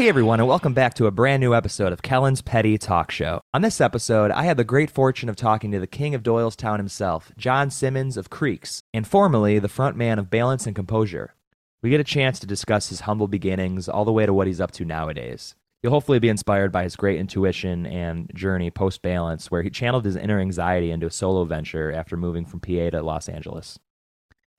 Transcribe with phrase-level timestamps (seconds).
[0.00, 3.42] Hey everyone, and welcome back to a brand new episode of Kellen's Petty Talk Show.
[3.52, 6.78] On this episode, I had the great fortune of talking to the king of Doylestown
[6.78, 11.34] himself, Jon Simmons of Creeks, and formerly the front man of Balance and Composure.
[11.82, 14.58] We get a chance to discuss his humble beginnings all the way to what he's
[14.58, 15.54] up to nowadays.
[15.82, 20.06] You'll hopefully be inspired by his great intuition and journey post balance, where he channeled
[20.06, 23.78] his inner anxiety into a solo venture after moving from PA to Los Angeles.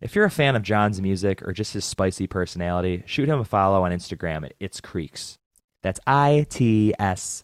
[0.02, 3.46] If you're a fan of Jon's music or just his spicy personality, shoot him a
[3.46, 5.38] follow on Instagram at It's Creeks.
[5.84, 7.44] That's I T S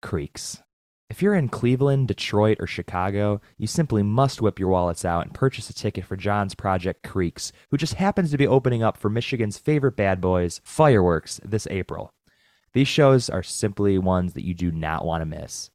[0.00, 0.62] Creeks.
[1.10, 5.34] If you're in Cleveland, Detroit, or Chicago, you simply must whip your wallets out and
[5.34, 9.10] purchase a ticket for Jon's project Creeks, who just happens to be opening up for
[9.10, 12.10] Michigan's favorite bad boys, Fireworks, this April.
[12.72, 15.70] These shows are simply ones that you do not want to miss.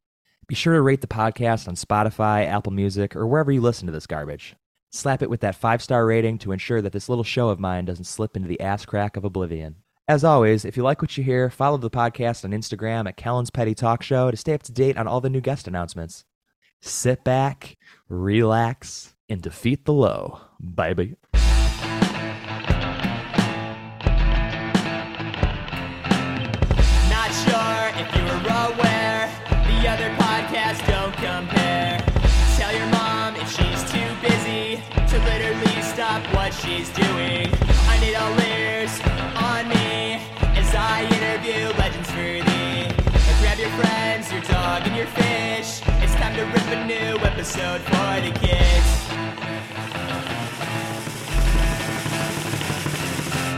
[0.47, 3.93] Be sure to rate the podcast on Spotify, Apple Music, or wherever you listen to
[3.93, 4.55] this garbage.
[4.95, 7.85] Slap it with that five star rating to ensure that this little show of mine
[7.85, 9.77] doesn't slip into the ass crack of oblivion.
[10.07, 13.49] As always, if you like what you hear, follow the podcast on Instagram at Kellen's
[13.49, 16.25] Petty Talk Show to stay up to date on all the new guest announcements.
[16.79, 17.75] Sit back,
[18.07, 20.41] relax, and defeat the low,
[20.75, 21.15] baby.
[47.55, 48.87] Episode for the kids.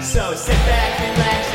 [0.06, 1.55] So sit back, relax,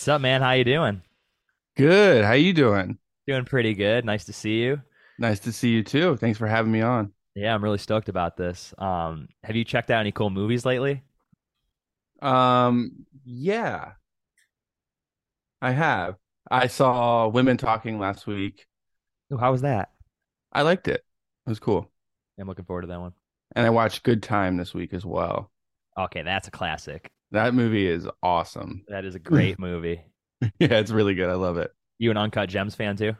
[0.00, 0.40] What's up, man?
[0.40, 1.02] How you doing?
[1.76, 2.24] Good.
[2.24, 2.96] How you doing?
[3.26, 4.06] Doing pretty good.
[4.06, 4.80] Nice to see you.
[5.18, 6.16] Nice to see you too.
[6.16, 7.12] Thanks for having me on.
[7.34, 8.72] Yeah, I'm really stoked about this.
[8.78, 11.02] Um, have you checked out any cool movies lately?
[12.22, 13.92] Um, yeah,
[15.60, 16.16] I have.
[16.50, 18.64] I saw Women Talking last week.
[19.30, 19.90] Ooh, how was that?
[20.50, 21.04] I liked it.
[21.46, 21.90] It was cool.
[22.40, 23.12] I'm looking forward to that one.
[23.54, 25.50] And I watched Good Time this week as well.
[25.98, 27.12] Okay, that's a classic.
[27.32, 28.84] That movie is awesome.
[28.88, 30.02] That is a great movie.
[30.58, 31.28] Yeah, it's really good.
[31.28, 31.70] I love it.
[31.98, 33.12] You an Uncut Gems fan too?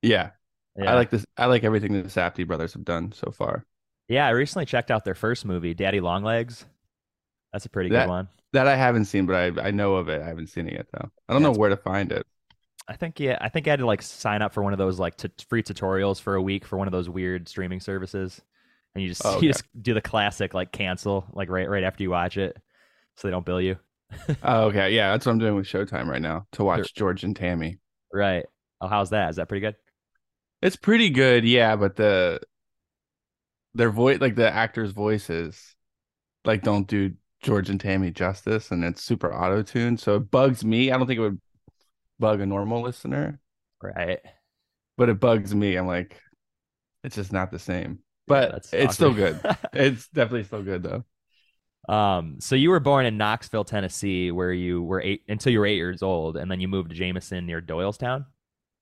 [0.00, 0.30] Yeah,
[0.76, 0.90] Yeah.
[0.90, 1.26] I like this.
[1.36, 3.66] I like everything that the Safdie brothers have done so far.
[4.08, 6.64] Yeah, I recently checked out their first movie, Daddy Longlegs.
[7.52, 8.28] That's a pretty That- good one.
[8.54, 10.22] That I haven't seen, but I I know of it.
[10.22, 11.10] I haven't seen it yet though.
[11.28, 12.26] I don't Yeah, know where to find it.
[12.88, 14.98] I think yeah, I think I had to like sign up for one of those
[14.98, 18.40] like t- free tutorials for a week for one of those weird streaming services,
[18.94, 19.44] and you just Oh, okay.
[19.46, 22.56] you just do the classic like cancel like right right after you watch it,
[23.18, 23.76] so they don't bill you.
[24.42, 24.94] Oh, okay.
[24.94, 27.78] Yeah, that's what I'm doing with Showtime right now to watch George and Tammy.
[28.12, 28.46] Right.
[28.80, 29.28] Oh, how's that?
[29.30, 29.76] Is that pretty good?
[30.62, 32.40] It's pretty good, yeah, but the
[33.74, 35.74] their voice like the actors' voices
[36.44, 37.12] like don't do
[37.42, 40.00] George and Tammy justice and it's super auto-tuned.
[40.00, 40.90] So it bugs me.
[40.90, 41.40] I don't think it would
[42.18, 43.38] bug a normal listener,
[43.82, 44.20] Right.
[44.96, 45.76] but it bugs me.
[45.76, 46.18] I'm like,
[47.04, 47.98] it's just not the same.
[48.26, 49.38] But that's it's still good.
[49.72, 51.04] It's definitely still good though.
[51.88, 55.66] Um, so you were born in Knoxville, Tennessee, where you were eight until you were
[55.66, 58.26] eight years old, and then you moved to Jamison near Doylestown.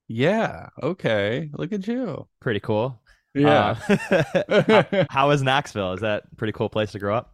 [0.08, 0.68] Yeah.
[0.82, 1.50] Okay.
[1.52, 2.26] Look at you.
[2.40, 3.00] Pretty cool.
[3.34, 3.76] Yeah.
[3.88, 5.92] Uh, how, how is Knoxville?
[5.94, 7.32] Is that a pretty cool place to grow up?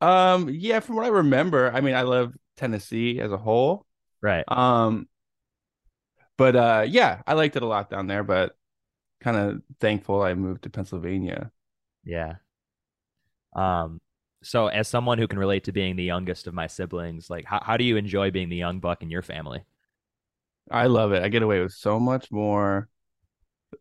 [0.00, 3.86] um, yeah, from what I remember, I mean, I love Tennessee as a whole.
[4.22, 4.44] Right.
[4.48, 5.08] Um,
[6.36, 8.22] but uh, yeah, I liked it a lot down there.
[8.22, 8.56] But
[9.20, 11.50] kind of thankful I moved to Pennsylvania.
[12.04, 12.34] Yeah.
[13.54, 14.00] Um,
[14.42, 17.60] so as someone who can relate to being the youngest of my siblings, like how,
[17.62, 19.64] how do you enjoy being the young buck in your family?
[20.70, 21.22] I love it.
[21.22, 22.88] I get away with so much more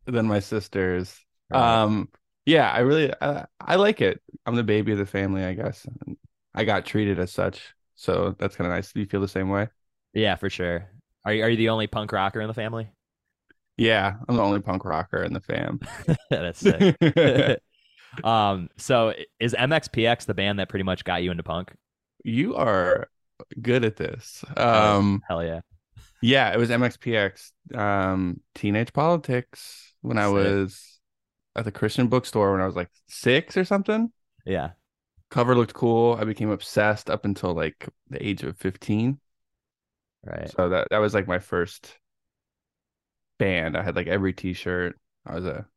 [0.05, 1.17] than my sisters.
[1.49, 1.83] Right.
[1.83, 2.09] Um,
[2.45, 4.21] yeah, I really I, I like it.
[4.45, 5.85] I'm the baby of the family, I guess.
[6.55, 8.91] I got treated as such, so that's kind of nice.
[8.91, 9.67] Do you feel the same way?
[10.13, 10.89] Yeah, for sure.
[11.25, 12.89] Are you, are you the only punk rocker in the family?
[13.75, 15.79] Yeah, I'm the only punk rocker in the fam.
[16.29, 16.95] That's sick.
[18.23, 21.73] um, so is MXPX the band that pretty much got you into punk?
[22.27, 23.09] you are
[23.61, 24.43] good at this.
[24.55, 25.61] Um, Hell yeah.
[26.21, 30.99] Yeah, it was MXPX, um, Teenage Politics when I was
[31.55, 34.11] at the Christian bookstore when I was like six or something.
[34.45, 34.71] Yeah.
[35.29, 36.17] Cover looked cool.
[36.19, 39.19] I became obsessed up until like the age of 15.
[40.25, 40.49] Right.
[40.49, 41.97] So that, that was like my first
[43.37, 43.77] band.
[43.77, 44.97] I had like every t shirt.
[45.25, 45.67] I was a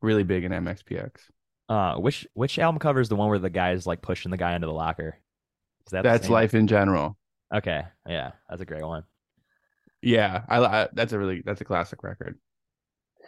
[0.00, 1.10] really big in MXPX.
[1.68, 4.54] Uh, which which album cover is the one where the guy's like pushing the guy
[4.54, 5.18] into the locker?
[5.86, 7.16] Is that That's life in general.
[7.54, 9.04] Okay, yeah, that's a great one.
[10.02, 12.38] Yeah, I, I that's a really that's a classic record.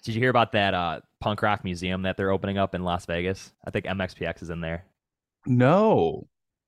[0.05, 3.05] Did you hear about that uh, punk rock museum that they're opening up in Las
[3.07, 3.53] Vegas?
[3.67, 4.85] I think MXPX is in there.
[5.47, 6.27] No,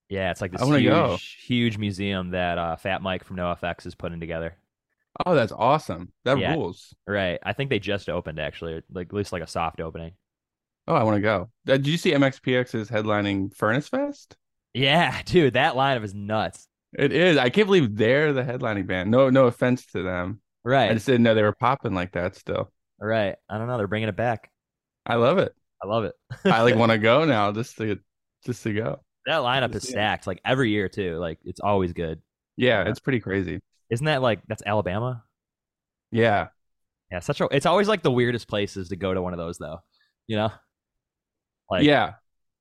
[0.09, 1.19] Yeah, it's like this huge, go.
[1.47, 4.57] huge museum that uh, Fat Mike from NoFX is putting together.
[5.27, 6.13] oh, that's awesome.
[6.25, 6.55] That Yeah.
[6.55, 6.95] rules.
[7.07, 7.39] Right.
[7.43, 10.13] I think they just opened actually, like at least like a soft opening.
[10.89, 11.51] Oh, I want to go.
[11.69, 14.37] Uh, Did you see MXPX is headlining Furnace Fest?
[14.75, 16.67] Yeah, dude, that lineup is nuts.
[16.99, 17.37] It is.
[17.39, 19.11] I can't believe they're the headlining band.
[19.11, 20.41] No, no offense to them.
[20.65, 20.91] Right.
[20.91, 22.37] I just didn't know they were popping like that.
[22.37, 22.71] Still,
[23.01, 23.37] Right.
[23.49, 23.79] I don't know.
[23.79, 24.51] They're bringing it back.
[25.07, 25.55] I love it.
[25.83, 26.15] I love it.
[26.45, 27.99] I like want to go now just to
[28.45, 29.01] just to go.
[29.27, 29.93] that lineup to is see it.
[29.93, 31.17] stacked like every year too.
[31.19, 32.21] Like it's always good.
[32.57, 32.91] Yeah, Yeah.
[32.91, 33.61] it's pretty crazy.
[33.91, 35.25] Isn't that like that's Alabama?
[36.11, 36.49] Yeah,
[37.11, 37.49] Yeah, such a.
[37.51, 39.79] It's always like the weirdest places to go to one of those though.
[40.27, 40.53] You know.
[41.71, 42.15] Like yeah,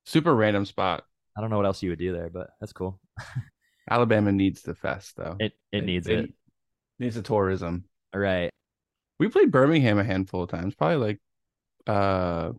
[0.06, 1.04] super random spot.
[1.36, 3.00] I don't know what else you would do there, but that's cool.
[3.90, 5.36] Alabama needs the fest though.
[5.40, 6.32] It it needs They- it.
[6.98, 7.84] Needs the tourism.
[8.14, 8.50] Right.
[9.18, 11.20] We played Birmingham a handful of times, probably like
[11.86, 12.52] uh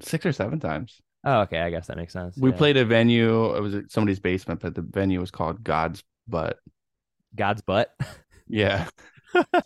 [0.00, 1.00] six or seven times.
[1.24, 1.58] Oh, okay.
[1.58, 2.36] I guess that makes sense.
[2.38, 2.56] We Yeah.
[2.56, 3.54] played a venue.
[3.56, 6.58] It was somebody's basement, but the venue was called God's Butt.
[7.34, 7.90] God's butt.
[8.50, 8.88] Yeah.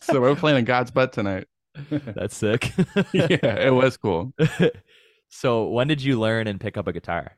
[0.01, 1.47] so we're playing in God's Butt tonight.
[1.91, 2.73] that's sick.
[3.13, 4.33] yeah, it was cool.
[5.35, 7.37] So when did you learn and pick up a guitar?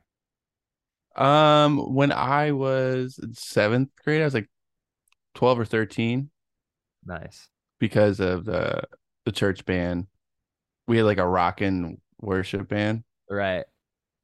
[1.15, 4.49] Um, when I was in seventh grade, I was like
[5.33, 6.29] twelve or thirteen
[7.05, 7.47] Nice.
[7.79, 8.83] because of the
[9.25, 10.07] the church band.
[10.87, 13.03] We had like a rockin' worship band.
[13.29, 13.65] Right.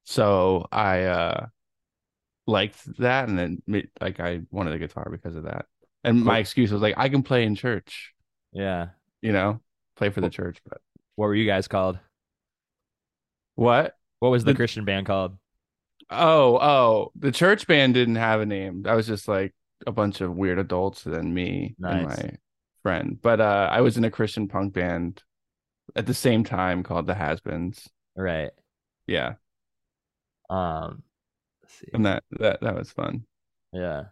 [0.04, 1.46] So I uh
[2.48, 5.66] liked that and then me- like I wanted a guitar because of that.
[6.04, 8.14] And my excuse was like I can play in church,
[8.52, 8.90] Yeah.
[9.22, 9.62] you know,
[9.96, 10.82] play for the church, but
[11.16, 12.00] What were you guys called?
[13.56, 13.96] What?
[14.20, 15.38] What was the The- Christian band called?
[16.10, 18.84] Oh, oh, the church band didn't have a name.
[18.84, 19.54] That was just like
[19.88, 22.32] a bunch of weird adults and me and my
[22.84, 23.18] friend.
[23.22, 25.24] But uh I was in a Christian punk band
[25.96, 27.88] at the same time called the Has-Beens.
[28.16, 28.52] Right.
[29.08, 29.36] Yeah.
[30.50, 31.04] Um.
[31.64, 31.88] Let's see.
[31.94, 33.26] And that that that was fun.
[33.74, 34.06] Yeah.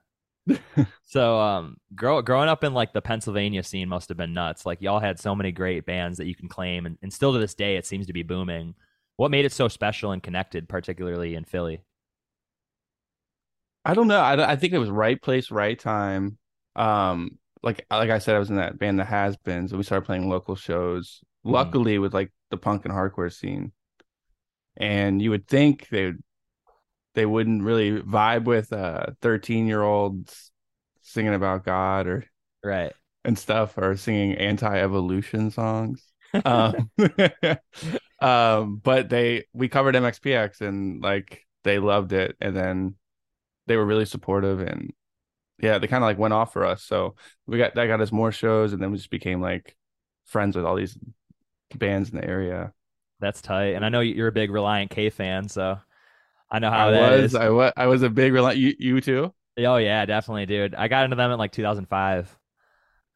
[1.03, 4.63] So, um, grow, growing up in like the Pennsylvania scene must have been nuts.
[4.63, 7.39] Like y'all had so many great bands that you can claim, and, and still to
[7.39, 8.75] this day, it seems to be booming.
[9.19, 11.83] What made it so special and connected, particularly in Philly?
[13.85, 14.19] I don't know.
[14.19, 16.37] I, I think it was right place, right time.
[16.75, 19.83] Um, like like I said, I was in that band, the Has Beens, and we
[19.83, 21.21] started playing local shows.
[21.45, 21.51] Mhm.
[21.51, 23.71] Luckily, with like the punk and hardcore scene,
[24.77, 26.23] and you would think they would
[27.15, 30.51] they wouldn't really vibe with uh thirteen year olds
[31.01, 32.25] singing about God or
[32.63, 32.93] Right.
[33.25, 36.03] and stuff or singing anti-evolution songs.
[36.45, 36.91] um,
[38.21, 42.95] um, but they we covered MXPX and like they loved it, and then
[43.67, 44.93] they were really supportive and
[45.61, 46.83] yeah, they kind of like went off for us.
[46.83, 49.75] So we got that got us more shows, and then we just became like
[50.25, 50.97] friends with all these
[51.75, 52.73] bands in the area.
[53.19, 53.75] That's tight.
[53.75, 55.77] And I know you're a big Relient K fan, so
[56.49, 57.35] I know how I that was, is.
[57.35, 58.57] I was, I was a big Relient.
[58.57, 59.33] you, you too.
[59.57, 60.75] Oh yeah, definitely, dude.
[60.75, 62.38] I got into them in like 2005.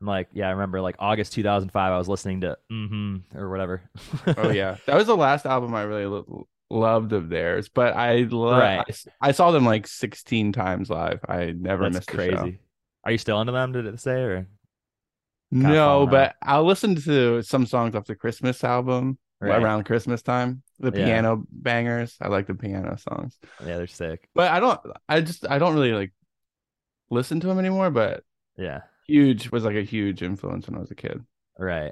[0.04, 1.74] I'm like, yeah, I remember like August 2005.
[1.94, 3.84] I was listening to mm-hmm or whatever.
[4.38, 7.70] Oh yeah, that was the last album I really lo- loved of theirs.
[7.70, 8.84] But I, lo- Right.
[9.22, 11.22] I I saw them like 16 times live.
[11.30, 12.60] I never That's missed a crazy.
[13.06, 13.72] Are you still into them?
[13.72, 14.48] Did it say or
[15.52, 19.62] No, but I'll listen to some songs off the Christmas album Right.
[19.62, 20.64] around Christmas time.
[20.80, 21.06] The Yeah.
[21.06, 22.18] piano bangers.
[22.22, 23.38] I like the piano songs.
[23.66, 24.28] yeah, they're sick.
[24.36, 26.12] But I don't I just I don't really like
[27.10, 28.24] listen to them anymore, but
[28.58, 31.24] Yeah, Huge was like a huge influence when I was a kid.
[31.58, 31.92] right.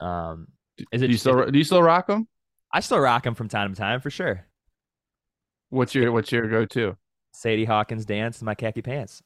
[0.00, 0.48] Um,
[0.92, 2.28] is it Do you still it- do you still rock them?
[2.72, 4.46] I still rock them from time to time for sure.
[5.70, 6.96] What's your what's your go-to?
[7.32, 9.22] Sadie Hawkins dance in my khaki pants.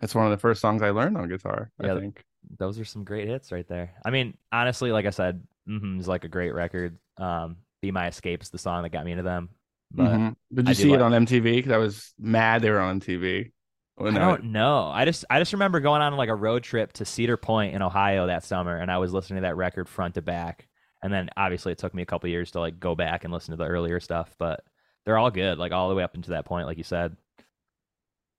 [0.00, 1.94] That's one of the first songs I learned on guitar, Yeah.
[1.94, 2.22] I think.
[2.58, 3.94] Those are some great hits right there.
[4.04, 6.98] I mean, honestly, like I said, mm is like a great record.
[7.16, 9.48] Um, Be My Escape's the song that got me into them.
[9.90, 10.36] But Mhm.
[10.52, 11.56] Did you see like- it on MTV?
[11.56, 13.52] Because I was mad they were on MTV.
[13.96, 14.90] When I don't know.
[14.92, 17.80] I just I just remember going on like a road trip to Cedar Point in
[17.80, 20.68] Ohio that summer, and I was listening to that record front to back.
[21.02, 23.52] And then obviously it took me a couple years to like go back and listen
[23.52, 24.64] to the earlier stuff, but
[25.04, 27.16] they're all good, like all the way up into that point, like you said.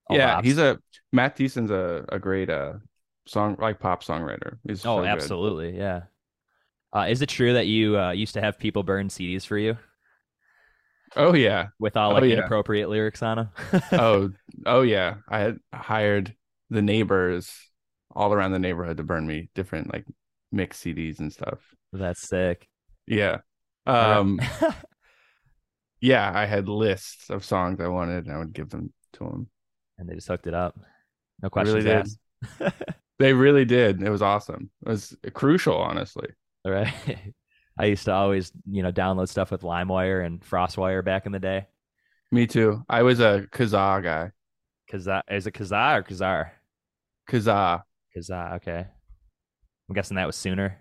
[0.10, 0.44] All yeah, bops.
[0.44, 0.80] he's a
[1.12, 2.74] Matt Thiessen's a, a great uh
[3.26, 4.60] song like pop songwriter.
[4.64, 5.08] He's oh, so good.
[5.08, 6.04] absolutely, yeah.
[6.96, 9.78] Uh, is it true that you uh, used to have people burn CDs for you
[11.18, 11.70] Oh yeah.
[11.80, 12.34] with all Oh, like yeah.
[12.34, 13.50] inappropriate lyrics on them?
[13.96, 14.32] Oh
[14.66, 15.18] oh yeah.
[15.28, 16.36] I had hired
[16.70, 17.54] the neighbors
[18.16, 20.06] all around the neighborhood to burn me different like
[20.52, 21.60] mix CDs and stuff.
[21.94, 22.68] that's sick.
[23.06, 23.40] Yeah.
[23.86, 24.40] Um
[26.00, 29.50] Yeah, I had lists of songs I wanted, and I would give them to them.
[29.98, 30.78] And they just hooked it up.
[31.42, 32.20] No questions really asked.
[33.20, 34.02] They really did.
[34.02, 34.70] It was awesome.
[34.86, 36.30] It was crucial, honestly.
[36.66, 36.94] All right.
[37.78, 41.40] I used to always, you know, download stuff with LimeWire and FrostWire back in the
[41.40, 41.68] day.
[42.32, 42.84] Me too.
[42.90, 44.32] I was a Kazaa guy.
[44.92, 46.52] Kazaa is it Kazaa or Kazar?
[47.30, 47.84] Kazaa.
[48.16, 48.86] Kazaa, okay.
[49.90, 50.80] I'm guessing that was sooner.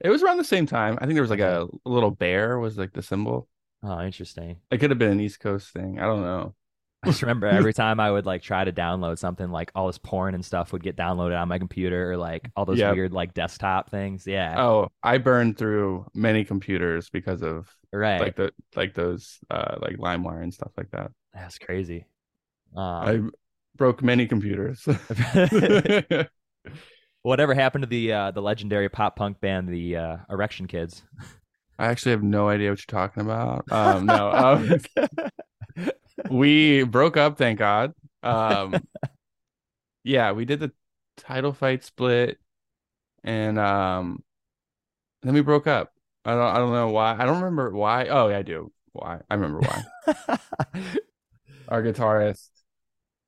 [0.00, 0.98] It was around the same time.
[1.00, 3.48] I think there was like a, a little bear was like the symbol.
[3.82, 4.56] Oh, interesting.
[4.70, 5.98] It could have been an East Coast thing.
[5.98, 6.54] I don't know.
[7.02, 9.98] I just remember every time I would like try to download something, like all this
[9.98, 12.94] porn and stuff would get downloaded on my computer, or like all those Yep.
[12.94, 14.26] weird like desktop things.
[14.26, 18.20] Yeah, Oh, I burned through many computers because of right.
[18.20, 21.10] like the like those uh like LimeWire and stuff like that.
[21.34, 22.06] That's crazy.
[23.02, 23.32] I Um,
[23.76, 24.86] broke many computers.
[27.22, 31.02] whatever happened to the uh, the legendary pop punk band, the uh, Erection Kids?
[31.78, 33.64] I actually have no idea what you're talking about.
[33.72, 34.78] Um, no, um,
[36.30, 37.92] we broke up, thank God.
[38.22, 38.74] Um,
[40.04, 40.72] yeah, we did the
[41.16, 42.38] title fight split,
[43.24, 44.22] and um,
[45.22, 45.92] then we broke up.
[46.24, 47.14] I don't, I don't know why.
[47.18, 48.06] I don't remember why.
[48.06, 48.72] Oh, yeah, I do.
[48.92, 49.20] Why?
[49.30, 50.38] I remember why.
[51.68, 52.48] Our guitarist,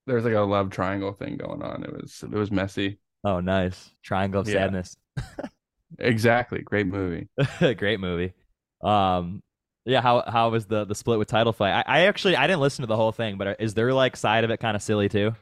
[0.06, 1.84] there's like a love triangle thing going on.
[1.84, 2.98] It was, it was messy.
[3.24, 3.90] oh, nice.
[4.02, 4.54] Triangle of Yeah.
[4.54, 4.96] Sadness.
[6.00, 6.60] Exactly.
[6.60, 7.28] Great movie.
[7.76, 8.32] Great movie.
[8.82, 9.43] Um,
[9.84, 10.00] yeah.
[10.00, 11.84] How how was the the split with Title Fight?
[11.86, 14.44] I, I actually I didn't listen to the whole thing, but is there like side
[14.44, 15.34] of it kind of silly too?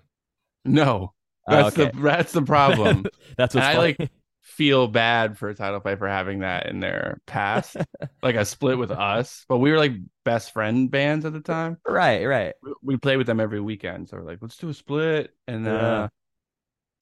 [0.65, 1.13] No,
[1.49, 1.91] Oh, that's okay.
[1.91, 3.05] the that's the problem.
[3.37, 4.11] That's what's And I, like,
[4.43, 7.77] feel bad for Title Fight for having that in their past,
[8.23, 9.45] like a split with us.
[9.49, 9.93] But we were like
[10.25, 11.79] best friend bands at the time.
[11.87, 12.55] right, right.
[12.63, 15.35] We- We played with them every weekend, so we're like, let's do a split.
[15.49, 16.03] And Yeah.
[16.05, 16.09] uh,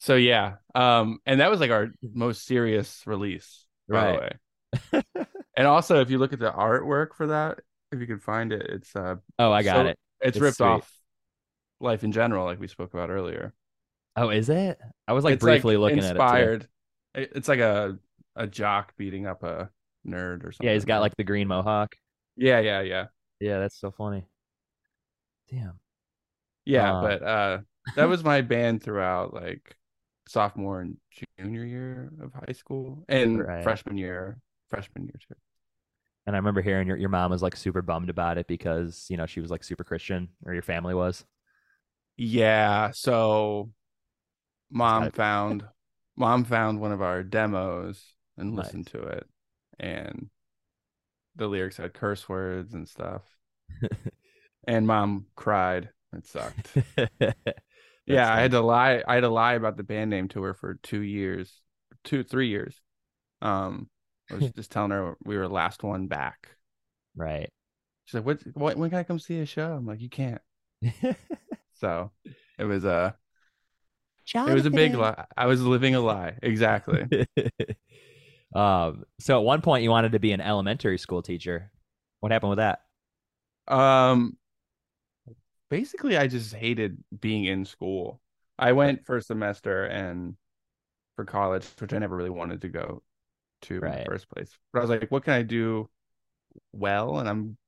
[0.00, 4.22] so yeah, um, and that was like our most serious release, by Right.
[4.92, 5.24] the way.
[5.60, 7.60] and also, if you look at the artwork for that,
[7.92, 9.98] if you can find it, it's uh, Oh, I got So- it.
[10.20, 10.66] it's, It's ripped sweet.
[10.66, 10.92] off
[11.80, 13.52] life in general, like we spoke about earlier.
[14.16, 14.78] Oh, is it?
[15.06, 16.20] I was like it's briefly like looking at it.
[16.20, 16.68] inspired.
[17.14, 17.98] It- It's like a
[18.36, 19.70] a jock beating up a
[20.06, 20.66] nerd or something.
[20.66, 21.94] Yeah, he's got like the green mohawk.
[22.36, 23.06] yeah, yeah, yeah,
[23.40, 24.24] Yeah, that's so funny.
[25.50, 25.78] Damn.
[26.64, 26.92] yeah.
[26.94, 27.02] Uh.
[27.02, 27.58] but uh,
[27.96, 29.76] that was my band throughout like
[30.28, 30.96] sophomore and
[31.38, 33.64] junior year of high school and Right.
[33.64, 34.38] freshman year,
[34.68, 35.34] freshman year too.
[36.26, 39.16] And I remember hearing your, your mom was like super bummed about it because, you
[39.16, 41.24] know, she was like super Christian or your family was.
[42.16, 43.72] Yeah, so
[44.70, 45.64] mom gotta found
[46.16, 48.74] mom found one of our demos and Nice.
[48.74, 49.28] listened to it,
[49.78, 50.30] and
[51.36, 53.22] the lyrics had curse words and stuff.
[54.66, 55.90] and mom cried.
[56.12, 56.76] It sucked.
[58.06, 59.02] yeah, I had to lie.
[59.06, 61.60] I had to lie about the band name to her for two years,
[62.04, 62.80] two three years.
[63.42, 63.88] Um,
[64.30, 66.48] I was just telling her we were last one back.
[67.16, 67.50] right.
[68.04, 68.42] She's like, "What?
[68.54, 68.76] What?
[68.76, 70.40] When can I come see a show?" I'm like, "You can't."
[71.80, 72.10] So
[72.58, 73.16] it was a
[74.34, 75.24] it was a big lie.
[75.36, 76.36] I was living a lie.
[76.42, 77.26] Exactly.
[78.54, 81.70] um, so at one point you wanted to be an elementary school teacher.
[82.20, 82.82] What happened with that?
[83.66, 84.36] Um,
[85.70, 88.20] basically, I just hated being in school.
[88.58, 90.36] I went for a semester and
[91.16, 93.02] for college, which I never really wanted to go
[93.62, 94.56] to in the first place.
[94.72, 95.88] But I was like, what can I do
[96.72, 97.18] well?
[97.18, 97.58] And I'm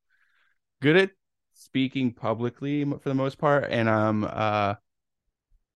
[0.82, 1.10] good at
[1.54, 4.76] speaking publicly for the most part, and I'm uh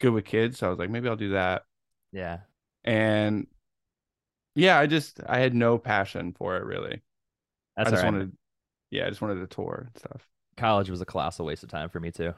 [0.00, 0.58] good with kids.
[0.58, 1.64] So I was like, maybe I'll do that.
[2.12, 2.40] Yeah.
[2.84, 3.46] And
[4.54, 7.02] yeah, I just I had no passion for it really.
[7.76, 8.04] That's I just right.
[8.04, 8.36] wanted,
[8.90, 10.28] yeah, I just wanted to tour and stuff.
[10.56, 12.34] College was a colossal waste of time for me too.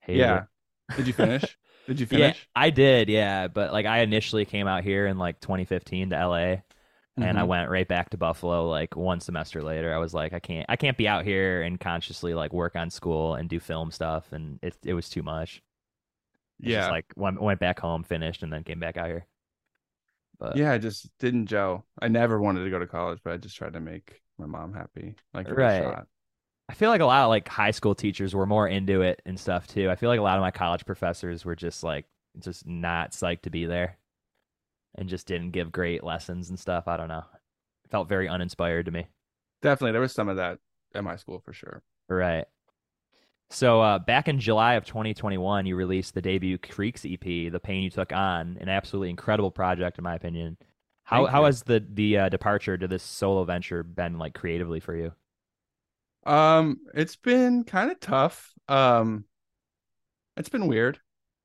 [0.00, 0.30] Hated Yeah.
[0.30, 0.46] it.
[0.96, 1.56] Did you finish?
[1.88, 2.48] Did you Yeah, finish?
[2.54, 3.48] I did, yeah.
[3.48, 6.64] But like I initially came out here in like 2015 to LA
[7.20, 7.48] and I Mhm.
[7.48, 9.94] went right back to Buffalo like one semester later.
[9.94, 12.90] I was like, I can't I can't be out here and consciously like work on
[12.90, 15.62] school and do film stuff and it it was too much.
[16.62, 16.76] It's yeah.
[16.76, 19.26] just like went went back home, finished, and then came back out here.
[20.38, 21.86] But yeah, I just didn't gel.
[22.00, 24.72] I never wanted to go to college, but I just tried to make my mom
[24.74, 25.16] happy.
[25.34, 25.98] Like Right.
[26.68, 29.38] I feel like a lot of like high school teachers were more into it and
[29.38, 29.90] stuff too.
[29.90, 32.04] I feel like a lot of my college professors were just like
[32.38, 33.96] just not psyched to be there
[34.94, 36.86] and just didn't give great lessons and stuff.
[36.86, 37.24] I don't know.
[37.84, 39.06] It felt very uninspired to me.
[39.62, 40.58] Definitely, there was some of that
[40.94, 41.82] at my school for sure.
[42.08, 42.46] Right.
[43.50, 47.82] So uh, back in July of 2021, you released the debut Creeks EP, "The Pain
[47.82, 50.58] You Took On," an absolutely incredible project in my opinion.
[51.04, 51.46] How Thank how you.
[51.46, 55.12] has the the uh, departure to this solo venture been like creatively for you?
[56.28, 58.52] Um, it's been kind of tough.
[58.68, 59.24] Um,
[60.36, 61.00] it's been weird,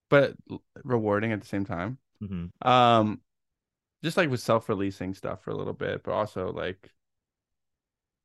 [0.09, 0.35] but
[0.83, 1.97] rewarding at the same time.
[2.21, 3.21] hmm Um,
[4.03, 6.91] just like with self-releasing stuff for a little bit, but also like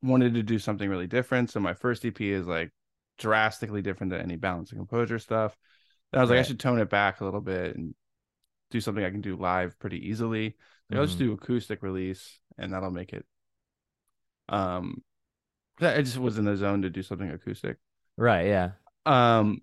[0.03, 1.51] wanted to do something really different.
[1.51, 2.71] So my first EP is like
[3.19, 5.57] drastically different than any balance and composure stuff.
[6.13, 7.95] And I was like, I should tone it back a little bit and
[8.71, 10.57] do something I can do live pretty easily.
[10.91, 11.19] Like, I'll just Mhm.
[11.19, 13.27] do acoustic release and that'll make it.
[14.49, 15.03] Um,
[15.81, 17.79] I just was in the zone to do something acoustic.
[18.17, 18.47] Right.
[18.47, 18.73] Yeah.
[19.07, 19.63] Um,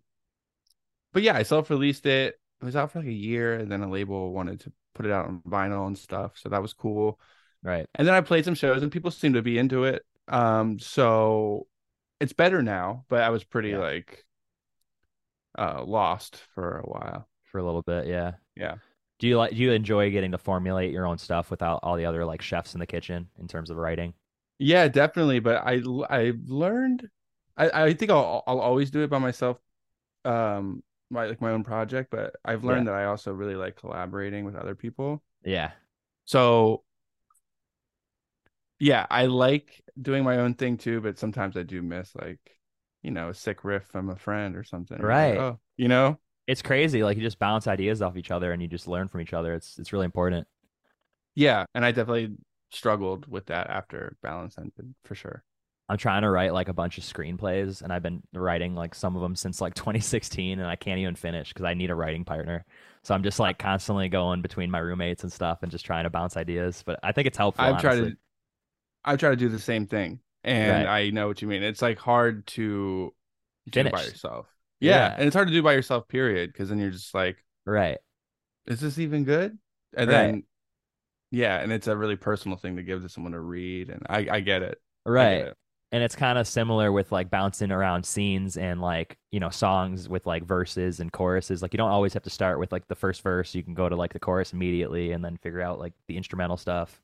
[1.13, 2.39] but yeah, I self-released it.
[2.62, 5.12] It was out for like a year, and then a label wanted to put it
[5.12, 7.19] out on vinyl and stuff, so that was cool.
[7.63, 7.86] Right.
[7.95, 10.06] And then I played some shows, and people seemed to be into it.
[10.28, 11.67] Um, so
[12.19, 13.80] it's better now, but I was pretty Yeah.
[13.80, 14.25] like
[15.58, 17.28] uh lost for a while.
[17.43, 18.08] For a little bit.
[18.08, 18.34] Yeah.
[18.56, 18.75] Yeah.
[19.19, 19.51] Do you like?
[19.51, 22.73] Do you enjoy getting to formulate your own stuff without all the other like chefs
[22.73, 24.13] in the kitchen in terms of writing?
[24.59, 25.39] Yeah, definitely.
[25.39, 27.09] But I I've learned.
[27.57, 29.57] I I think I'll I'll always do it by myself.
[30.23, 34.45] Um, my like my own project, but I've learned that I also really like collaborating
[34.45, 35.23] with other people.
[35.43, 35.71] Yeah.
[36.25, 36.83] So
[38.79, 42.39] yeah, I like doing my own thing too, but sometimes I do miss like,
[43.01, 44.97] you know, a sick riff from a friend or something.
[44.97, 45.37] You're like, Right.
[45.37, 46.19] oh, you know?
[46.47, 47.03] It's crazy.
[47.03, 49.53] Like you just bounce ideas off each other and you just learn from each other.
[49.53, 50.47] It's it's really important.
[51.35, 51.65] Yeah.
[51.73, 52.35] And I definitely
[52.71, 55.43] struggled with that after balance ended for sure.
[55.88, 59.15] I'm trying to write like a bunch of screenplays and I've been writing like some
[59.15, 62.25] of them since like 2016 and I can't even finish because I need a writing
[62.25, 62.65] partner.
[63.04, 66.10] So I'm just like constantly going between my roommates and stuff and just trying to
[66.10, 66.82] bounce ideas.
[66.86, 67.65] But I think it's helpful.
[67.65, 68.17] I've tried to
[69.04, 70.19] I've tried to do the same thing.
[70.43, 70.88] And Right.
[70.88, 71.63] I know what you mean.
[71.63, 73.13] It's like hard to
[73.69, 74.47] do by yourself.
[74.80, 74.91] Yeah.
[74.91, 75.15] Yeah.
[75.17, 76.54] And it's hard to do by yourself, period.
[76.54, 77.99] Cause then you're just like, Right.
[78.67, 79.58] is this even good?
[79.95, 80.12] And Right.
[80.12, 80.43] then
[81.31, 83.89] yeah, and it's a really personal thing to give to someone to read.
[83.89, 84.81] And I, I get it.
[85.17, 85.47] I get Right.
[85.47, 85.57] it.
[85.91, 90.09] and it's kind of similar with like bouncing around scenes and like you know songs
[90.09, 92.95] with like verses and choruses like you don't always have to start with like the
[92.95, 95.93] first verse you can go to like the chorus immediately and then figure out like
[96.07, 97.01] the instrumental stuff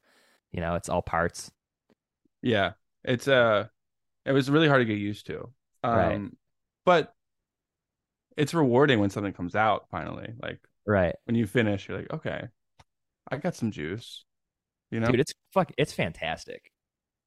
[0.52, 1.52] you know it's all parts
[2.42, 3.68] Yeah, it's uh,
[4.26, 5.54] it was really hard to get used to.
[5.84, 6.22] Um, Right.
[6.86, 7.16] but
[8.38, 10.34] it's rewarding when something comes out finally.
[10.42, 12.50] Like right when you finish, you're like, okay,
[13.32, 14.26] I got some juice.
[14.92, 15.08] You know?
[15.08, 16.72] dude it's fuck it's fantastic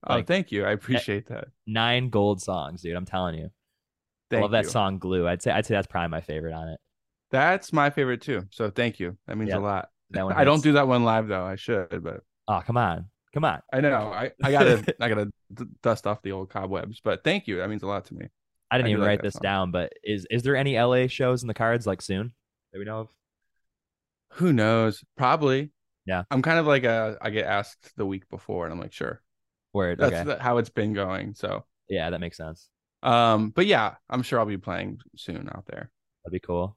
[0.07, 0.65] oh, like- thank you.
[0.65, 1.49] I appreciate that.
[1.67, 3.51] nine gold songs dude i'm telling you
[4.31, 4.71] Thank i love that you.
[4.71, 6.79] song glue i'd say i'd say that's probably my favorite on it
[7.31, 8.45] That's my favorite too.
[8.51, 9.17] So thank you.
[9.27, 9.89] That means Yeah, a lot.
[10.11, 11.45] that one I don't do that one live though.
[11.45, 15.31] I should, but oh come on come on I know I, I gotta I gotta
[15.83, 17.01] dust off the old cobwebs.
[17.03, 17.57] But thank you.
[17.59, 18.27] That means a lot to me.
[18.71, 19.43] i didn't I even write that this song.
[19.43, 22.33] down but is is there any la shows in the cards like soon
[22.73, 23.09] that we know of
[24.35, 25.03] Who knows?
[25.17, 25.71] Probably.
[26.07, 26.25] Yeah.
[26.31, 27.17] I'm kind of like a.
[27.21, 29.23] I get asked the week before, and I'm like, sure.
[29.73, 31.35] word That's okay the, how it's been going.
[31.35, 32.71] So, yeah that makes sense
[33.03, 35.91] um, but yeah, I'm sure I'll be playing soon out there.
[36.25, 36.75] That'd be cool.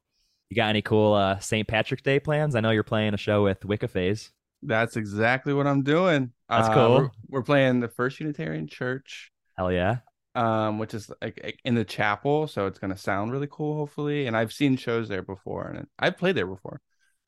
[0.50, 1.66] You got any cool uh, St.
[1.66, 2.54] Patrick's Day plans?
[2.56, 4.32] I know you're playing a show with Wicca Phase.
[4.62, 6.34] That's exactly what I'm doing.
[6.50, 6.96] That's Uh, cool.
[6.98, 10.00] We're, we're playing the First Unitarian Church, Hell yeah.
[10.36, 14.28] um, which is like in the chapel, so it's gonna sound really cool, hopefully.
[14.28, 16.82] And I've seen shows there before, and I've played there before,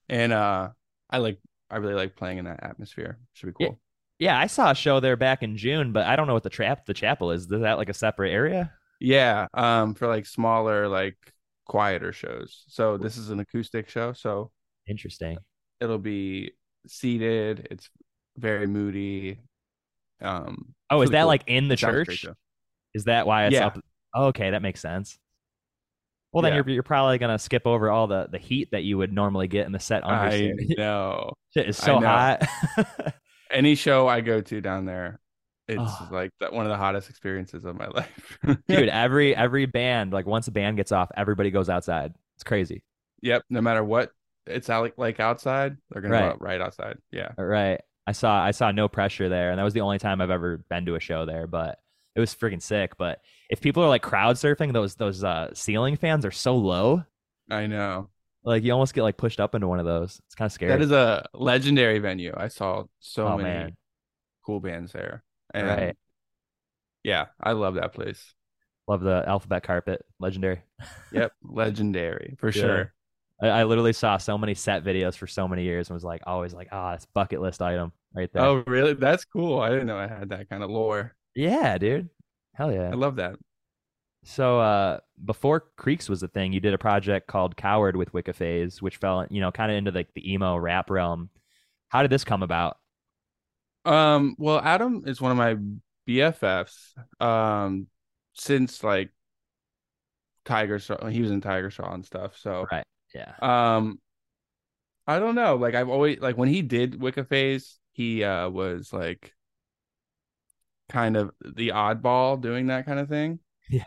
[0.09, 0.69] and uh,
[1.09, 3.19] I like I really like playing in that atmosphere.
[3.33, 3.79] Should be cool.
[4.17, 6.49] Yeah, I saw a show there back in June, but I don't know what the
[6.49, 7.43] trap the chapel is.
[7.43, 8.73] Is that like a separate area?
[8.99, 11.17] Yeah, um, for like smaller, like
[11.65, 12.65] quieter shows.
[12.67, 14.51] So this is an acoustic show, so
[14.87, 15.37] Interesting.
[15.79, 16.51] it'll be
[16.87, 17.67] seated.
[17.71, 17.89] It's
[18.37, 19.39] very moody.
[20.21, 21.27] Um, Oh, is really that cool.
[21.27, 22.25] like in the church?
[22.93, 23.67] Is that why it's Yeah.
[23.67, 23.79] up?
[24.13, 25.19] Oh, okay, that makes sense.
[26.31, 26.57] Well, then Yeah.
[26.65, 29.65] you're you're probably gonna skip over all the the heat that you would normally get
[29.65, 30.73] in the set I understatement.
[30.77, 31.33] know.
[31.53, 32.47] Shit is so hot.
[33.51, 35.19] Any show I go to down there,
[35.67, 36.07] it's Oh.
[36.11, 38.37] like that one of the hottest experiences of my life.
[38.67, 42.13] Dude, every every band, like once a band gets off, everybody goes outside.
[42.35, 42.83] It's crazy.
[43.21, 43.43] Yep.
[43.49, 44.11] No matter what
[44.45, 46.21] it's out like outside, they're gonna Right.
[46.21, 46.97] go out right outside.
[47.11, 47.31] Yeah.
[47.37, 47.81] Uh, right.
[48.05, 50.57] I saw I saw no pressure there, and that was the only time I've ever
[50.69, 51.47] been to a show there.
[51.47, 51.79] But
[52.15, 52.97] it was freaking sick.
[52.97, 57.03] But if people are like crowd surfing, those those uh, ceiling fans are so low,
[57.49, 58.09] I know.
[58.43, 60.19] like you almost get like pushed up into one of those.
[60.25, 60.71] It's kind of scary.
[60.71, 62.33] That is a legendary venue.
[62.35, 63.77] I saw so Oh, many man.
[64.45, 65.23] cool bands there.
[65.53, 65.97] And Right.
[67.03, 68.33] yeah, I love that place.
[68.87, 70.61] Love the alphabet carpet, legendary.
[71.11, 72.61] Yep, legendary for Yeah.
[72.61, 72.93] sure.
[73.41, 76.21] I, I literally saw so many set videos for so many years and was like
[76.25, 78.43] always like, ah, it's bucket list item right there.
[78.43, 78.93] Oh, really?
[78.93, 79.59] That's cool.
[79.61, 81.15] I didn't know I had that kind of lore.
[81.35, 82.09] yeah, dude.
[82.59, 82.89] Hell yeah.
[82.91, 83.35] I love that.
[84.23, 88.33] So uh, before Creeks was a thing, you did a project called Coward with Wicca
[88.33, 91.29] Phase, which fell, you know, kind of into like the emo rap realm.
[91.87, 92.77] How did this come about?
[93.85, 95.55] Um, well, Adam is one of my
[96.05, 96.95] BFFs.
[97.21, 97.87] Um,
[98.33, 99.11] since like
[100.45, 102.37] Tigers Jaw, he was in Tigers Jaw and stuff.
[102.37, 102.85] So, Right.
[103.15, 103.33] Yeah.
[103.41, 103.99] um,
[105.07, 105.55] I don't know.
[105.55, 109.33] Like I've always like when he did Wicca Phase, he uh was like
[110.89, 113.39] kind of the oddball doing that kind of thing.
[113.69, 113.83] Yeah.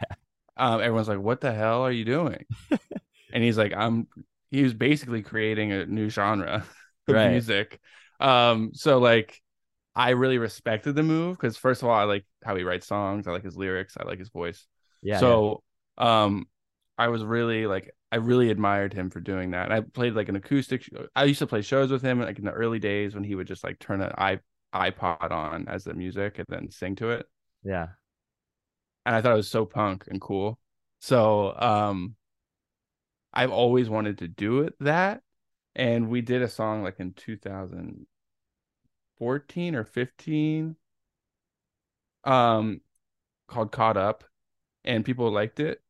[0.57, 2.45] Um, everyone's like, "What the hell are you doing?"
[3.33, 4.07] and he's like, "I'm."
[4.51, 6.65] He was basically creating a new genre
[7.09, 7.25] of Right.
[7.25, 7.81] music.
[8.21, 9.41] Um, so like,
[9.97, 13.27] I really respected the move because first of all, I like how he writes songs.
[13.27, 13.97] I like his lyrics.
[13.99, 14.67] I like his voice.
[15.03, 15.19] Yeah.
[15.19, 15.63] so
[15.99, 16.47] um
[16.99, 20.29] i was really like i really admired him for doing that and i played like
[20.31, 23.25] an acoustic i used to play shows with him like in the early days when
[23.25, 24.39] he would just like turn an i
[24.75, 27.27] ipod on as the music and then sing to it.
[27.65, 27.89] Yeah.
[29.07, 30.59] and i thought it was so punk and cool.
[31.01, 32.15] So um
[33.33, 35.23] i've always wanted to do it that.
[35.75, 38.07] And we did a song like in 2014
[39.75, 40.77] or 15
[42.25, 42.81] um
[43.49, 44.25] called caught up
[44.85, 45.81] and people liked it.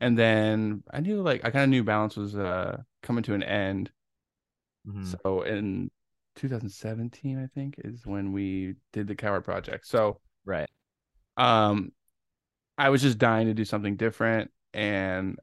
[0.00, 3.42] And then i knew like i kind of knew balance was uh coming to an
[3.42, 3.90] end.
[4.86, 5.16] Mhm.
[5.24, 5.90] so in
[6.36, 10.68] 2017 i think is when we did the coward project so Right.
[11.36, 11.92] um
[12.78, 15.38] i was just dying to do something different and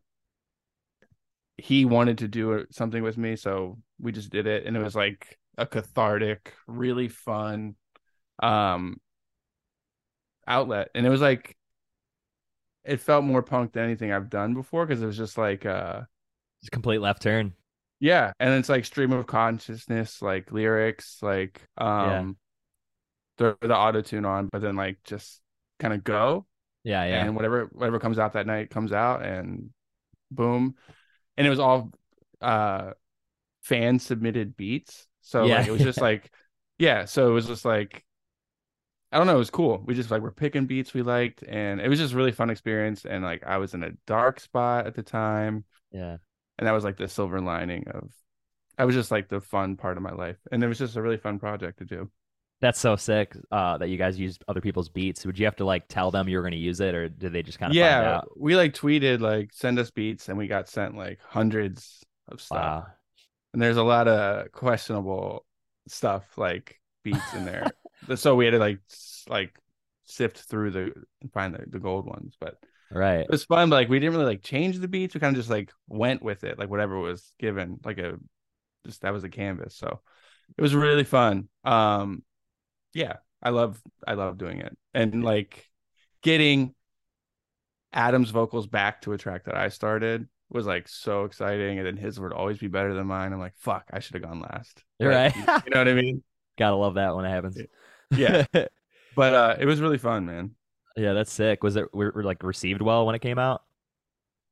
[1.58, 4.96] he wanted to do something with me so we just did it and it was
[4.96, 7.76] like a cathartic really fun
[8.42, 9.00] um
[10.48, 11.56] outlet and it was like
[12.84, 16.02] it felt more punk than anything i've done before because it was just like uh
[16.62, 17.54] Just complete left turn.
[18.04, 22.36] Yeah and it's like stream of consciousness like lyrics like um
[23.38, 25.42] the the auto tune on but then like just
[25.80, 26.46] kind of go
[26.84, 27.06] Yeah.
[27.06, 27.24] Yeah.
[27.26, 29.70] and whatever whatever comes out that night comes out and
[30.32, 30.76] boom
[31.38, 31.92] and it was all
[32.42, 32.92] uh
[33.64, 35.60] fan submitted beats so Yeah.
[35.60, 36.30] like it was just like
[36.80, 38.04] yeah so it was just like
[39.12, 41.80] i don't know it was cool we just like were picking beats we liked and
[41.80, 44.88] it was just a really fun experience and like i was in a dark spot
[44.88, 46.18] at the time yeah.
[46.64, 48.12] And that was like the silver lining of
[48.78, 51.02] I was just like the fun part of my life and it was just a
[51.02, 52.12] really fun project to do
[52.62, 53.36] That's so sick.
[53.52, 55.26] Uh, that you guys used other people's beats.
[55.26, 57.34] Would you have to like tell them you were going to use it, or did
[57.34, 58.30] they just kind of find yeah out?
[58.36, 62.76] we like tweeted like send us beats and we got sent like hundreds of stuff
[62.76, 62.88] Wow.
[63.54, 65.46] and there's a lot of questionable
[65.88, 67.74] stuff like beats in there
[68.16, 68.80] so we had to like
[69.30, 69.58] like
[70.06, 72.58] sift through the and find the, the gold ones but
[72.94, 73.22] Right.
[73.22, 75.14] it was fun but like we didn't really like change the beats.
[75.14, 78.18] We kind of just like went with it like whatever was given like a
[78.86, 79.76] just that was a canvas.
[79.76, 80.02] So
[80.58, 81.50] it was really fun.
[81.64, 82.24] Um
[82.94, 84.78] yeah i love i love doing it.
[84.94, 85.70] And like
[86.22, 86.76] getting
[87.92, 91.98] adam's vocals back to a track that i started was like so exciting and then
[91.98, 93.34] his would always be better than mine.
[93.34, 94.84] I'm like fuck i should have gone last.
[95.00, 95.36] Right.
[95.36, 96.24] you know what i mean?
[96.58, 97.58] Gotta love that when it happens.
[98.12, 98.46] Yeah.
[99.16, 100.52] but uh it was really fun man
[100.96, 101.64] yeah, that's sick.
[101.64, 103.64] Was it were, were like received well when it came out?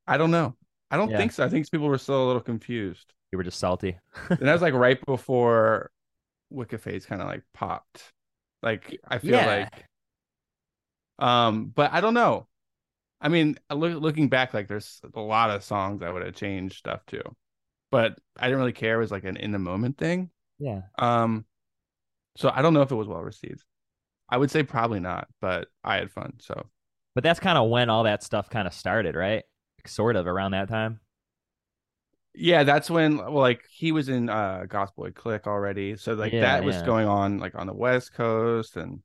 [0.08, 0.56] i don't know
[0.92, 1.16] i don't Yeah.
[1.16, 3.98] think so i think people were still a little confused You were just salty.
[4.40, 5.92] and that was like right before
[6.52, 8.14] Wicca Phase kind of like popped.
[8.64, 9.44] Like I feel Yeah.
[9.44, 9.86] like,
[11.20, 12.48] um, but I don't know.
[13.22, 16.36] I mean, I look, looking back, like there's a lot of songs I would have
[16.36, 17.24] changed stuff to,
[17.92, 18.98] but I didn't really care.
[18.98, 20.32] It was like an in the moment thing.
[20.60, 20.82] Yeah.
[21.00, 21.46] Um,
[22.38, 23.64] so I don't know if it was well received.
[24.32, 26.34] I would say probably not, but I had fun.
[26.40, 26.70] So
[27.16, 29.44] But that's kind of when all that stuff kind of started, right?
[29.86, 31.00] Sort of around that time.
[32.34, 36.82] yeah, that's when like he was in uh GothBoiClique already, so like Yeah, that was
[36.82, 36.82] yeah.
[36.82, 39.02] going on like on the West Coast and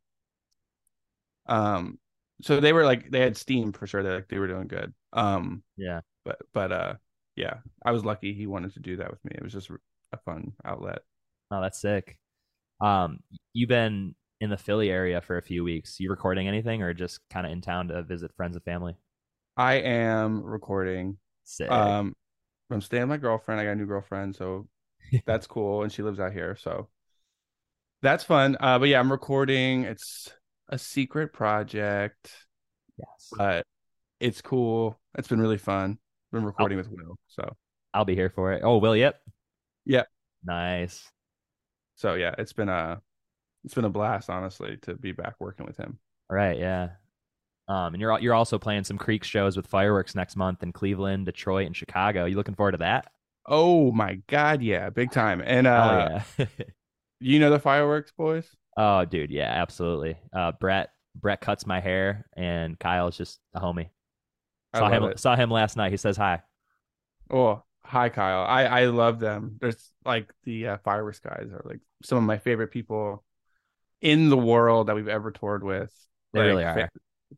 [1.46, 1.98] um,
[2.42, 4.02] so they were like they had steam for sure.
[4.02, 4.92] They like they were doing good.
[5.12, 6.00] Um, Yeah.
[6.24, 6.94] but but uh,
[7.36, 9.32] yeah, I was lucky he wanted to do that with me.
[9.36, 9.70] It was just
[10.12, 11.00] a fun outlet.
[11.50, 12.18] Oh, that's sick.
[12.80, 13.20] Um,
[13.54, 15.98] you've been in the Philly area for a few weeks.
[15.98, 18.96] You recording anything, or just kind of in town to visit friends and family?
[19.56, 21.18] I am recording.
[21.44, 21.70] Sick.
[21.70, 22.14] Um,
[22.70, 23.60] I'm staying with my girlfriend.
[23.60, 24.68] I got a new girlfriend, so
[25.26, 26.88] that's cool, and she lives out here, so
[28.02, 28.56] that's fun.
[28.60, 29.84] Uh, but yeah, I'm recording.
[29.84, 30.32] It's
[30.68, 32.30] a secret project,
[32.98, 33.32] yes.
[33.36, 33.66] but
[34.20, 34.98] it's cool.
[35.16, 35.98] It's been really fun.
[36.32, 37.56] Been recording with Will, so
[37.94, 38.62] I'll be here for it.
[38.64, 39.20] Oh, Will, yep.
[39.86, 40.08] Yep.
[40.44, 41.10] Nice.
[41.94, 43.00] so yeah, it's been a
[43.66, 45.98] it's been a blast, honestly, to be back working with him.
[46.30, 46.90] All right, yeah.
[47.68, 51.26] Um, and you're you're also playing some Creek shows with fireworks next month in Cleveland,
[51.26, 52.24] Detroit, and Chicago.
[52.26, 53.12] You looking forward to that?
[53.46, 55.40] Oh my god, yeah, big time.
[55.44, 56.46] And uh, oh yeah.
[57.20, 58.56] you know the fireworks boys?
[58.76, 60.16] oh, dude, yeah, absolutely.
[60.32, 63.90] Uh, Brett Brett cuts my hair, and Kyle's just a homie.
[64.72, 65.18] I Saw him it.
[65.18, 65.90] saw him last night.
[65.90, 66.42] He says hi.
[67.30, 68.42] Oh, hi Kyle.
[68.44, 69.58] I I love them.
[69.60, 73.24] There's like the uh, fireworks guys are like some of my favorite people
[74.00, 75.92] in the world that we've ever toured with.
[76.32, 76.90] They Like, really fa-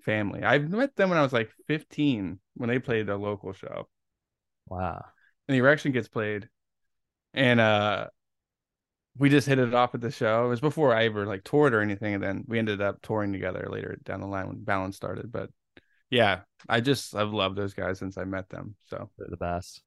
[0.03, 0.42] family.
[0.42, 3.88] I met them when I was like 15 when they played a local show.
[4.68, 5.05] Wow.
[5.47, 6.49] And the Erection Kids played.
[7.35, 8.09] And uh
[9.18, 10.47] we just hit it off at the show.
[10.47, 13.33] It was before I ever like toured or anything, and then we ended up touring
[13.33, 15.33] together later down the line when Balance started.
[15.33, 15.51] But
[16.09, 18.77] yeah, I just I've loved those guys since I met them.
[18.87, 19.83] So They're the best.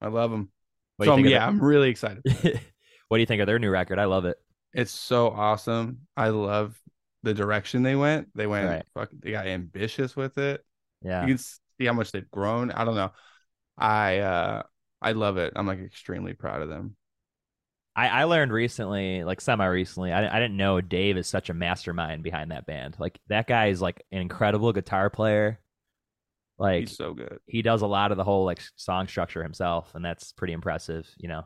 [0.00, 0.50] I love them.
[0.96, 2.22] What so do you think yeah, I'm really excited.
[3.08, 3.98] what do you think of their new record?
[3.98, 4.36] I love it.
[4.74, 6.06] It's so awesome.
[6.16, 6.78] I love
[7.22, 8.28] the direction they went.
[8.34, 8.84] They went Right.
[8.94, 10.64] fuck, they got ambitious with it.
[11.02, 11.22] Yeah.
[11.22, 12.70] You can see how much they've grown.
[12.70, 13.12] I don't know.
[13.78, 14.62] I uh
[15.00, 15.52] I love it.
[15.56, 16.96] I'm like extremely proud of them.
[17.94, 21.54] I, I learned recently, like semi recently, I, I didn't know Dave is such a
[21.54, 22.96] mastermind behind that band.
[22.98, 25.60] Like that guy is like an incredible guitar player.
[26.58, 27.38] Like He's so good.
[27.46, 31.08] he does a lot of the whole like song structure himself, and that's pretty impressive.
[31.18, 31.44] You know.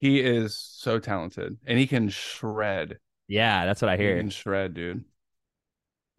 [0.00, 2.98] He is so talented and he can shred.
[3.26, 4.16] Yeah, that's what I He hear.
[4.18, 5.04] can shred, dude.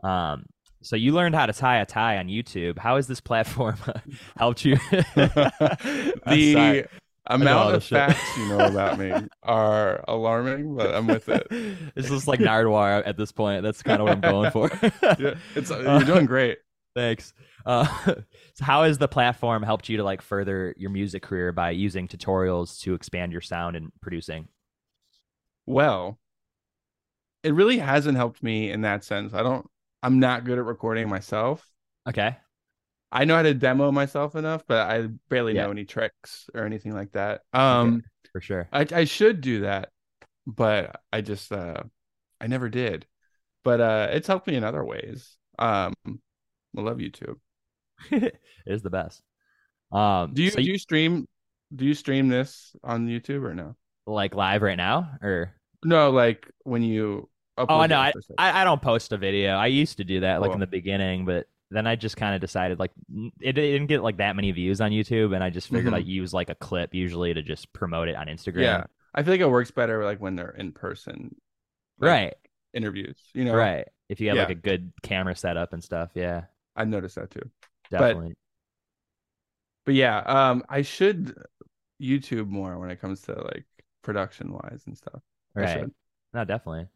[0.04, 0.46] Um,
[0.82, 2.78] so you learned how to tie a tie on YouTube.
[2.78, 3.78] How has this platform
[4.38, 4.78] helped you?
[6.26, 6.86] The
[7.28, 9.14] amount of facts you know about me
[9.44, 11.46] are alarming, but I'm with it.
[11.96, 13.62] It's just like Nardwuar at this point.
[13.64, 14.72] That's kind of what I'm going for.
[15.20, 16.58] Yeah, it's you're doing great.
[16.96, 17.34] Thanks.
[17.66, 17.86] Uh,
[18.54, 22.08] so how has the platform helped you to like further your music career by using
[22.08, 24.48] tutorials to expand your sound and producing?
[25.66, 26.20] Well,
[27.44, 29.34] it really hasn't helped me in that sense.
[29.34, 29.70] I don't
[30.04, 31.66] I'm not good at recording myself.
[32.08, 32.38] Okay.
[33.12, 35.66] I know how to demo myself enough, but I barely Yeah.
[35.66, 37.42] know any tricks or anything like that.
[37.54, 38.70] Um For sure.
[38.72, 39.92] I I should do that,
[40.48, 41.84] but I just uh
[42.42, 43.08] I never did.
[43.64, 45.38] But uh it's helped me in other ways.
[45.60, 45.94] Um
[46.78, 47.38] I love YouTube.
[48.12, 49.22] it is the best.
[49.92, 51.28] Um, Do you so do you stream
[51.76, 53.76] do you stream this on YouTube or no?
[54.06, 55.54] like live right now or?
[55.84, 58.12] No, like when you upload Oh no, I.
[58.38, 59.52] I I don't post a video.
[59.56, 62.42] I used to do that like in the beginning, but then I just kind of
[62.42, 65.70] decided like n- it didn't get like that many views on YouTube, and I just
[65.70, 65.98] figured Mhm.
[65.98, 68.62] I'd use like a clip usually to just promote it on Instagram.
[68.64, 68.84] Yeah.
[69.14, 71.36] I feel like it works better like when they're in person.
[72.00, 72.34] like, Right.
[72.74, 73.56] Interviews, you know.
[73.56, 73.88] Right.
[74.10, 77.50] If you have like a good camera setup and stuff, yeah, I noticed that too.
[77.92, 78.36] Definitely.
[79.86, 81.36] But yeah, um I should
[82.02, 83.66] YouTube more when it comes to like
[84.02, 85.22] production wise and stuff.
[85.56, 85.86] Right.
[86.34, 86.88] No, definitely.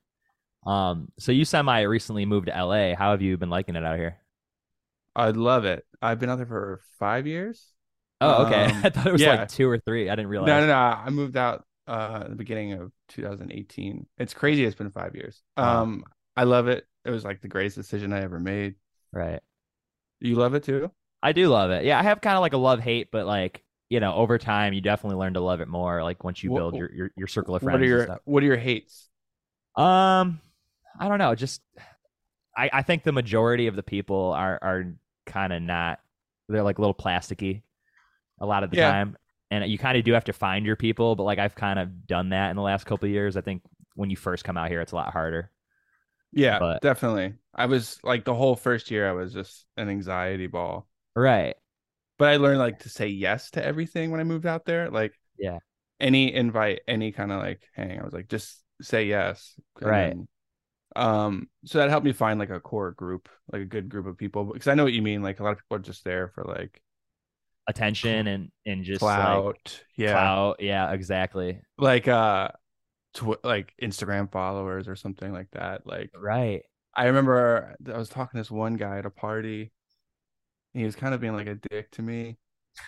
[0.65, 2.95] Um, so you semi recently moved to LA.
[2.95, 4.17] How have you been liking it out here?
[5.15, 5.85] I love it.
[6.01, 7.63] I've been out there for five years.
[8.21, 8.65] Oh, okay.
[8.65, 9.35] Um, I thought it was yeah.
[9.35, 10.09] like two or three.
[10.09, 10.47] I didn't realize.
[10.47, 10.73] No, no, no.
[10.73, 14.05] I moved out uh at the beginning of 2018.
[14.17, 14.63] It's crazy.
[14.63, 15.41] It's been five years.
[15.57, 15.83] Wow.
[15.83, 16.03] Um,
[16.35, 16.87] I love it.
[17.05, 18.75] It was like the greatest decision I ever made.
[19.11, 19.41] Right.
[20.23, 20.89] You love it too?
[21.21, 21.85] I do love it.
[21.85, 24.73] Yeah, I have kind of like a love hate, but like you know, over time,
[24.73, 26.01] you definitely learn to love it more.
[26.01, 27.73] Like once you build your your, your circle of friends.
[27.75, 28.19] What are your.
[28.25, 29.09] What are your hates?
[29.75, 30.41] Um,
[30.99, 31.35] I don't know.
[31.35, 31.61] Just
[32.57, 34.93] I I think the majority of the people are are
[35.25, 35.99] kind of not.
[36.49, 37.61] They're like a little plasticky,
[38.39, 38.91] a lot of the Yeah.
[38.91, 39.17] time,
[39.51, 41.15] and you kind of do have to find your people.
[41.15, 43.37] But like I've kind of done that in the last couple of years.
[43.37, 43.61] I think
[43.95, 45.51] when you first come out here, it's a lot harder.
[46.33, 47.35] Yeah, But- definitely.
[47.53, 50.87] I was like the whole first year, I was just an anxiety ball.
[51.15, 51.55] Right.
[52.17, 54.89] But I learned like to say yes to everything when I moved out there.
[54.89, 55.59] Like, Yeah.
[55.99, 59.53] any invite, any kind of like hang, I was like, just say yes.
[59.81, 60.07] And Right.
[60.09, 60.27] then,
[60.95, 64.17] um, so that helped me find like a core group, like a good group of
[64.17, 64.45] people.
[64.45, 65.21] Because I know what you mean.
[65.21, 66.81] Like a lot of people are just there for like
[67.65, 69.83] Attention and and just like clout.
[69.95, 70.11] yeah.
[70.11, 70.57] clout.
[70.59, 70.91] Yeah.
[70.91, 71.61] Exactly.
[71.77, 72.49] Like uh
[73.13, 75.85] tw- like Instagram followers or something like that.
[75.85, 76.63] Like Right.
[76.95, 79.71] I remember I was talking to this one guy at a party.
[80.73, 82.37] And he was kind of being like a dick to me.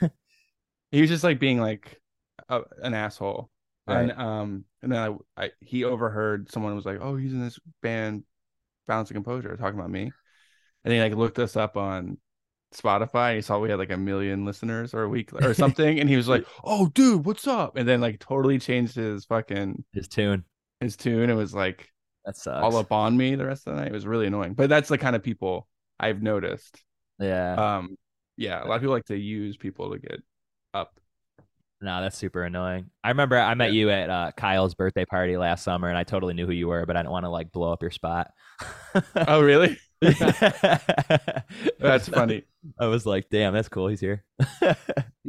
[0.92, 2.02] he was just like being like
[2.50, 3.50] a, an asshole.
[3.88, 7.60] And um and then I, I he overheard someone was like, "Oh, he's in this
[7.84, 8.24] band
[8.88, 10.12] Balance and Composure talking about me."
[10.84, 12.18] And he like looked us up on
[12.76, 13.30] Spotify.
[13.30, 16.10] And he saw we had like a million listeners or a week or something and
[16.10, 20.08] he was like, "Oh, dude, what's up?" And then like totally changed his fucking His
[20.08, 20.44] tune.
[20.80, 21.30] his tune.
[21.30, 21.90] It was like
[22.26, 22.64] That sucks.
[22.64, 23.90] all up on me the rest of the night.
[23.90, 24.54] It was really annoying.
[24.54, 25.68] But that's the kind of people
[26.00, 26.82] I've noticed.
[27.20, 27.78] Yeah.
[27.78, 27.98] Um,
[28.38, 30.22] yeah, a lot of people like to use people to get
[30.74, 31.00] up.
[31.82, 32.90] No, that's super annoying.
[33.04, 36.34] I remember I met you at uh, Kyle's birthday party last summer, and I totally
[36.34, 38.32] knew who you were, but I didn't want to like blow up your spot.
[39.16, 39.78] Oh, really?
[41.80, 42.44] that's funny.
[42.80, 43.88] I was like, damn, that's cool.
[43.88, 44.24] He's here.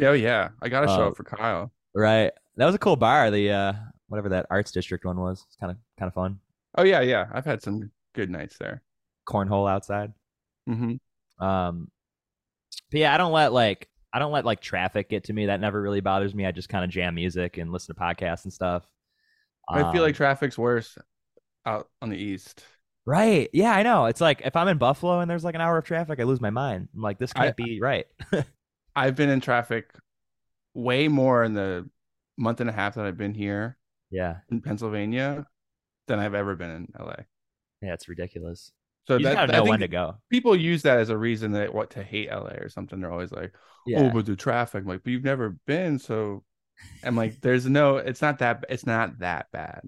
[0.02, 0.50] Oh, yeah.
[0.60, 1.72] I gotta show Uh, up for Kyle.
[1.94, 2.30] right.
[2.56, 3.30] That was a cool bar.
[3.30, 3.72] The uh,
[4.08, 5.42] whatever that arts district one was.
[5.46, 6.38] It's kind of kind of fun.
[6.76, 7.26] Oh yeah, yeah.
[7.32, 8.82] I've had some good nights there.
[9.26, 10.12] Cornhole outside.
[10.66, 10.96] hmm
[11.40, 11.90] Um,
[12.90, 15.46] but yeah, I don't let like I don't let like traffic get to me.
[15.46, 16.44] That never really bothers me.
[16.44, 18.86] I just kind of jam music and listen to podcasts and stuff.
[19.68, 20.96] I feel like Um, traffic's worse
[21.64, 22.64] out on the east.
[23.06, 23.48] Right.
[23.52, 24.06] Yeah, I know.
[24.06, 26.40] It's like if I'm in Buffalo and there's like an hour of traffic, I lose
[26.40, 26.88] my mind.
[26.94, 28.06] I'm like, this can't be right.
[28.96, 29.90] I've been in traffic
[30.74, 31.88] way more in the
[32.36, 33.78] month and a half that I've been here
[34.10, 34.38] Yeah.
[34.50, 35.46] in Pennsylvania
[36.08, 37.14] than I've ever been in LA.
[37.80, 38.72] Yeah, it's ridiculous.
[39.06, 40.16] So You that gotta I know when to go.
[40.30, 43.00] people use that as a reason that what to hate LA or something.
[43.00, 44.00] They're always like, oh, Yeah.
[44.00, 46.42] "Oh, but the traffic." I'm like, but you've never been, so
[47.04, 47.98] I'm like, "There's no.
[47.98, 48.64] It's not that.
[48.68, 49.82] It's not that bad."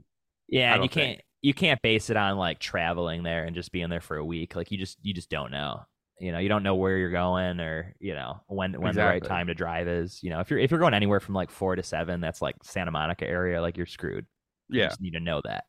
[0.48, 0.92] yeah, you think.
[0.92, 4.24] can't you can't base it on like traveling there and just being there for a
[4.24, 4.56] week.
[4.56, 5.82] Like you just you just don't know.
[6.20, 9.22] You know, you don't know where you're going or, you know, when when the right
[9.22, 10.20] time to drive is.
[10.22, 12.56] You know, if you're if you're going anywhere from like four to seven, that's like
[12.64, 14.26] Santa Monica area, like you're screwed.
[14.68, 15.64] You Yeah, just need to know that.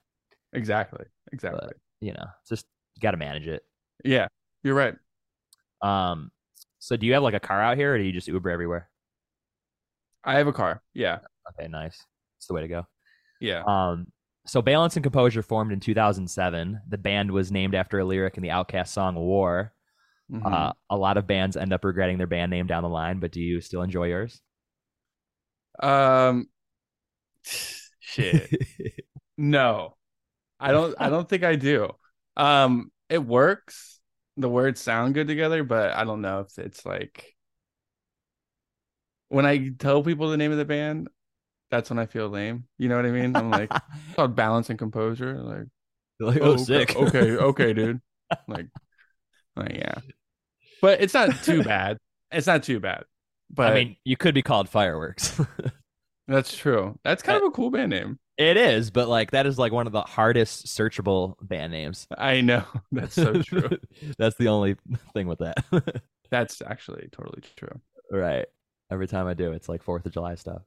[0.54, 1.70] exactly, exactly.
[2.02, 3.62] You know, it's just you gotta manage it.
[4.04, 4.28] Yeah,
[4.64, 4.96] you're right.
[5.84, 6.32] Um
[6.80, 8.90] so do you have like a car out here or do you just Uber everywhere?
[10.24, 10.82] I have a car.
[10.94, 11.20] Yeah,
[11.52, 12.04] Okay, nice.
[12.38, 12.88] It's the way to go.
[13.40, 13.64] yeah.
[13.68, 14.08] Um,
[14.50, 16.82] so Balance and Composure formed in 2007.
[16.88, 19.74] The band was named after a lyric in the OutKast song "War."
[20.32, 20.70] Mhm.
[20.70, 23.32] Uh, a lot of bands end up regretting their band name down the line, but
[23.32, 24.42] do you still enjoy yours?
[25.80, 26.50] um,
[28.00, 28.50] shit.
[29.38, 29.96] No,
[30.60, 30.96] I don't.
[31.00, 31.92] I don't think I do.
[32.38, 34.00] Um, it works.
[34.38, 37.36] The words sound good together, but I don't know if it's like
[39.30, 41.10] when I tell people the name of the band.
[41.72, 42.66] That's when I feel lame.
[42.78, 43.36] You know what I mean?
[43.36, 43.72] I'm like,
[44.06, 45.40] it's called balance and composure.
[45.40, 45.68] Like,
[46.20, 46.96] like, oh, oh, sick.
[46.96, 48.02] Okay, okay, okay, dude.
[48.48, 48.68] Like,
[49.56, 49.96] like, yeah.
[50.84, 51.98] But it's not too bad.
[52.32, 53.06] It's not too bad.
[53.50, 55.42] But I mean, you could be called Fireworks.
[56.28, 57.00] that's true.
[57.04, 58.20] That's kind of a cool band name.
[58.38, 62.06] it is, but like that is like one of the hardest searchable band names.
[62.16, 62.66] I know.
[62.92, 63.70] That's so true.
[64.20, 64.76] That's the only
[65.14, 65.58] thing with that.
[66.30, 67.82] That's actually totally true.
[68.12, 68.46] right.
[68.92, 70.62] Every time I do, it's like Fourth of July stuff.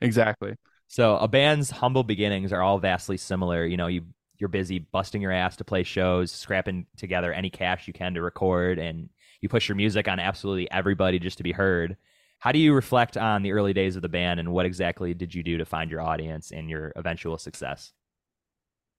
[0.00, 0.54] Exactly.
[0.86, 3.64] So a band's humble beginnings are all vastly similar.
[3.66, 4.02] You know, you
[4.38, 8.22] you're busy busting your ass to play shows, scrapping together any cash you can to
[8.22, 11.96] record, and you push your music on absolutely everybody just to be heard.
[12.38, 15.34] How do you reflect on the early days of the band, and what exactly did
[15.34, 17.92] you do to find your audience and your eventual success?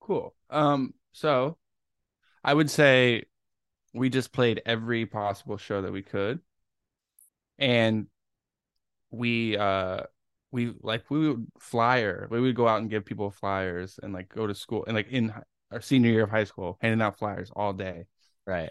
[0.00, 0.34] Cool.
[0.50, 1.56] Um, so
[2.44, 3.24] I would say
[3.94, 6.40] we just played every possible show that we could.
[7.58, 8.06] And
[9.10, 10.04] we uh
[10.52, 14.28] we like we would flyer, we would go out and give people flyers and like
[14.28, 15.32] go to school and like in
[15.70, 18.06] our senior year of high school, handing out flyers all day.
[18.46, 18.70] Right.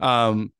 [0.00, 0.52] Um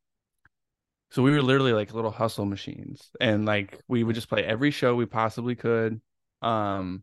[1.11, 4.71] so we were literally like little hustle machines and like we would just play every
[4.71, 6.01] show we possibly could.
[6.43, 7.03] Um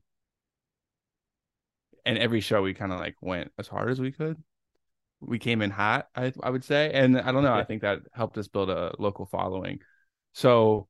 [2.06, 4.38] and every show we kind of like went as hard as we could.
[5.22, 6.92] We came in hot, I I would say.
[6.94, 9.80] And I don't know, I think that helped us build a local following.
[10.34, 10.88] So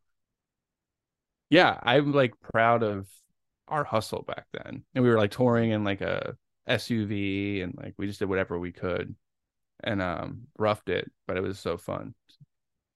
[1.49, 3.07] yeah, I'm like proud of
[3.67, 4.83] our hustle back then.
[4.93, 6.35] And we were like touring in like a
[6.67, 9.15] SUV and like we just did whatever we could
[9.83, 12.13] and um roughed it, but it was so fun.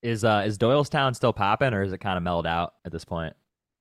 [0.02, 3.06] Is uh is Doylestown still popping, or is it kind of mellowed out at this
[3.06, 3.34] point?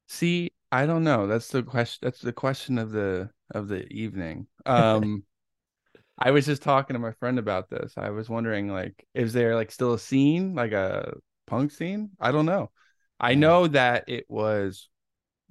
[0.08, 1.26] See, I don't know.
[1.26, 4.46] That's the question that's the question of the of the evening.
[4.66, 5.24] Um
[6.18, 7.94] I was just talking to my friend about this.
[7.96, 11.14] I was wondering like is there like still a scene, like a
[11.46, 12.10] punk scene?
[12.20, 12.70] I don't know.
[13.20, 14.88] I know that it was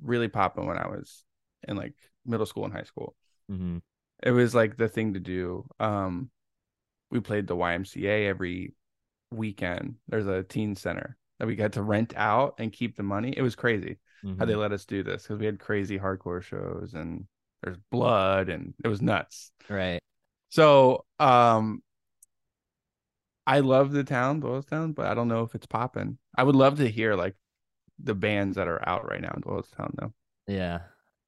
[0.01, 1.23] really popping when I was
[1.67, 1.95] in like
[2.25, 3.15] middle school and high school.
[3.49, 3.77] hmm
[4.23, 5.63] it was like the thing to do.
[5.79, 6.31] Um,
[7.11, 8.73] we played the YMCA every
[9.31, 9.95] weekend.
[10.07, 13.33] There's a teen center that we got to rent out and keep the money.
[13.37, 13.99] It was crazy
[14.39, 17.25] how they let us do this because we had crazy hardcore shows and
[17.61, 19.51] there's blood and it was nuts.
[19.69, 19.99] Right.
[20.49, 21.83] So, um,
[23.45, 26.17] I love the town, Doylestown, but I don't know if it's popping.
[26.35, 27.35] I would love to hear like
[27.99, 30.13] the bands that are out right now in Doylestown, though.
[30.47, 30.79] Yeah.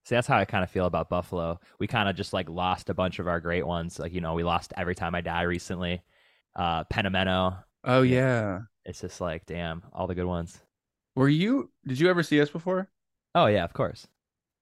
[0.06, 1.60] See, that's how I kind of feel about Buffalo.
[1.80, 4.00] We kind of just like lost a bunch of our great ones.
[4.00, 6.02] Like, you know, we lost Every Time I Die recently.
[6.56, 7.58] Uh Pentimento.
[7.84, 8.16] Oh Yeah.
[8.16, 8.60] yeah.
[8.86, 10.60] It's just like, damn, all the good ones.
[11.16, 11.70] Were you?
[11.86, 12.90] Did you ever see us before?
[13.36, 14.08] Oh yeah, of course.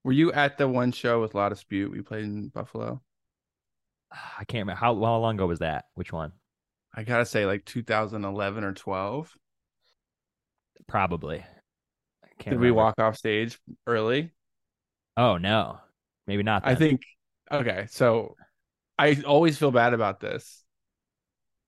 [0.03, 3.01] Were you at the one show with La Dispute we played in Buffalo?
[4.11, 5.85] I can't remember how, how long ago was that?
[5.95, 6.31] Which one?
[6.95, 9.37] I gotta say, like 2011 or 12.
[10.87, 11.43] Probably.
[12.39, 14.31] I can't Did we walk off stage early?
[15.15, 15.79] Oh no,
[16.27, 16.63] maybe not.
[16.65, 17.01] I think.
[17.51, 18.35] Okay, so
[18.97, 20.63] I always feel bad about this,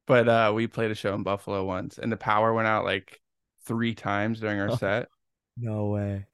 [0.07, 3.19] but uh we played a show in Buffalo once, and the power went out like
[3.65, 4.75] three times during our Oh.
[4.75, 5.09] set,
[5.57, 6.25] no way.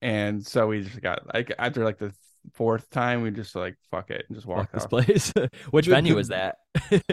[0.00, 2.12] and so we just got like after like the
[2.54, 5.32] fourth time, we just like fuck it and just Fuck walked this place.
[5.70, 6.56] Which venue was that?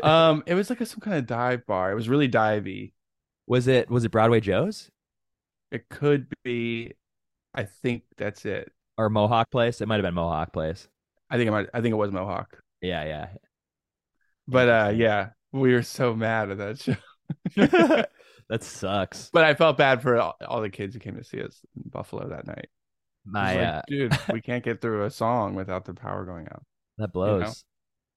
[0.03, 1.91] Um, it was like a, some kind of dive bar.
[1.91, 2.93] It was really divey.
[3.47, 4.89] was it was it Broadway Joe's
[5.71, 6.93] It could be.
[7.53, 8.71] I think that's it.
[8.97, 9.81] or Mohawk Place?
[9.81, 10.87] It might have been Mohawk Place.
[11.29, 11.67] I think it might.
[11.73, 12.61] I think it was Mohawk.
[12.81, 13.27] Yeah, yeah.
[14.47, 16.95] But uh, yeah, we were so mad at that show.
[18.49, 19.29] that sucks.
[19.31, 21.89] But I felt bad for all, all the kids who came to see us in
[21.89, 22.69] Buffalo that night.
[23.25, 26.63] My like, uh, dude, we can't get through a song without the power going out.
[26.97, 27.63] that blows.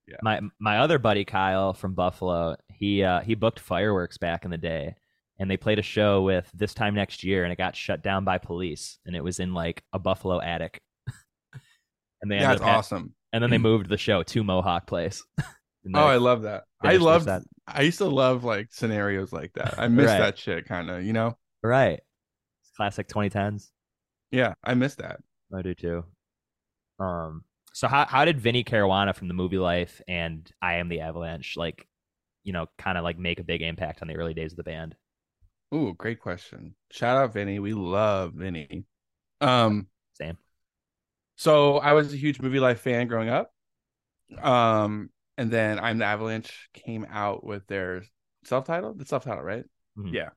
[0.08, 0.16] Yeah.
[0.22, 4.58] My my other buddy Kyle from Buffalo, he uh, he booked fireworks back in the
[4.58, 4.96] day,
[5.42, 8.24] and they played a show with this time next year, and it got shut down
[8.24, 10.80] by police, and it was in like a Buffalo attic.
[12.22, 13.14] and they ended That's awesome.
[13.32, 15.22] and then they moved the show to Mohawk Place.
[15.96, 16.62] Oh, I love that.
[16.80, 17.24] I love.
[17.24, 17.42] set.
[17.66, 19.74] I used to love like scenarios like that.
[19.80, 20.18] I miss Right.
[20.20, 21.02] that shit, kind of.
[21.04, 21.36] You know?
[21.64, 21.94] right.
[22.62, 23.66] It's classic 2010s.
[24.30, 25.18] Yeah, I miss that.
[25.52, 26.04] I do too.
[27.00, 27.42] Um.
[27.72, 31.84] So how how did Vinnie Caruana from the Movielife and I Am the Avalanche like,
[32.44, 34.62] you know, kind of like make a big impact on the early days of the
[34.62, 34.94] band?
[35.74, 36.74] Ooh, great question.
[36.90, 37.58] Shout out Vinnie.
[37.58, 38.84] We love Vinnie.
[39.40, 40.36] Um, Same.
[41.36, 43.52] so I was a huge Movielife fan growing up.
[44.40, 48.02] Um, and then I'm the Avalanche came out with their
[48.44, 49.64] self-titled, the self-titled, right?
[49.98, 50.12] Mhm.
[50.12, 50.30] Yeah.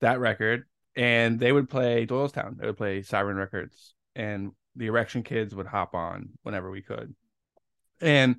[0.00, 0.64] That record.
[0.96, 2.58] And they would play Doylestown.
[2.58, 3.94] They would play Siren Records.
[4.14, 7.14] And the Erection Kids would hop on whenever we could.
[8.00, 8.36] And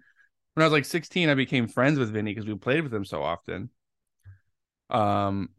[0.54, 3.06] when I was like 16, I became friends with Vinnie because we played with him
[3.06, 3.70] so often.
[4.90, 5.50] Um,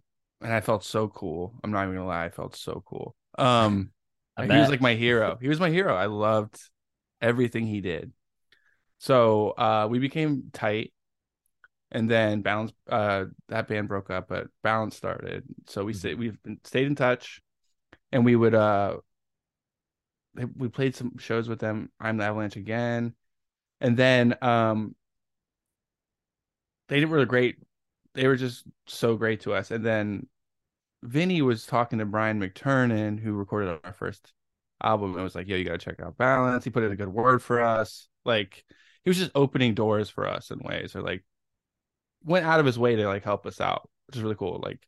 [0.40, 1.54] and I felt so cool.
[1.62, 3.16] I'm not even gonna lie, I felt so cool.
[3.38, 3.90] Um,
[4.40, 5.38] he was like my hero.
[5.40, 5.94] He was my hero.
[5.94, 6.58] I loved
[7.20, 8.12] everything he did.
[8.98, 10.92] So uh, we became tight,
[11.90, 12.72] and then Balance.
[12.88, 15.44] Uh, that band broke up, but Balance started.
[15.68, 16.18] So we stayed.
[16.18, 17.40] We've been, stayed in touch,
[18.12, 18.54] and we would.
[18.54, 18.98] Uh,
[20.56, 21.90] we played some shows with them.
[21.98, 23.14] I'm the Avalanche again,
[23.80, 24.94] and then um,
[26.88, 27.56] they were great.
[28.16, 29.70] They were just so great to us.
[29.70, 30.26] And then
[31.02, 34.32] Vinnie was talking to Brian McTernan, who recorded our first
[34.82, 37.12] album, and was like, "Yo, you gotta check out Balance." He put in a good
[37.12, 38.08] word for us.
[38.24, 38.64] Like
[39.04, 41.24] he was just opening doors for us in ways, or like
[42.24, 44.60] went out of his way to like help us out, which is really cool.
[44.62, 44.80] Like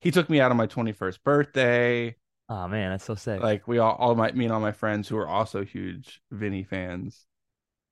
[0.00, 2.14] he took me out on my 21st birthday.
[2.48, 3.42] Oh man, that's so sick.
[3.42, 6.62] Like we all, all my me and all my friends who are also huge Vinnie
[6.62, 7.26] fans,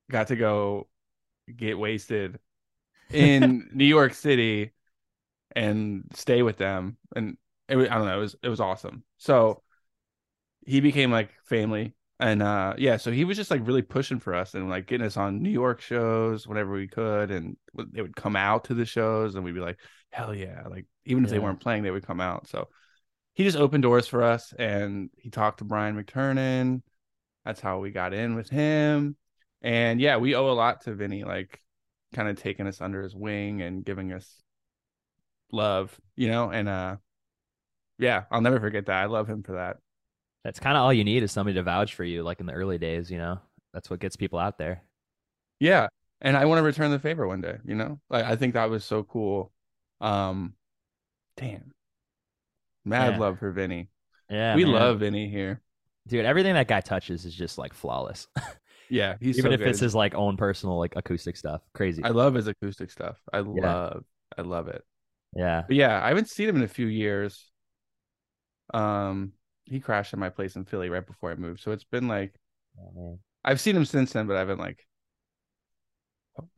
[0.09, 0.87] got to go
[1.53, 2.39] get wasted
[3.11, 4.71] in New York City
[5.55, 6.97] and stay with them.
[7.15, 7.37] And
[7.67, 9.03] it was, I don't know, it was it was awesome.
[9.17, 9.63] So
[10.65, 11.95] he became like family.
[12.19, 15.05] And uh yeah, so he was just like really pushing for us and like getting
[15.05, 17.57] us on New York shows whenever we could and
[17.91, 19.79] they would come out to the shows and we'd be like,
[20.11, 20.63] hell yeah.
[20.69, 22.47] Like even if they weren't playing, they would come out.
[22.47, 22.69] So
[23.33, 26.81] he just opened doors for us and he talked to Brian McTernan.
[27.43, 29.17] That's how we got in with him.
[29.61, 31.61] And yeah, we owe a lot to Vinnie, like
[32.13, 34.41] kind of taking us under his wing and giving us
[35.55, 36.97] love, you know, and uh
[37.97, 39.03] yeah, I'll never forget that.
[39.03, 39.77] I love him for that.
[40.43, 42.53] that's kind of all you need is somebody to vouch for you, like in the
[42.53, 43.09] early days.
[43.09, 43.39] You know,
[43.73, 44.83] that's what gets people out there.
[45.59, 45.87] Yeah.
[46.21, 47.99] And I want to return the favor one day, you know?
[48.09, 49.51] Like I think that was so cool.
[50.01, 50.55] Um
[51.37, 51.73] damn.
[52.85, 53.19] Mad Yeah.
[53.19, 53.89] love for Vinnie.
[54.29, 54.73] Yeah, we man.
[54.73, 55.61] love Vinnie here.
[56.07, 56.25] dude.
[56.25, 58.27] Everything that guy touches is just like flawless.
[58.87, 62.03] Yeah, he's Even so if it's his like own personal like acoustic stuff, crazy.
[62.03, 63.17] I love his acoustic stuff.
[63.33, 64.05] I love
[64.37, 64.83] I love it.
[65.35, 67.49] Yeah, But yeah, I haven't seen him in a few years.
[68.73, 69.33] Um,
[69.65, 72.33] he crashed at my place in Philly right before I moved, so it's been like
[72.77, 73.19] Oh.
[73.43, 74.85] I've seen him since then, but I haven't like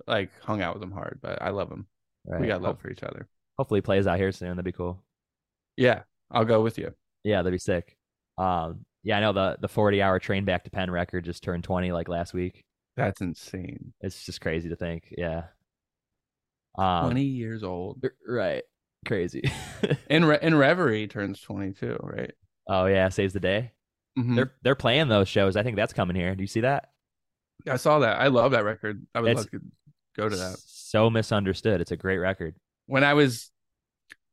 [0.07, 1.19] like hung out with him hard.
[1.21, 1.88] But I love him.
[2.25, 2.41] Right.
[2.41, 3.28] We got love for each other.
[3.57, 4.49] Hopefully, he plays out here soon.
[4.49, 5.03] That'd be cool.
[5.75, 6.93] Yeah, I'll go with you.
[7.23, 7.95] Yeah, that'd be sick.
[8.38, 11.63] Um, yeah, I know the the forty hour train back to Penn record just turned
[11.63, 12.63] twenty like last week.
[12.95, 13.93] That's insane.
[14.01, 15.13] It's just crazy to think.
[15.15, 15.43] Yeah.
[16.78, 18.03] Um, Twenty years old.
[18.28, 18.63] Right.
[19.05, 19.43] Crazy.
[20.09, 22.32] And Re- and Reverie turns twenty two, right?
[22.67, 23.71] oh yeah, saves the day.
[24.17, 24.36] Mhm.
[24.36, 25.55] They're they're playing those shows.
[25.55, 26.36] I think that's coming here.
[26.36, 26.89] Do you see that?
[27.69, 28.19] I saw that.
[28.19, 29.05] I love that record.
[29.15, 29.61] I would It's- love to
[30.15, 30.57] go to that.
[30.65, 31.80] So misunderstood.
[31.82, 32.55] It's a great record.
[32.88, 33.51] When I was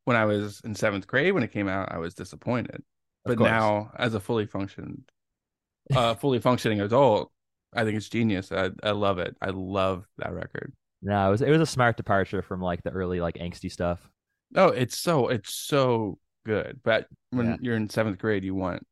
[0.05, 2.83] when I was in seventh grade when it came out, I was disappointed.
[3.25, 3.49] But course.
[3.49, 5.03] now, as a fully functioned,
[5.95, 7.31] uh, fully functioning adult,
[7.73, 8.51] I think it's genius.
[8.51, 9.35] I I love it.
[9.41, 10.73] I love that record.
[11.05, 14.11] No, it was it was a smart departure from like the early like angsty stuff.
[14.55, 16.81] Oh, it's so it's so good.
[16.83, 17.57] But when Yeah.
[17.61, 18.85] you're in seventh grade, you want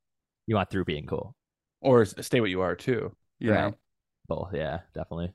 [0.48, 1.36] You want through being cool.
[1.82, 3.16] or stay what you are too.
[3.40, 3.72] You Right.
[3.72, 3.78] know?
[4.28, 5.34] Both, yeah, definitely.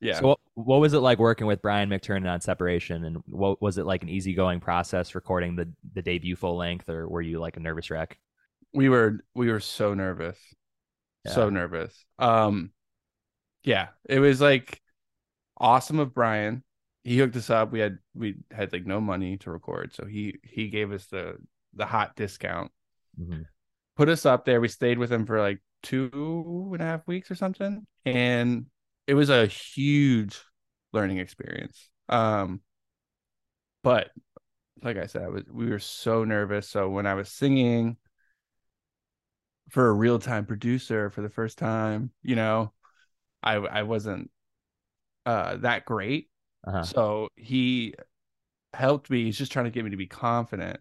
[0.00, 0.20] Yeah.
[0.20, 3.78] So what, what was it like working with Brian McTernan on Separation, and what was
[3.78, 7.56] it like an easygoing process recording the the debut full length, or were you like
[7.56, 8.18] a nervous wreck?
[8.74, 10.38] we were we were so nervous
[11.26, 12.70] so nervous um
[13.64, 14.80] yeah it was like
[15.58, 16.62] awesome of brian.
[17.04, 17.70] He hooked us up.
[17.72, 19.94] We had we had like no money to record.
[19.94, 21.36] So he he gave us the
[21.74, 22.72] the hot discount.
[23.20, 23.46] Mhm.
[23.96, 24.60] put us up there.
[24.60, 27.86] We stayed with him for like two and a half weeks or something.
[28.04, 28.66] And
[29.06, 30.40] it was a huge
[30.92, 31.88] learning experience.
[32.08, 32.60] Um
[33.82, 34.10] but
[34.82, 36.68] like i said I was, we were so nervous.
[36.68, 37.96] So when i was singing
[39.70, 42.10] for a real time producer for the first time.
[42.22, 42.72] You know,
[43.42, 44.30] I I wasn't
[45.26, 46.28] uh that great,
[46.66, 46.82] Uh-huh.
[46.84, 47.94] so he
[48.72, 49.24] helped me.
[49.24, 50.80] He's just trying to get me to be confident,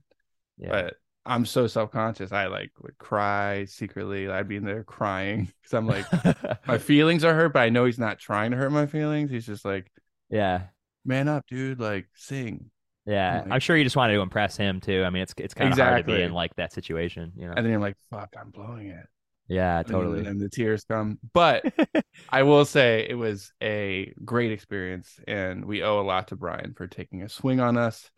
[0.57, 0.69] Yeah.
[0.69, 2.31] but I'm so self conscious.
[2.31, 4.29] I like would cry secretly.
[4.29, 6.05] I'd be in there crying because I'm like
[6.67, 9.31] my feelings are hurt, but I know he's not trying to hurt my feelings.
[9.31, 9.91] He's just like,
[10.29, 10.67] yeah.
[11.03, 11.79] man up, dude.
[11.79, 12.69] Like sing.
[13.07, 13.41] Yeah.
[13.43, 15.03] Like- I'm sure you just wanted to impress him too.
[15.03, 17.53] I mean, it's it's kind of hard to be in like that situation, you know.
[17.55, 19.07] And then you're like, fuck, I'm blowing it.
[19.47, 20.19] Yeah, totally.
[20.19, 21.19] And then the tears come.
[21.33, 21.65] But
[22.29, 26.73] I will say it was a great experience, and we owe a lot to Brian
[26.75, 28.09] for taking a swing on us.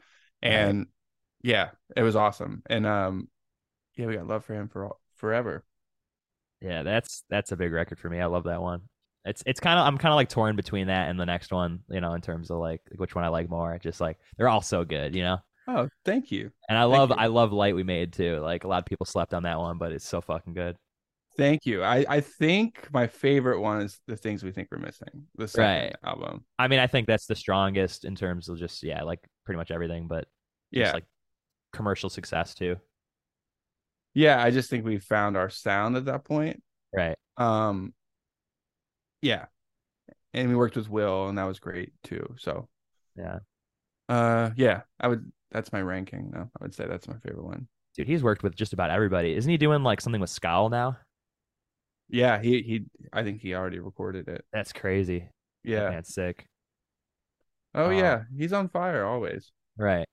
[0.44, 0.52] Right.
[0.54, 0.88] And
[1.42, 2.64] yeah, it was awesome.
[2.70, 3.30] And um,
[3.96, 5.64] yeah, we got love for him for all, forever.
[6.62, 8.20] Yeah, that's that's a big record for me.
[8.20, 8.82] I love that one.
[9.26, 11.82] It's it's kind of I'm kind of like torn between that and the next one,
[11.90, 13.78] you know, in terms of like which one I like more.
[13.80, 15.40] Just like they're all so good, you know.
[15.68, 17.16] Oh, thank you, And I Thank love you.
[17.18, 18.40] I love Light We Made too.
[18.40, 20.78] Like a lot of people slept on that one, but it's so fucking good.
[21.38, 21.84] Thank you.
[21.84, 25.28] I I think my favorite one is the things we think we're missing.
[25.36, 25.96] The second Right.
[26.04, 26.46] album.
[26.60, 29.72] I mean, I think that's the strongest in terms of just yeah, like pretty much
[29.72, 30.28] everything, but
[30.72, 31.06] Yeah, just like
[31.74, 32.78] commercial success too.
[34.14, 34.42] yeah.
[34.44, 36.62] I just think we found our sound at that point.
[36.94, 37.18] Right.
[37.38, 37.94] Um,
[39.22, 39.46] yeah,
[40.34, 42.36] and we worked with Will, and that was great too.
[42.38, 42.68] So,
[43.16, 43.40] Yeah.
[44.10, 45.32] uh, yeah, I would.
[45.52, 46.32] That's my ranking.
[46.32, 46.50] though.
[46.60, 47.68] I would say that's my favorite one.
[47.96, 49.34] Dude, he's worked with just about everybody.
[49.34, 50.98] Isn't he doing like something with Scowl now?
[52.10, 52.86] Yeah, he he.
[53.12, 54.45] I think he already recorded it.
[54.53, 55.30] That's crazy.
[55.64, 55.89] Yeah.
[55.91, 56.47] that's sick.
[57.76, 59.51] Oh Um, yeah, he's on fire always.
[59.78, 60.08] Right.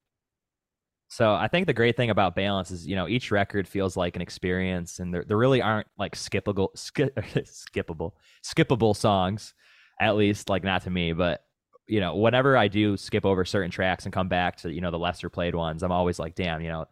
[1.09, 4.17] So I think the great thing about Balance is, you know, each record feels like
[4.17, 9.55] an experience, and there there really aren't like skippable, skip, skippable, skippable songs,
[10.01, 11.13] at least like not to me.
[11.13, 11.45] But
[11.87, 14.91] you know, whenever I do skip over certain tracks and come back to you know
[14.91, 16.87] the lesser played ones, I'm always like, damn, you know,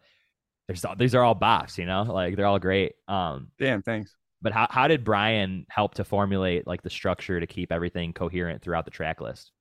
[0.67, 2.93] there's these are all bops, you know, like they're all great.
[3.07, 4.15] Um, Damn, thanks.
[4.43, 8.61] But how how did Brian help to formulate like the structure to keep everything coherent
[8.61, 9.51] throughout the track list?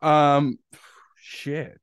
[0.00, 0.58] Um,
[1.16, 1.80] shit.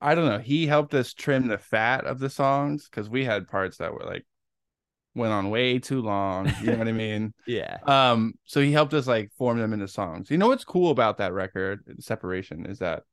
[0.00, 0.38] I don't know.
[0.38, 4.04] He helped us trim the fat of the songs because we had parts that were
[4.04, 4.26] like
[5.14, 6.52] went on way too long.
[6.60, 7.32] You know what I mean?
[7.46, 7.78] Yeah.
[7.84, 10.30] Um, so he helped us like form them into songs.
[10.30, 13.04] You know what's cool about that record, Separation, is that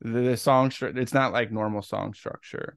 [0.00, 2.76] the, the song stru- it's not like normal song structure.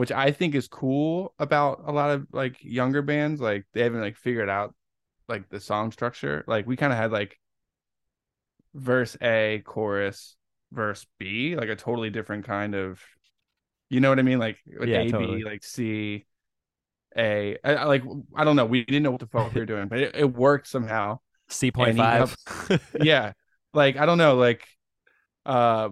[0.00, 3.38] Which I think is cool about a lot of like younger bands.
[3.38, 4.74] Like they haven't like figured out
[5.28, 6.42] like the song structure.
[6.46, 7.38] Like we kind of had like
[8.74, 10.36] verse A, chorus,
[10.72, 12.98] verse B, like a totally different kind of,
[13.90, 14.38] you know what I mean?
[14.38, 15.44] Like with Yeah, A, B, totally.
[15.44, 16.24] like C,
[17.14, 17.58] A.
[17.62, 18.02] I, I like
[18.34, 18.64] I don't know.
[18.64, 21.18] We didn't know what the fuck we were doing, but it, it worked somehow.
[21.50, 22.34] C point five.
[23.02, 23.32] yeah,
[23.74, 24.66] like I don't know, like
[25.44, 25.90] uh,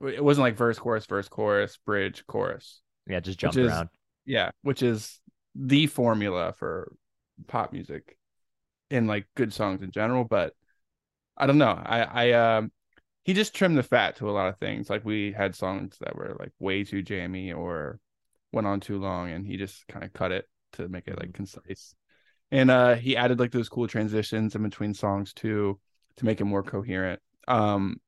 [0.00, 2.82] it wasn't like verse, chorus, verse, chorus, bridge, chorus.
[3.06, 3.88] Yeah, just jumped is- around.
[4.24, 5.20] Yeah, which is
[5.54, 6.92] the formula for
[7.46, 8.18] pop music
[8.90, 10.24] and like good songs in general.
[10.24, 10.52] But
[11.36, 11.80] I don't know.
[11.84, 12.72] I I um
[13.24, 14.90] he just trimmed the fat to a lot of things.
[14.90, 18.00] Like we had songs that were like way too jammy or
[18.52, 21.32] went on too long, and he just kind of cut it to make it like
[21.32, 21.94] concise.
[22.50, 25.78] And uh he added like those cool transitions in between songs too
[26.16, 27.20] to make it more coherent.
[27.48, 28.00] Um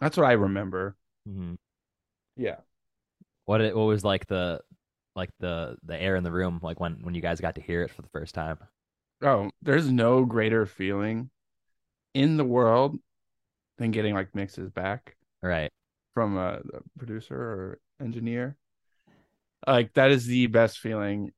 [0.00, 0.96] that's what I remember.
[1.28, 1.56] Mhm.
[2.36, 2.56] Yeah.
[3.44, 4.60] What it, what was like the
[5.14, 7.82] like the the air in the room like when when you guys got to hear
[7.82, 8.58] it for the first time?
[9.22, 11.30] Oh, there's no greater feeling
[12.14, 12.98] in the world
[13.78, 15.72] than getting like mixes back Right.
[16.14, 18.56] from a, a producer or engineer.
[19.66, 21.32] Like that is the best feeling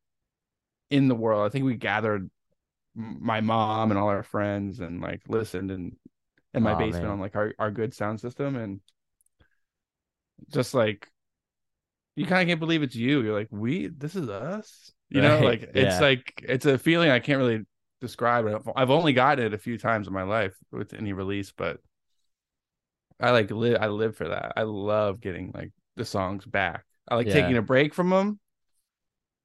[0.90, 1.46] in the world.
[1.46, 2.30] I think we gathered
[2.94, 5.96] my mom and all our friends and like listened and
[6.54, 7.12] in my Aw, basement man.
[7.12, 8.80] on like our, our good sound system and
[10.48, 11.08] just like
[12.16, 13.22] you kind of can't believe it's you.
[13.22, 14.92] You're like, we this is us.
[15.10, 17.64] You know, Right, like it's like it's a feeling I can't really
[18.00, 18.46] describe.
[18.46, 21.78] I've, I've only gotten it a few times in my life with any release, but
[23.20, 23.78] I like live.
[23.80, 24.52] I live for that.
[24.56, 26.84] I love getting like the songs back.
[27.08, 27.28] I like Yeah.
[27.28, 28.40] taking a break from them,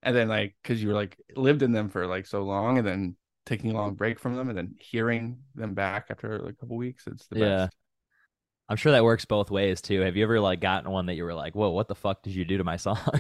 [0.04, 2.88] and then like because you were like lived in them for like so long, and
[2.88, 3.16] then
[3.46, 6.78] taking a long break from them, and then hearing them back after like a couple
[6.78, 7.06] weeks.
[7.08, 7.70] It's the Yeah.
[7.76, 7.76] best.
[8.70, 10.02] I'm sure that works both ways too.
[10.02, 12.36] Have you ever like gotten one that you were like, "Whoa, what the fuck did
[12.36, 13.00] you do to my song?"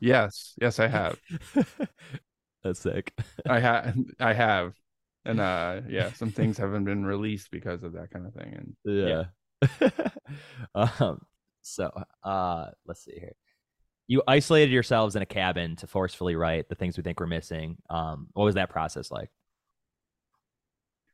[0.00, 1.18] Yes, yes, I have.
[2.62, 3.12] That's sick.
[3.48, 3.96] I have.
[4.20, 4.74] I have.
[5.24, 8.54] And uh yeah, some things haven't been released because of that kind of thing.
[8.54, 9.24] And Yeah.
[10.74, 11.20] um.
[11.62, 11.90] So,
[12.22, 13.34] uh, let's see here.
[14.06, 17.76] You isolated yourselves in a cabin to forcefully write the things we think we're missing.
[17.90, 19.30] Um, what was that process like?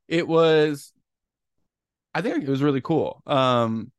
[0.06, 0.92] it was
[2.14, 3.22] I think it was really cool.
[3.26, 3.92] Um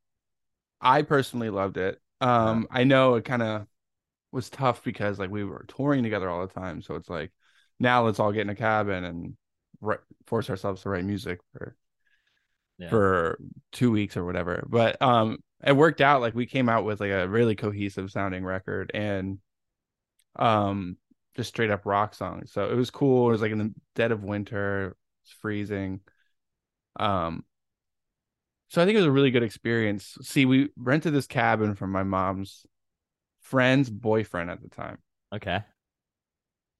[0.82, 2.02] I personally loved it.
[2.22, 3.68] Um I know it kind of
[4.32, 6.82] was tough because like we were touring together all the time.
[6.82, 7.32] So it's like
[7.80, 9.38] now let's all get in a cabin and
[9.82, 11.76] write, force ourselves to write music for
[12.78, 12.90] Yeah.
[12.90, 13.40] for
[13.72, 14.66] two weeks or whatever.
[14.68, 16.22] But um, it worked out.
[16.22, 19.40] Like we came out with like a really cohesive sounding record and
[20.36, 20.98] um,
[21.36, 22.52] just straight up rock songs.
[22.52, 23.30] So it was cool.
[23.30, 26.02] It was like in the dead of winter, it's freezing.
[26.98, 27.44] Um,
[28.70, 30.18] so I think it was a really good experience.
[30.22, 32.66] See, we rented this cabin from my mom's
[33.42, 35.00] friend's boyfriend at the time.
[35.34, 35.62] Okay.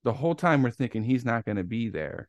[0.04, 2.28] The whole time we're thinking he's not going to be there.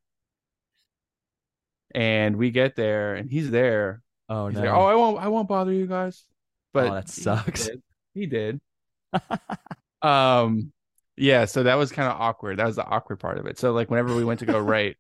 [1.96, 4.02] And we get there and he's there.
[4.30, 4.66] Oh He's no.
[4.66, 6.26] like, "Oh, I won't I won't bother you guys."
[6.74, 7.66] But Oh, that he sucks.
[7.66, 7.82] did.
[8.14, 8.60] He did.
[10.02, 10.72] um
[11.16, 12.60] yeah, so that was kind of awkward.
[12.60, 13.58] That was the awkward part of it.
[13.58, 14.96] So like whenever we went to go right,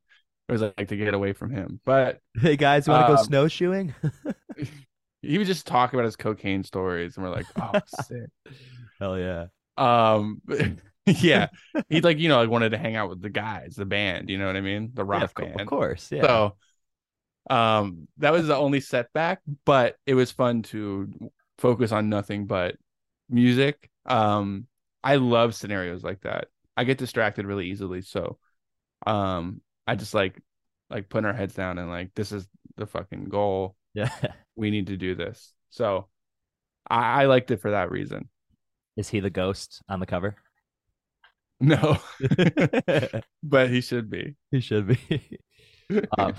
[0.47, 1.79] it was like to get away from him.
[1.85, 3.93] But hey guys, you want to go Um, snowshoeing?
[5.21, 8.29] he would just talk about his cocaine stories and we're like, "Oh, sick."
[8.99, 9.47] Hell yeah.
[9.77, 10.41] Um,
[11.05, 11.49] yeah,
[11.89, 14.29] he like you know like wanted to hang out with the guys, the band.
[14.29, 14.91] You know what I mean?
[14.93, 15.61] The rock Yeah, of, co- band.
[15.61, 16.11] of course.
[16.11, 16.23] Yeah.
[16.23, 16.55] So,
[17.49, 21.09] um, that was the only setback, but it was fun to
[21.59, 22.77] focus on nothing but
[23.29, 23.89] music.
[24.05, 24.67] Um,
[25.03, 26.47] I love scenarios like that.
[26.77, 28.37] I get distracted really easily, so,
[29.07, 30.41] um, I just like
[30.89, 32.47] like putting our heads down and like this is
[32.77, 33.75] the fucking goal.
[33.93, 34.33] yeah.
[34.57, 35.53] We need to do this.
[35.69, 36.09] So,
[36.89, 38.29] I, I liked it for that reason.
[38.97, 40.37] Is he the ghost on the cover?
[41.59, 41.97] No,
[43.43, 44.35] but he should be.
[44.51, 45.39] he should be.
[46.17, 46.35] um,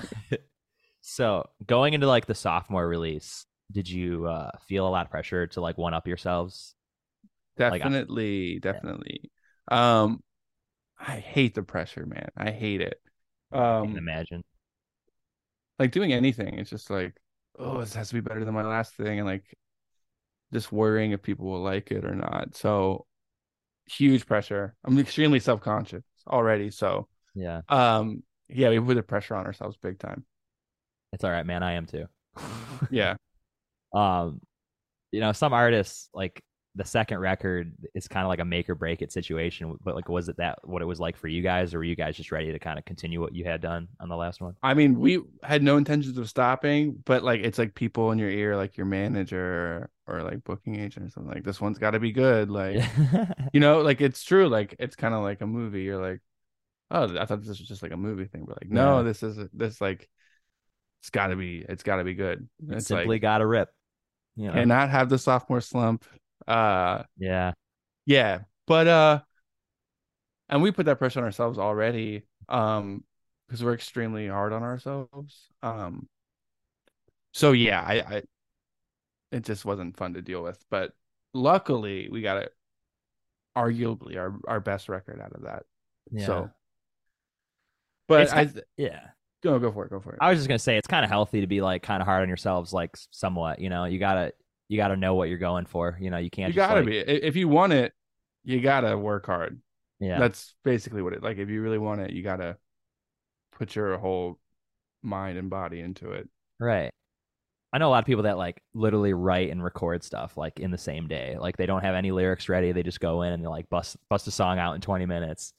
[1.00, 5.46] so going into like the sophomore release, did you uh, feel a lot of pressure
[5.48, 6.74] to like one up yourselves?
[7.68, 9.30] Like, I- Definitely, definitely.
[9.68, 10.22] Um,
[10.98, 12.30] I hate the pressure, man.
[12.36, 13.00] I hate it.
[13.82, 14.44] I can Um, imagine.
[15.78, 17.14] like doing anything, it's just like,
[17.58, 19.44] oh, this has to be better than my last thing, and like
[20.52, 22.56] just worrying if people will like it or not.
[22.56, 23.06] So
[23.86, 24.74] huge pressure.
[24.84, 26.70] I'm extremely self conscious already.
[26.70, 30.24] So Yeah, um, yeah, we put the pressure on ourselves big time.
[31.12, 31.62] it's all right, man.
[31.62, 32.06] I am too.
[32.90, 33.16] Yeah,
[33.94, 34.40] um,
[35.12, 36.42] you know, some artists like
[36.78, 39.76] the second record is kind of like a make or break it situation.
[39.82, 41.96] But like, was it that what it was like for you guys, or were you
[41.96, 44.54] guys just ready to kind of continue what you had done on the last one?
[44.62, 48.30] I mean, we had no intentions of stopping, but like it's like people in your
[48.30, 51.34] ear, like your manager or like booking agent or something.
[51.34, 52.48] Like this one's got to be good.
[52.58, 52.82] Like
[53.52, 54.48] you know, like it's true.
[54.48, 55.82] Like it's kind of like a movie.
[55.82, 56.20] You're like,
[56.92, 59.02] oh, I thought this was just like a movie thing, but like, no, Yeah.
[59.02, 60.08] this is this like,
[61.00, 62.48] it's got to be, it's got to be good.
[62.70, 63.68] It's Simply like got to rip.
[64.36, 64.52] You know?
[64.52, 66.04] cannot have the sophomore slump.
[66.48, 67.52] Uh, yeah.
[68.06, 69.20] yeah, but uh,
[70.48, 72.22] and we put that pressure on ourselves already.
[72.48, 73.04] Um,
[73.46, 75.48] because we're extremely hard on ourselves.
[75.62, 76.06] Um,
[77.32, 78.22] so yeah, I, I,
[79.32, 80.92] it just wasn't fun to deal with, but
[81.32, 82.54] luckily we got it.
[83.56, 85.64] Arguably our our best record out of that.
[86.12, 86.26] Yeah.
[86.26, 86.50] So,
[88.06, 89.00] but It's I ki- yeah.
[89.42, 90.18] go go for it, go for it.
[90.20, 92.22] I was just gonna say it's kind of healthy to be like kind of hard
[92.22, 93.58] on yourselves, like somewhat.
[93.60, 94.32] You know, you gotta
[94.68, 95.96] you gotta know what you're going for.
[96.00, 96.50] You know, you can't.
[96.52, 97.92] you gotta like- be if you want it,
[98.44, 99.60] you gotta work hard.
[100.00, 100.18] Yeah.
[100.18, 101.38] That's basically what it like.
[101.38, 102.56] If you really want it, you gotta
[103.52, 104.38] put your whole
[105.02, 106.28] mind and body into it.
[106.60, 106.92] Right.
[107.72, 110.70] I know a lot of people that like literally write and record stuff like in
[110.70, 111.36] the same day.
[111.38, 112.72] Like they don't have any lyrics ready.
[112.72, 115.52] They just go in and they like bust bust a song out in 20 minutes.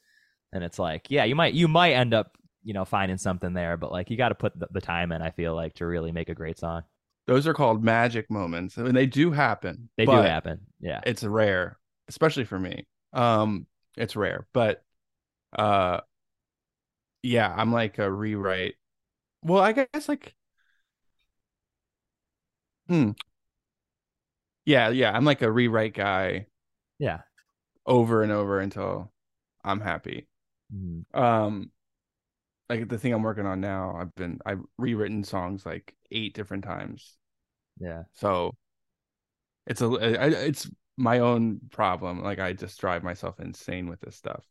[0.51, 3.77] And it's like, yeah, you might you might end up, you know, finding something there,
[3.77, 6.11] but like you got to put the, the time in, I feel like, to really
[6.11, 6.83] make a great song.
[7.29, 8.77] Those are called magic moments.
[8.77, 9.89] I mean, they do happen.
[9.97, 10.61] They do happen.
[10.79, 11.01] Yeah.
[11.05, 11.77] It's rare,
[12.07, 12.87] especially for me.
[13.13, 14.83] Um, it's rare, but
[15.53, 16.01] uh,
[17.23, 18.75] yeah, I'm like a rewrite.
[19.43, 20.35] Well, I guess like,
[22.87, 23.11] hmm,
[24.65, 26.47] yeah, yeah, I'm like a rewrite guy
[26.99, 27.21] Yeah.
[27.85, 29.11] over and over until
[29.63, 30.27] I'm happy.
[30.73, 31.05] Mhm.
[31.13, 31.71] Um,
[32.69, 36.65] like the thing I'm working on now, I've been I've rewritten songs like eight different
[36.65, 37.18] times.
[37.79, 38.03] Yeah.
[38.13, 38.55] So
[39.65, 42.21] it's a I- it's my own problem.
[42.21, 44.45] Like I just drive myself insane with this stuff.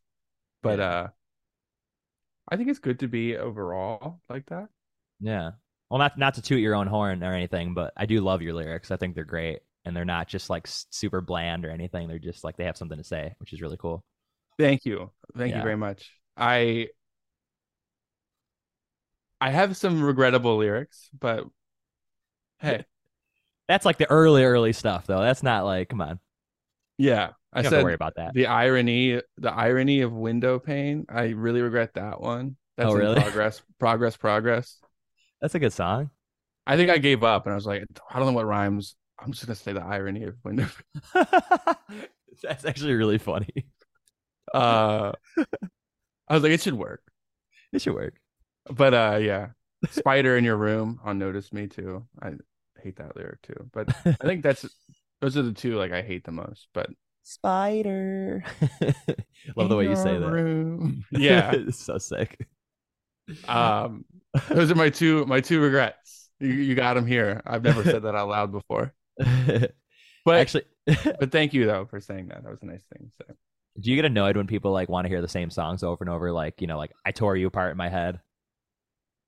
[0.63, 0.85] But Yeah.
[0.85, 1.09] uh
[2.49, 4.69] I think it's good to be overall like that.
[5.19, 5.51] Yeah.
[5.89, 8.53] Well, not not to toot your own horn or anything, but I do love your
[8.53, 8.91] lyrics.
[8.91, 12.07] I think they're great, and they're not just like super bland or anything.
[12.07, 14.03] They're just like they have something to say, which is really cool.
[14.57, 15.11] Thank you.
[15.37, 15.57] Thank Yeah.
[15.57, 16.11] you very much.
[16.37, 16.89] I
[19.41, 21.45] I have some regrettable lyrics, but
[22.59, 22.85] hey,
[23.69, 25.21] That's like the early early stuff, though.
[25.21, 26.19] That's not like come on.
[26.97, 27.29] yeah.
[27.53, 28.33] I said worry about that.
[28.33, 31.05] the irony the irony of window pane.
[31.09, 32.57] I really regret that one.
[32.77, 33.21] That's Oh, really?
[33.21, 33.61] progress.
[33.79, 34.77] Progress, progress.
[35.41, 36.09] That's a good song.
[36.67, 38.95] I think I gave up and I was like, I don't know what rhymes.
[39.17, 40.67] I'm just gonna say the irony of window.
[42.43, 43.65] That's actually really funny.
[44.53, 45.13] Uh,
[46.27, 47.01] I was like, it should work.
[47.73, 48.15] It should work.
[48.69, 49.49] But uh, yeah,
[49.89, 52.07] spider in your room on notice me too.
[52.21, 52.33] I
[52.83, 53.69] hate that lyric too.
[53.73, 54.65] But I think that's
[55.21, 56.67] those are the two like I hate the most.
[56.73, 56.89] But
[57.23, 58.43] Spider.
[59.55, 61.03] Love the way you say in your that.
[61.11, 61.51] Yeah.
[61.53, 62.47] it's so sick.
[63.47, 64.05] Um,
[64.47, 66.29] those are my two my two regrets.
[66.39, 67.41] You, you got them here.
[67.45, 68.93] I've never said that out loud before.
[70.25, 72.43] But Actually, but thank you though for saying that.
[72.43, 73.11] That was a nice thing.
[73.17, 73.33] So
[73.79, 76.09] do you get annoyed when people like want to hear the same songs over and
[76.09, 76.31] over?
[76.31, 78.19] Like, you know, like I tore you apart in my head.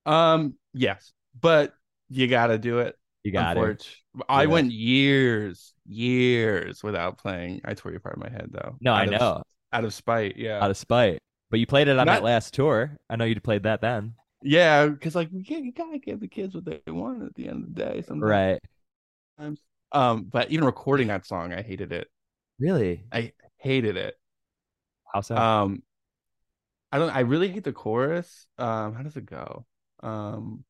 [0.05, 1.73] um yes, but
[2.09, 2.95] you got to do it.
[3.23, 3.87] You got it.
[4.27, 4.47] I Yeah.
[4.49, 8.77] went years, years without playing I Tore You Apart in My Head though.
[8.81, 9.43] No, I Out of- know.
[9.73, 10.61] Out of spite, yeah.
[10.63, 11.19] Out of spite.
[11.49, 12.97] But you played it on that last tour.
[13.09, 14.15] I know you played that then.
[14.41, 17.63] yeah, because like can't, you gotta give the kids what they want at the end
[17.63, 18.21] of the day sometimes.
[18.23, 18.59] Right.
[19.93, 22.07] Um, but even recording that song, I hated it.
[22.59, 23.05] Really?
[23.11, 24.15] I hated it.
[25.13, 25.35] How so?
[25.35, 25.83] Um
[26.91, 28.45] I don't I really hate the chorus.
[28.57, 29.65] Um, how does it go?
[30.01, 30.63] Um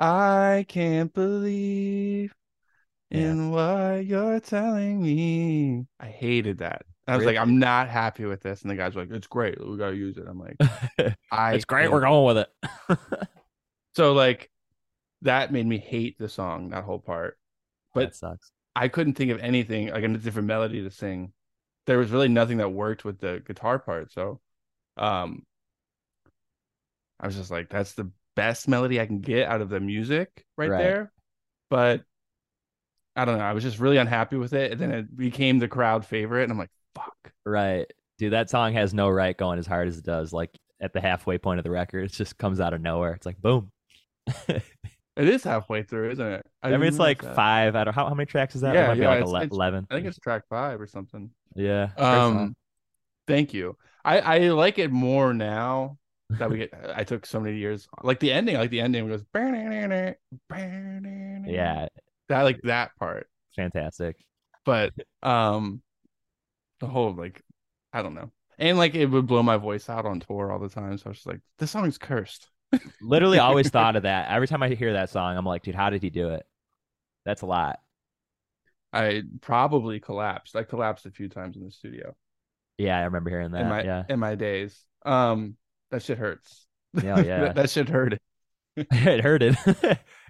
[0.00, 2.34] I can't believe
[3.10, 3.36] Yeah.
[3.36, 5.86] in what you're telling me.
[6.00, 6.82] I hated that.
[7.06, 8.62] I was like, I'm not happy with this.
[8.62, 9.58] And the guys were like, it's great.
[9.64, 10.26] We gotta use it.
[10.28, 10.58] I'm like,
[11.30, 11.90] I it's great.
[11.90, 12.02] We're it.
[12.02, 12.70] going with it.
[13.94, 14.50] So like
[15.22, 17.38] that made me hate the song, that whole part.
[17.94, 18.52] But that sucks.
[18.76, 21.32] I couldn't think of anything like a different melody to sing.
[21.86, 24.12] There was really nothing that worked with the guitar part.
[24.12, 24.40] So
[24.96, 25.44] um
[27.20, 30.44] I was just like, that's the best melody I can get out of the music
[30.56, 30.78] right, Right.
[30.78, 31.12] there.
[31.70, 32.02] But
[33.16, 33.44] I don't know.
[33.44, 34.72] I was just really unhappy with it.
[34.72, 36.44] And then it became the crowd favorite.
[36.44, 37.32] And I'm like, fuck.
[37.44, 37.86] Right.
[38.18, 40.32] Dude, that song has no right going as hard as it does.
[40.32, 43.12] Like at the halfway point of the record, it just comes out of nowhere.
[43.14, 43.70] It's like boom.
[45.18, 46.46] It is halfway through, isn't it?
[46.62, 47.34] I, mean, it's like that.
[47.34, 47.74] five.
[47.74, 48.72] I don't how, how many tracks is that?
[48.72, 49.86] Yeah, it might be yeah, like it's- ele- it's- eleven.
[49.90, 51.30] I think it's track five or something.
[51.56, 51.88] yeah.
[51.96, 52.54] Um,
[53.26, 53.76] thank you.
[54.04, 55.97] I I like it more now
[56.30, 56.74] that we get.
[56.94, 57.88] I took so many years.
[58.02, 59.24] Like the ending, like the ending goes.
[61.46, 61.88] yeah,
[62.28, 63.28] that like that part.
[63.56, 64.16] fantastic.
[64.64, 65.82] But um,
[66.80, 67.42] the whole like,
[67.92, 70.68] I don't know, and like it would blow my voice out on tour all the
[70.68, 70.98] time.
[70.98, 72.50] So I was just like, this song's cursed.
[73.00, 74.30] Literally, always thought of that.
[74.30, 76.46] Every time I hear that song, I'm like, dude, how did he do it?
[77.24, 77.80] That's a lot.
[78.92, 80.56] I probably collapsed.
[80.56, 82.14] I collapsed a few times in the studio
[82.78, 83.60] Yeah, I remember hearing that.
[83.62, 84.82] in my yeah, in my days.
[85.04, 85.56] Um,
[85.90, 86.66] that shit hurts.
[87.02, 87.40] Yeah, yeah.
[87.40, 88.18] that, that shit hurt.
[88.76, 89.58] it hurted.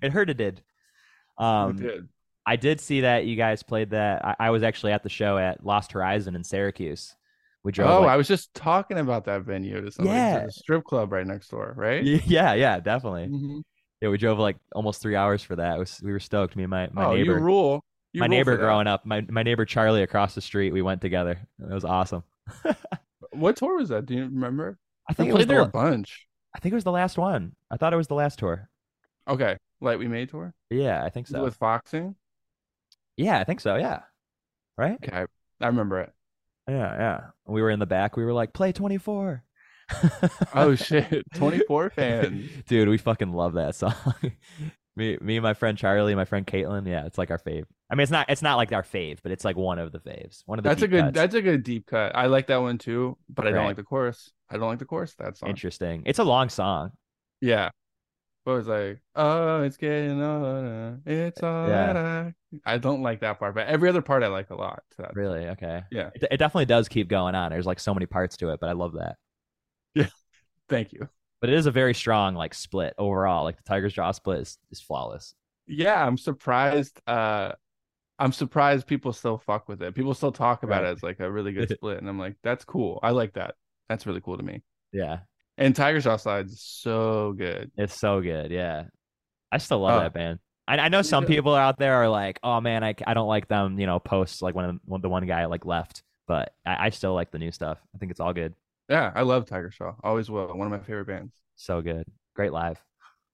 [0.02, 0.36] it hurted.
[0.36, 0.58] Did.
[0.58, 2.08] it Um, did.
[2.44, 4.24] I did see that you guys played that.
[4.24, 7.14] I, I was actually at the show at Lost Horizon in Syracuse.
[7.62, 7.90] We drove.
[7.90, 10.16] Oh, like- I was just talking about that venue to somebody.
[10.16, 10.46] Yeah.
[10.46, 12.02] A strip club right next door, right?
[12.02, 13.28] yeah, yeah, definitely.
[13.28, 13.62] Mhm.
[14.00, 15.78] Yeah, we drove like almost three hours for that.
[15.78, 16.56] Was, we were stoked.
[16.56, 17.84] Me and my, my oh, neighbor, you rule.
[18.12, 20.72] You my rule neighbor growing up, my my neighbor Charlie across the street.
[20.72, 21.38] We went together.
[21.60, 22.24] It was awesome.
[23.30, 24.06] What tour was that?
[24.06, 24.78] Do you remember?
[25.08, 26.26] I I think it was played the, there a bunch.
[26.54, 27.54] I think it was the last one.
[27.70, 28.68] I thought it was the last tour.
[29.28, 31.42] Okay, Light We Made tour Yeah, I think so.
[31.42, 32.14] with Foxing.
[33.16, 33.76] yeah, I think so.
[33.76, 34.00] Yeah,
[34.76, 34.98] right.
[35.02, 35.26] Okay, I,
[35.60, 36.12] I remember it.
[36.68, 37.20] Yeah, yeah.
[37.46, 38.16] We were in the back.
[38.16, 39.44] We were like, play twenty four.
[40.54, 42.50] Oh shit, 24 fans.
[42.66, 43.94] Dude, we fucking love that song.
[44.98, 46.86] me, me and my friend Charlie, my friend Caitlin.
[46.86, 47.64] Yeah, it's like our fave.
[47.90, 50.00] I mean, it's not, it's not like our fave, but it's like one of the
[50.00, 50.42] faves.
[50.46, 50.68] One of the.
[50.68, 51.04] That's a good.
[51.04, 51.14] cuts.
[51.14, 52.14] That's a good deep cut.
[52.14, 54.32] I like that one too, but I don't like the chorus.
[54.50, 55.12] I don't like the chorus.
[55.18, 55.48] of That song.
[55.48, 56.02] interesting.
[56.04, 56.92] It's a long song.
[57.40, 57.70] Yeah.
[58.44, 60.98] But it was like, oh, it's getting older.
[61.04, 61.92] It's all Yeah.
[61.92, 62.34] that I.
[62.64, 64.82] I don't like that part, but every other part I like a lot.
[64.96, 65.14] That.
[65.14, 65.48] Really?
[65.48, 65.82] Okay.
[65.90, 66.10] Yeah.
[66.14, 67.50] It, it definitely does keep going on.
[67.50, 69.16] There's like so many parts to it, but I love that.
[69.94, 70.06] Yeah.
[70.70, 71.08] Thank you.
[71.40, 73.44] But it is a very strong like split overall.
[73.44, 75.34] Like the Tigers Jaw split is, is flawless.
[75.66, 77.00] Yeah, I'm surprised.
[77.06, 77.52] Uh,
[78.18, 79.94] I'm surprised people still fuck with it.
[79.94, 80.88] People still talk about Right.
[80.90, 82.98] it as like a really good split, and I'm like, that's cool.
[83.02, 83.54] I like that.
[83.88, 84.62] That's really cool to me.
[84.92, 85.18] Yeah.
[85.56, 87.70] And Tiger's Offside is so good.
[87.76, 88.50] It's so good.
[88.50, 88.84] Yeah.
[89.52, 90.02] I still love Oh.
[90.04, 90.38] that band.
[90.66, 93.48] I, I know some people out there are like, oh man, I, I don't like
[93.48, 96.90] them, you know, posts like when, when the one guy like left, but I, I
[96.90, 97.78] still like the new stuff.
[97.94, 98.54] I think it's all good.
[98.88, 99.94] Yeah, I love Tigers Jaw.
[100.02, 100.48] Always will.
[100.48, 101.34] One of my favorite bands.
[101.56, 102.06] So good.
[102.34, 102.82] Great live.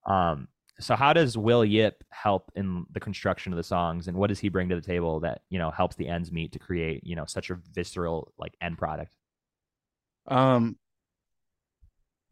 [0.06, 0.48] Um,
[0.80, 4.40] so how does Will Yip help in the construction of the songs and what does
[4.40, 7.14] he bring to the table that, you know, helps the ends meet to create, you
[7.14, 9.14] know, such a visceral like end product?
[10.26, 10.76] Um,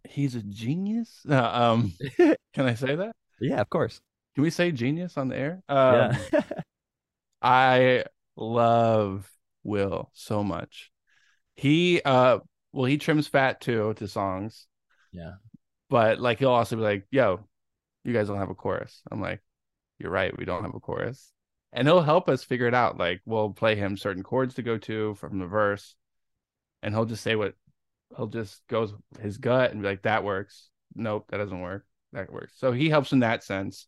[0.08, 1.24] he's a genius.
[1.30, 3.14] Um, can I say that?
[3.40, 4.00] Yeah, of course.
[4.34, 5.62] Can we say genius on the air?
[5.68, 6.42] Um, yeah.
[7.42, 8.04] I
[8.36, 9.30] love
[9.62, 10.90] Will so much.
[11.54, 12.38] He uh
[12.72, 14.66] well he trims fat too to songs,
[15.12, 15.32] yeah.
[15.90, 17.46] but like he'll also be like, "Yo,
[18.04, 19.40] you guys don't have a chorus." I'm like,
[19.98, 21.32] "You're right, we don't have a chorus."
[21.72, 22.98] and he'll help us figure it out.
[22.98, 25.94] Like we'll play him certain chords to go to from the verse,
[26.82, 27.54] and he'll just say what
[28.16, 31.86] he'll just goes his gut and be like, "That works." Nope, that doesn't work.
[32.12, 32.52] That works.
[32.58, 33.86] So he helps in that sense.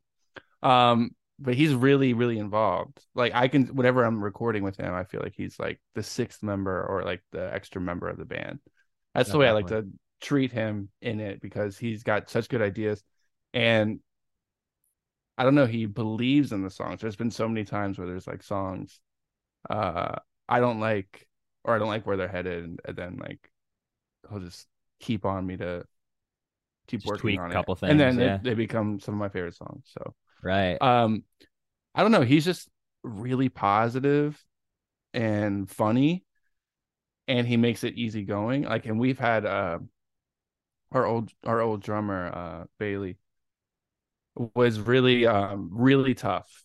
[0.62, 2.98] Um, but he's really, really involved.
[3.14, 6.42] Like I can, whatever I'm recording with him, I feel like he's like the sixth
[6.42, 8.60] member or like the extra member of the band.
[9.14, 9.86] That's the way I like to
[10.20, 13.02] treat him in it because he's got such good ideas,
[13.52, 14.00] and
[15.36, 17.00] I don't know, he believes in the songs.
[17.00, 19.00] There's been so many times where there's like songs,
[19.70, 20.16] uh,
[20.48, 21.28] I don't like,
[21.64, 23.50] or I don't like where they're headed, and, and then like
[24.30, 24.68] he'll just
[25.00, 25.84] keep on me to
[26.86, 28.40] keep Just working on a couple it, and then yeah.
[28.42, 29.84] they, they become some of my favorite songs.
[29.86, 30.80] So Right.
[30.80, 31.24] um
[31.94, 32.68] i don't know he's just
[33.04, 34.42] really positive
[35.14, 36.23] and funny
[37.28, 39.78] and he makes it easygoing like and we've had uh
[40.92, 43.16] our old our old drummer uh bailey
[44.54, 46.64] was really um really tough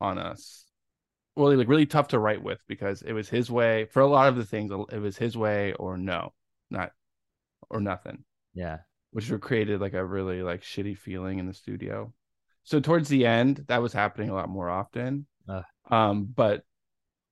[0.00, 0.66] on us
[1.36, 4.28] well like really tough to write with because it was his way for a lot
[4.28, 6.32] of the things it was his way or no
[6.70, 6.92] not
[7.68, 8.78] or nothing yeah.
[9.12, 12.12] which created like a really like shitty feeling in the studio.
[12.64, 15.26] So towards the end, that was happening a lot more often.
[15.48, 15.64] Ugh.
[15.90, 16.64] Um, but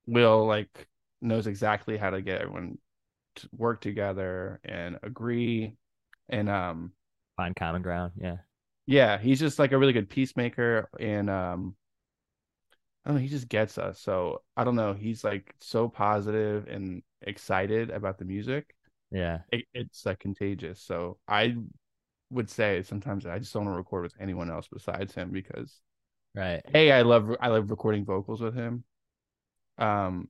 [0.07, 0.89] Will like
[1.21, 2.79] knows exactly how to get everyone
[3.37, 5.77] to work together and agree.
[6.29, 6.93] And um,
[7.37, 8.12] Find common ground.
[8.21, 8.37] Yeah.
[8.87, 10.89] yeah, he's just like a really good peacemaker.
[10.99, 11.75] And um,
[13.05, 14.01] I don't know, he just gets us.
[14.01, 18.75] So I don't know, he's like so positive and excited about the music.
[19.11, 19.39] Yeah.
[19.51, 20.81] It, it's like contagious.
[20.83, 21.57] So I
[22.31, 25.81] would say sometimes I just don't want to record with anyone else besides him because
[26.35, 26.62] Right.
[26.73, 28.85] hey, I love I love recording vocals with him.
[29.79, 30.29] Um,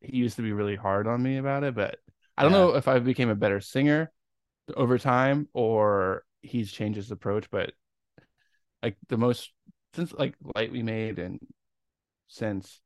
[0.00, 1.98] he used to be really hard on me about it, but
[2.36, 2.52] I don't Yeah.
[2.52, 4.12] know if I became a better singer
[4.76, 7.50] over time or he's changed his approach.
[7.50, 7.72] But
[8.82, 9.52] like the most
[9.94, 11.40] since like light we made and
[12.28, 12.80] since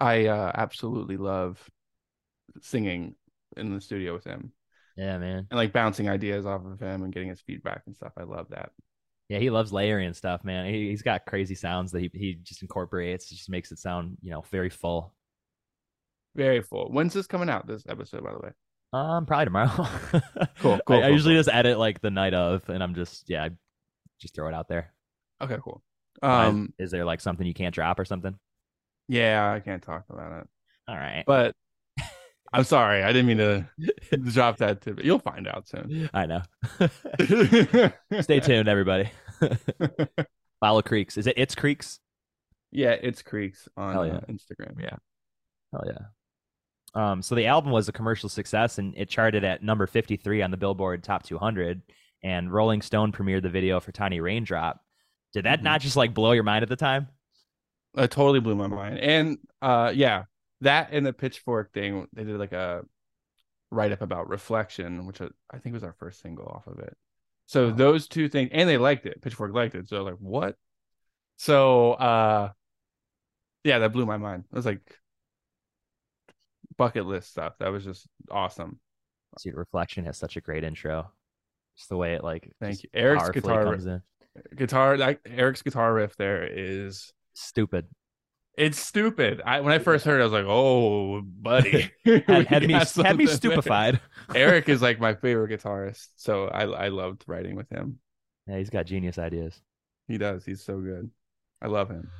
[0.00, 1.70] I uh, absolutely love
[2.62, 3.16] singing
[3.56, 4.52] in the studio with him
[4.96, 5.48] Yeah, man.
[5.50, 8.12] and like bouncing ideas off of him and getting his feedback and stuff.
[8.16, 8.70] I love that.
[9.28, 10.66] Yeah, he loves layering and stuff, man.
[10.72, 13.30] He, he's got crazy sounds that he, he just incorporates.
[13.30, 15.14] It just makes it sound, you know, very full.
[16.36, 16.88] Very full.
[16.90, 17.66] When's this coming out?
[17.66, 18.50] This episode, by the way.
[18.92, 19.68] Um, probably tomorrow.
[20.60, 21.40] Cool, I- cool, I, cool, usually cool.
[21.44, 23.50] just edit like the night of, and I'm just yeah, I
[24.20, 24.92] just throw it out there.
[25.40, 25.82] Okay, cool.
[26.20, 28.36] Why is- Um, is there like something you can't drop or something?
[29.08, 30.48] yeah, I can't talk about it,
[30.88, 31.54] All right, but
[32.52, 33.66] I'm sorry, I didn't mean to
[34.24, 35.02] drop that tip.
[35.04, 36.10] You'll find out soon.
[36.12, 36.42] I know.
[38.20, 39.10] Stay tuned, everybody.
[40.60, 41.16] Follow Creeks.
[41.16, 42.00] Is it It's Creeks?
[42.72, 44.12] yeah, it's Creeks on yeah.
[44.14, 44.80] uh, Instagram.
[44.80, 44.96] Yeah,
[45.72, 45.98] Hell yeah.
[46.94, 50.50] Um, so the album was a commercial success and it charted at number 53 on
[50.50, 51.82] the Billboard Top 200.
[52.22, 54.80] And Rolling Stone premiered the video for Tiny Raindrop.
[55.32, 55.64] Did that Mhm.
[55.64, 57.08] not just like blow your mind at the time?
[57.96, 58.98] it totally blew my mind.
[59.00, 60.24] And uh, yeah,
[60.60, 62.82] that and the Pitchfork thing, they did like a
[63.72, 66.96] write up about Reflection, which I think was our first single off of it.
[67.46, 67.70] So Oh.
[67.72, 69.20] those two things, and they liked it.
[69.22, 69.88] Pitchfork liked it.
[69.88, 70.56] So like, what?
[71.36, 72.52] So uh,
[73.64, 74.44] yeah, that blew my mind.
[74.52, 74.98] I was like
[76.80, 77.52] bucket list stuff.
[77.60, 78.80] That was just awesome.
[79.38, 81.12] See, Reflection has such a great intro.
[81.76, 82.88] Just the way it like Thank you.
[82.94, 84.00] Eric's guitar comes in.
[84.56, 87.86] Guitar, like Eric's guitar riff there is Stupid.
[88.56, 89.42] it's stupid.
[89.44, 91.90] I when I first heard, it, I was like, "Oh, buddy,"
[92.26, 94.00] Had, had me had me stupefied.
[94.34, 97.98] Eric is like my favorite guitarist, so I I loved writing with him.
[98.46, 99.60] Yeah, he's got genius ideas.
[100.08, 100.46] He does.
[100.46, 101.10] He's so good.
[101.60, 102.10] I love him.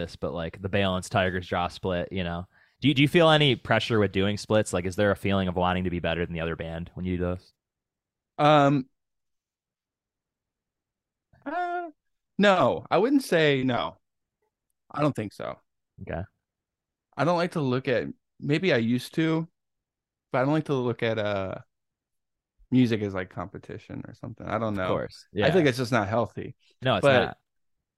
[0.00, 2.46] This, but like the Balance Tigers Jaw split, you know.
[2.80, 4.72] Do you, do you feel any pressure with doing splits?
[4.72, 7.04] Like, is there a feeling of wanting to be better than the other band when
[7.04, 7.52] you do those?
[8.38, 8.86] Um,
[11.44, 11.88] uh,
[12.38, 13.98] no, I wouldn't say no.
[14.90, 15.58] I don't think so.
[16.02, 16.22] Okay.
[17.16, 18.04] I don't like to look at.
[18.40, 19.46] Maybe I used to,
[20.32, 21.56] but I don't like to look at uh
[22.70, 24.46] music as like competition or something.
[24.46, 24.84] I don't know.
[24.84, 25.26] Of course.
[25.32, 25.46] Yeah.
[25.46, 26.54] I think it's just not healthy.
[26.80, 27.36] no, it's but- not.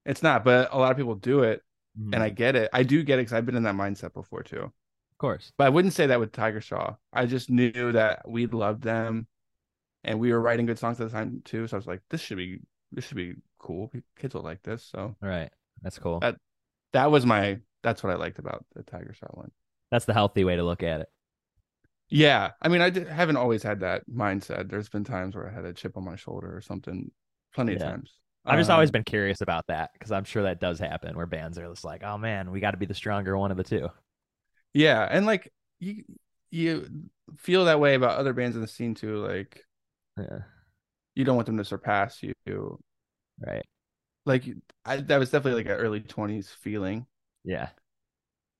[0.05, 1.61] It's not, but a lot of people do it,
[1.99, 2.13] Mhm.
[2.13, 2.69] and I get it.
[2.73, 4.63] I do get it because I've been in that mindset before too.
[5.11, 5.51] of course.
[5.57, 6.95] But I wouldn't say that with Tigers Jaw.
[7.13, 9.27] I just knew that we loved them,
[10.03, 11.67] and we were writing good songs at the time too.
[11.67, 12.59] So I was like, this should be
[12.91, 13.91] this should be cool.
[14.17, 14.83] Kids will like this.
[14.83, 15.51] So All right.
[15.81, 16.19] That's cool.
[16.19, 16.39] That-
[16.93, 19.51] that was my that's what I liked about the Tigers Jaw one.
[19.91, 21.09] That's the healthy way to look at it.
[22.09, 24.69] Yeah, I mean, I did, haven't always had that mindset.
[24.69, 27.11] There's been times where I had a chip on my shoulder or something.
[27.55, 28.19] Plenty of times.
[28.45, 31.25] I've just always Um, been curious about that because I'm sure that does happen where
[31.25, 33.63] bands are just like, oh man, we got to be the stronger one of the
[33.63, 33.89] two.
[34.73, 36.03] Yeah, and like you
[36.51, 36.87] you
[37.37, 39.17] feel that way about other bands in the scene too.
[39.25, 39.65] Like
[40.17, 40.43] Yeah.
[41.15, 42.33] you don't want them to surpass you.
[43.39, 43.65] Right.
[44.25, 44.45] Like
[44.85, 47.05] I, that was definitely like an early twenties feeling,
[47.43, 47.69] Yeah.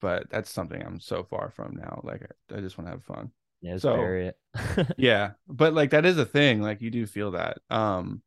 [0.01, 2.01] but that's something I'm so far from now.
[2.03, 3.31] Like I, I just want to have fun.
[3.61, 3.77] Yeah.
[3.77, 4.09] Just So-.
[4.97, 6.61] Yeah, but like that is a thing.
[6.61, 7.59] Like you do feel that.
[7.69, 8.21] Um.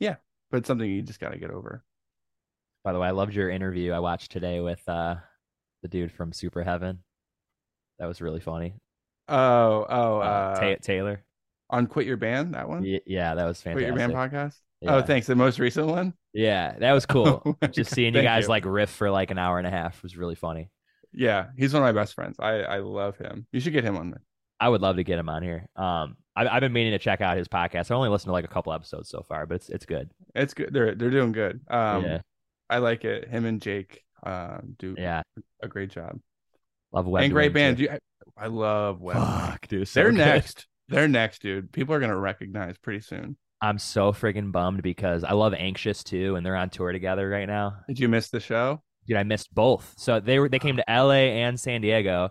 [0.00, 0.16] Yeah,
[0.50, 1.84] but it's something you just got to get over.
[2.84, 5.16] By the way, I loved your interview I watched today with uh,
[5.82, 6.98] the dude from Superheaven.
[7.98, 8.74] That was really funny.
[9.28, 11.22] Oh, oh, Uh, uh, Ta- Taylor.
[11.68, 12.82] on Quit Your Band, that one.
[12.82, 13.88] Y- yeah, that was fantastic.
[13.92, 14.00] Quit.
[14.00, 14.54] Your Band podcast.
[14.80, 14.96] Yeah.
[14.96, 15.26] Oh, thanks.
[15.26, 16.14] The most recent one.
[16.32, 17.42] Yeah, that was cool.
[17.44, 18.48] Oh my Just God, seeing you guys you.
[18.48, 20.70] like riff for like an hour and a half was really funny.
[21.12, 22.36] Yeah, he's one of my best friends.
[22.40, 23.46] I I love him.
[23.52, 24.22] You should get him on there.
[24.58, 25.68] I would love to get him on here.
[25.76, 27.90] Um, I, I've been meaning to check out his podcast.
[27.90, 30.10] I only listened to like a couple episodes so far, but it's it's good.
[30.34, 30.72] It's good.
[30.72, 31.60] They're they're doing good.
[31.68, 32.20] Um, yeah,
[32.68, 33.28] I like it.
[33.28, 35.22] Him and Jake um do yeah,
[35.62, 36.18] a great job.
[36.92, 37.24] love Web.
[37.24, 37.78] and great band.
[37.78, 37.98] You, I,
[38.36, 39.16] I love Web.
[39.16, 40.18] Fuck, dude, so They're good.
[40.18, 40.66] next.
[40.88, 41.72] They're next, dude.
[41.72, 43.36] People are gonna recognize pretty soon.
[43.62, 47.46] I'm so freaking bummed because I love Anxious too, and they're on tour together right
[47.46, 47.76] now.
[47.88, 48.82] Did you miss the show?
[49.06, 49.94] Dude, I missed both.
[49.98, 51.42] So they were they came to L.A.
[51.42, 52.30] and San Diego.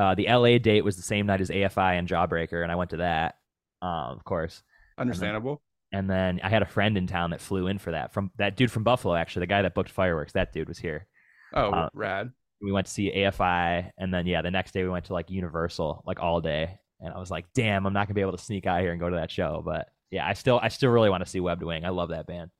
[0.00, 0.58] Uh, the L.A.
[0.58, 3.34] date was the same night as AFI and Jawbreaker, and I went to that,
[3.82, 4.62] um, of course.
[4.96, 5.60] Understandable.
[5.92, 8.56] And then I had a friend in town that flew in for that from that
[8.56, 10.32] dude from Buffalo, actually, the guy that booked fireworks.
[10.32, 11.06] That dude was here.
[11.52, 12.32] Oh, uh, rad.
[12.62, 15.28] We went to see AFI, and then yeah, the next day we went to like
[15.28, 16.78] Universal, like all day.
[17.00, 19.00] And I was like, damn, I'm not gonna be able to sneak out here and
[19.00, 19.60] go to that show.
[19.62, 21.84] But yeah, I still I still really want to see Webbed Wing.
[21.84, 22.50] I love that band.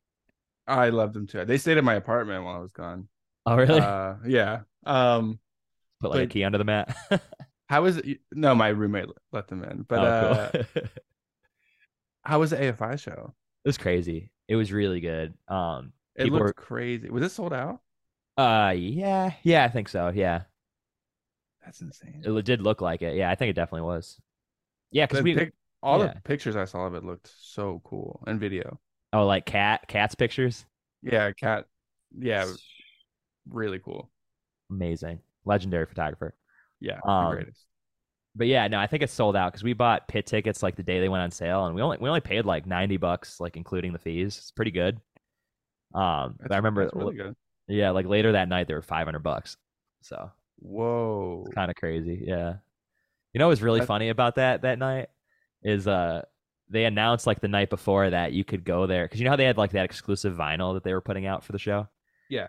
[0.67, 1.47] I love them too.
[1.47, 3.09] They stayed in my apartment while I was gone.
[3.47, 3.81] Oh really?
[3.81, 4.61] Uh, yeah.
[4.85, 5.39] Um,
[6.01, 6.97] Put like a key under the mat.
[7.69, 8.21] how was it?
[8.33, 9.83] No, my roommate let them in.
[9.83, 10.63] But oh, uh, cool.
[10.83, 10.91] it
[12.23, 13.35] how was the AFI show?
[13.65, 14.31] It was crazy.
[14.49, 15.35] It was really good.
[15.49, 17.09] Um, It looked were- crazy.
[17.11, 17.81] Was it sold out?
[18.37, 20.11] uh, yeah, yeah, I think so.
[20.15, 20.43] Yeah,
[21.65, 22.23] That's insane.
[22.25, 23.17] it did look like it.
[23.17, 24.19] Yeah, I think it definitely was.
[24.91, 26.15] Yeah, because we pic- all yeah.
[26.15, 28.81] the pictures I saw of it looked so cool and video.
[29.13, 30.65] oh like cat cats pictures.
[31.03, 31.67] Yeah, cat.
[32.19, 32.47] Yeah,
[33.49, 34.11] really cool.
[34.71, 35.21] amazing,
[35.51, 36.35] legendary photographer.
[36.81, 37.67] Yeah, Um, greatest.
[38.35, 40.83] But yeah, no, I think it's sold out because we bought pit tickets like the
[40.85, 43.57] day they went on sale, and we only we only paid like ninety bucks, like
[43.57, 44.39] including the fees.
[44.39, 45.01] It's pretty good.
[45.95, 47.35] Um, but I remember, that's really good.
[47.67, 49.57] yeah, like later that night they were five hundred bucks,
[50.03, 51.45] so Whoa.
[51.55, 52.23] kind of crazy.
[52.27, 52.55] Yeah,
[53.33, 55.09] you know what was really That- funny about that that night
[55.63, 56.23] is uh
[56.71, 59.37] they announced like the night before that you could go there because you know how
[59.37, 61.89] they had like that exclusive vinyl that they were putting out for the show.
[62.31, 62.47] Yeah.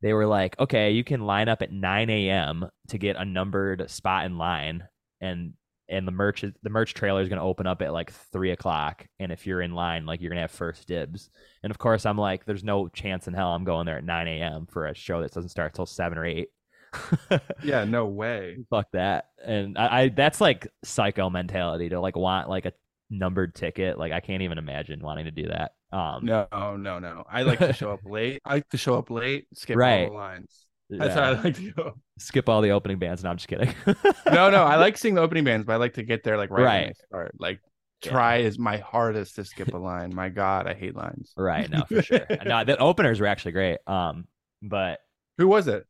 [0.00, 2.68] They were like, okay, you can line up at 9 a.m.
[2.88, 4.84] to get a numbered spot in line,
[5.20, 5.54] and
[5.90, 9.06] and the merch the merch trailer is going to open up at like three o'clock,
[9.18, 11.30] and if you're in line, like you're gonna have first dibs.
[11.62, 14.28] And of course, I'm like, there's no chance in hell I'm going there at 9
[14.28, 14.66] a.m.
[14.66, 16.48] for a show that doesn't start till seven or eight.
[17.62, 18.58] Yeah, no way.
[18.70, 19.26] Fuck that.
[19.44, 22.72] And I, I that's like psycho mentality to like want like a
[23.10, 23.98] numbered ticket.
[23.98, 25.72] Like I can't even imagine wanting to do that.
[25.92, 26.46] Um, No,
[26.76, 27.24] no, no.
[27.30, 28.40] I like to show up late.
[28.44, 30.08] I like to show up late, skip all Right.
[30.08, 30.64] the lines.
[30.90, 31.24] That's yeah.
[31.24, 31.94] how I like to go.
[32.18, 33.22] skip all the opening bands.
[33.22, 33.74] No, I'm just kidding.
[34.26, 36.50] No, no, I like seeing the opening bands, but I like to get there like
[36.50, 36.96] right, when Right.
[37.08, 37.32] start.
[37.38, 37.60] Like
[38.04, 38.12] Yeah.
[38.12, 40.14] try as my hardest to skip a line.
[40.14, 41.32] My God, I hate lines.
[41.36, 41.68] right.
[41.68, 42.26] No, for sure.
[42.46, 43.78] No, the openers were actually great.
[43.86, 44.26] Um,
[44.62, 45.00] but
[45.36, 45.86] Who was it?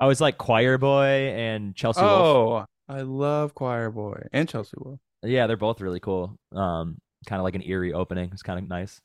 [0.00, 2.12] I was like Choir Boy and Chelsea Wolfe.
[2.12, 5.00] Oh, I love Choir Boy and Chelsea Wolfe.
[5.22, 6.38] Yeah, they're both really cool.
[6.54, 8.30] Um, kind of like an eerie opening.
[8.32, 9.00] It's kind of nice.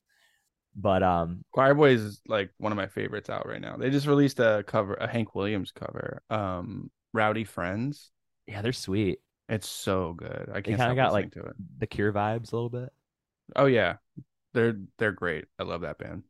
[0.76, 3.76] But um, Choir Boy is like one of my favorites out right now.
[3.78, 8.12] They just released a cover, a Hank Williams cover, um, "Rowdy Friends."
[8.48, 9.20] yeah, they're sweet.
[9.50, 10.50] It's so good.
[10.50, 11.56] I can't kind stop of got like to it.
[11.80, 12.90] the Cure vibes a little bit.
[13.56, 13.98] Oh yeah,
[14.54, 15.46] they're they're great.
[15.60, 16.24] I love that band.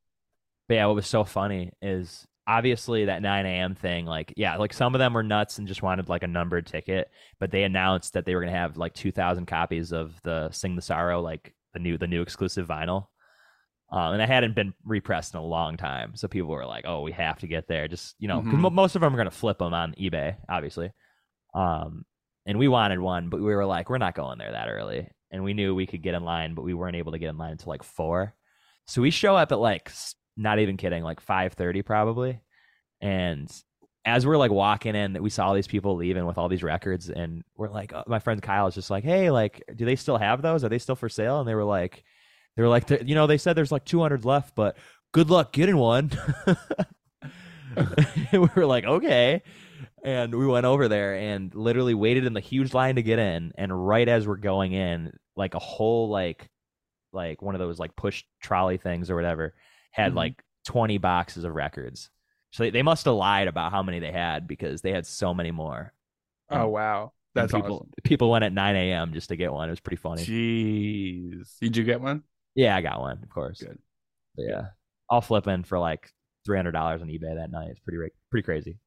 [0.67, 3.75] But yeah, what was so funny is obviously that 9 a.m.
[3.75, 4.05] thing.
[4.05, 7.09] Like, yeah, like some of them were nuts and just wanted like a numbered ticket,
[7.39, 10.81] but they announced that they were gonna have like 2,000 copies of the Sing the
[10.81, 13.07] Sorrow, like the new the new exclusive vinyl.
[13.93, 17.01] Um, and it hadn't been repressed in a long time, so people were like, "Oh,
[17.01, 18.59] we have to get there." Just you know, 'cause Mhm.
[18.61, 20.91] mo- most of them are gonna flip them on eBay, obviously.
[21.53, 22.05] Um,
[22.45, 25.43] and we wanted one, but we were like, "We're not going there that early." And
[25.43, 27.51] we knew we could get in line, but we weren't able to get in line
[27.51, 28.33] until like four.
[28.85, 29.91] So we show up at like
[30.37, 32.41] not even kidding, like five thirty probably.
[33.01, 33.49] And
[34.05, 37.09] as we're like walking in, we saw all these people leaving with all these records,
[37.09, 40.17] and we're like, oh, my friend Kyle is just like, "Hey, like, do they still
[40.17, 40.63] have those?
[40.63, 42.03] Are they still for sale?" And they were like,
[42.55, 44.77] "They were like, "Th- you know, they said there's like 200 left, but
[45.13, 46.11] good luck getting one."
[48.33, 49.41] we were like, "Okay."
[50.03, 53.51] And we went over there and literally waited in the huge line to get in.
[53.55, 56.49] And right as we're going in, like a whole like
[57.13, 59.53] like one of those like push trolley things or whatever
[59.91, 60.15] had Mhm.
[60.15, 62.09] like 20 boxes of records.
[62.51, 65.33] So they, they must have lied about how many they had because they had so
[65.33, 65.93] many more.
[66.49, 67.91] Oh wow, that's people awesome.
[68.03, 69.13] people went at 9 a.m.
[69.13, 69.69] just to get one.
[69.69, 70.23] It was pretty funny.
[70.23, 72.23] Jeez, did you get one?
[72.55, 73.61] Yeah, I got one, of course.
[73.61, 73.77] Good.
[74.35, 74.61] But yeah,
[75.09, 76.11] all flipping for like
[76.45, 77.69] three hundred dollars on eBay that night.
[77.69, 78.77] It's pretty pretty crazy,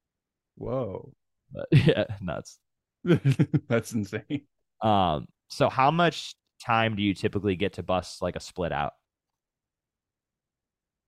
[0.57, 1.13] Whoa,
[1.53, 2.59] but yeah, nuts.
[3.69, 4.43] that's insane.
[4.83, 6.35] Um, so how much
[6.65, 8.93] time do you typically get to bust like a split out?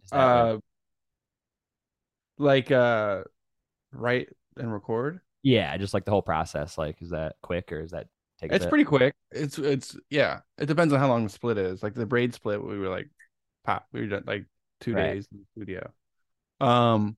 [0.04, 0.58] Is that like- Uh,
[2.38, 3.22] like uh,
[3.92, 5.20] write and record.
[5.42, 6.76] yeah, just like the whole process.
[6.76, 8.08] Like, is that quick or is that
[8.40, 8.52] take?
[8.52, 9.14] It's pretty quick.
[9.30, 10.40] It's it's yeah.
[10.58, 11.82] It depends on how long the split is.
[11.82, 13.08] Like the braid split, we were like,
[13.64, 13.86] pop.
[13.92, 14.46] We were done like
[14.80, 15.14] two Right.
[15.14, 15.90] days in the studio.
[16.60, 17.16] Um,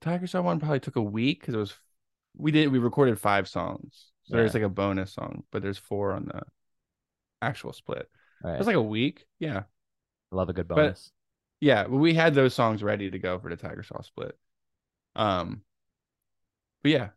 [0.00, 1.74] Tigers Jaw one probably took a week because it was
[2.36, 4.06] we did we recorded five songs.
[4.24, 6.42] So there's like a bonus song, but there's four on the
[7.42, 8.08] actual split.
[8.44, 8.54] Right.
[8.54, 9.26] It was like a week.
[9.38, 9.64] Yeah,
[10.30, 11.10] Love a good but- bonus.
[11.60, 11.86] yeah.
[11.86, 14.38] We had those songs ready to go for the Tigers Jaw split.
[15.16, 15.62] Um,
[16.82, 17.08] but yeah,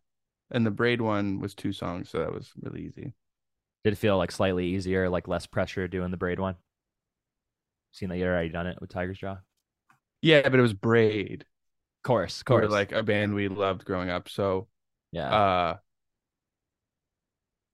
[0.52, 3.14] and the braid one was two songs, so that was really easy.
[3.84, 6.56] Did it feel like slightly easier, like less pressure doing the braid one?
[7.92, 9.38] Seeing that you already done it with Tigers Jaw.
[10.22, 11.46] Yeah, but it was braid.
[12.04, 12.72] course, of course.
[12.72, 14.30] like a band we loved growing up.
[14.30, 14.68] So
[15.12, 15.34] yeah.
[15.34, 15.78] uh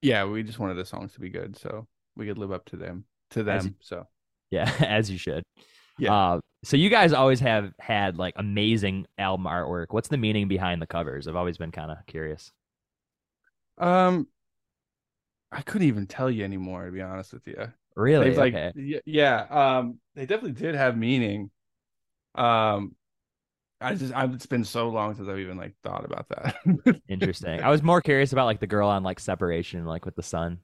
[0.02, 2.76] yeah, we just wanted the songs to be good so we could live up to
[2.76, 3.76] them to As them.
[3.82, 4.08] So
[4.52, 5.44] Yeah, as you should.
[5.98, 6.14] Yeah.
[6.14, 9.88] Uh, so you guys always have had like amazing album artwork.
[9.90, 11.28] What's the meaning behind the covers?
[11.28, 12.52] I've always been kind of curious.
[13.80, 14.28] Um
[15.52, 17.74] I couldn't even tell you anymore to be honest with you.
[17.96, 18.32] Really?
[18.32, 18.74] They've, like okay.
[18.76, 21.52] y- yeah, um they definitely did have meaning.
[22.36, 22.96] Um
[23.82, 26.58] I just I've it's been so long since I've even like thought about that.
[27.08, 27.62] Interesting.
[27.62, 30.60] I was more curious about like the girl on like separation, like with the sun.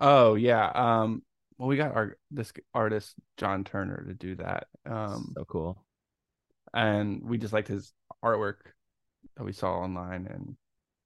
[0.00, 0.70] oh yeah.
[0.74, 1.22] Um
[1.58, 4.68] well we got our this artist John Turner to do that.
[4.86, 5.84] Um so cool.
[6.74, 7.92] and we just liked his
[8.24, 8.56] artwork
[9.36, 10.56] that we saw online and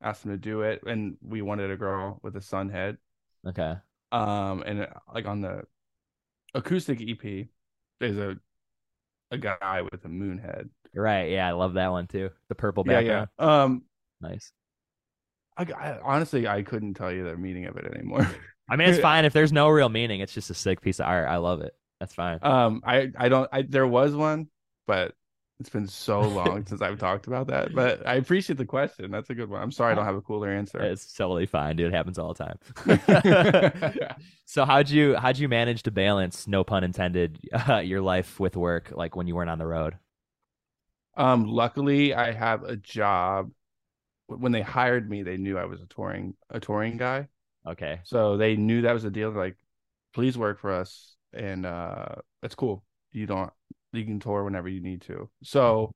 [0.02, 2.98] asked him to do it and we wanted a girl with a sun head
[3.46, 3.76] Okay.
[4.12, 5.62] um and uh, like on the
[6.54, 7.46] acoustic ep
[8.00, 8.36] there's a
[9.30, 11.30] a guy with a moon head Right.
[11.32, 12.30] Yeah, I love that one too.
[12.48, 13.28] The purple yeah background.
[13.38, 13.82] yeah um
[14.20, 14.52] Nice.
[15.56, 18.26] I, I honestly i couldn't tell you the meaning of it anymore
[18.68, 20.20] I mean, it's fine if there's no real meaning.
[20.20, 21.28] It's just a sick piece of art.
[21.28, 21.72] I love it.
[22.00, 22.40] That's fine.
[22.42, 24.48] um i i don't i there was one
[24.86, 25.14] but
[25.58, 29.30] it's been so long since i've talked about that but i appreciate the question that's
[29.30, 31.92] a good one i'm sorry i don't have a cooler answer It's totally fine, dude.
[31.92, 32.58] It happens all the time.
[34.44, 37.38] so how'd you how'd you manage to balance, no pun intended,
[37.68, 39.96] uh, your life with work, like when you weren't on the road?
[41.16, 43.50] Um, luckily, I have a job.
[44.26, 47.28] When they hired me, they knew I was a touring a touring guy,
[47.66, 48.00] Okay.
[48.04, 49.32] so they knew that was a deal.
[49.32, 49.58] They're like,
[50.14, 52.84] please work for us, and uh, it's cool.
[53.12, 53.52] You don't
[53.96, 55.28] you can tour whenever you need to.
[55.42, 55.92] So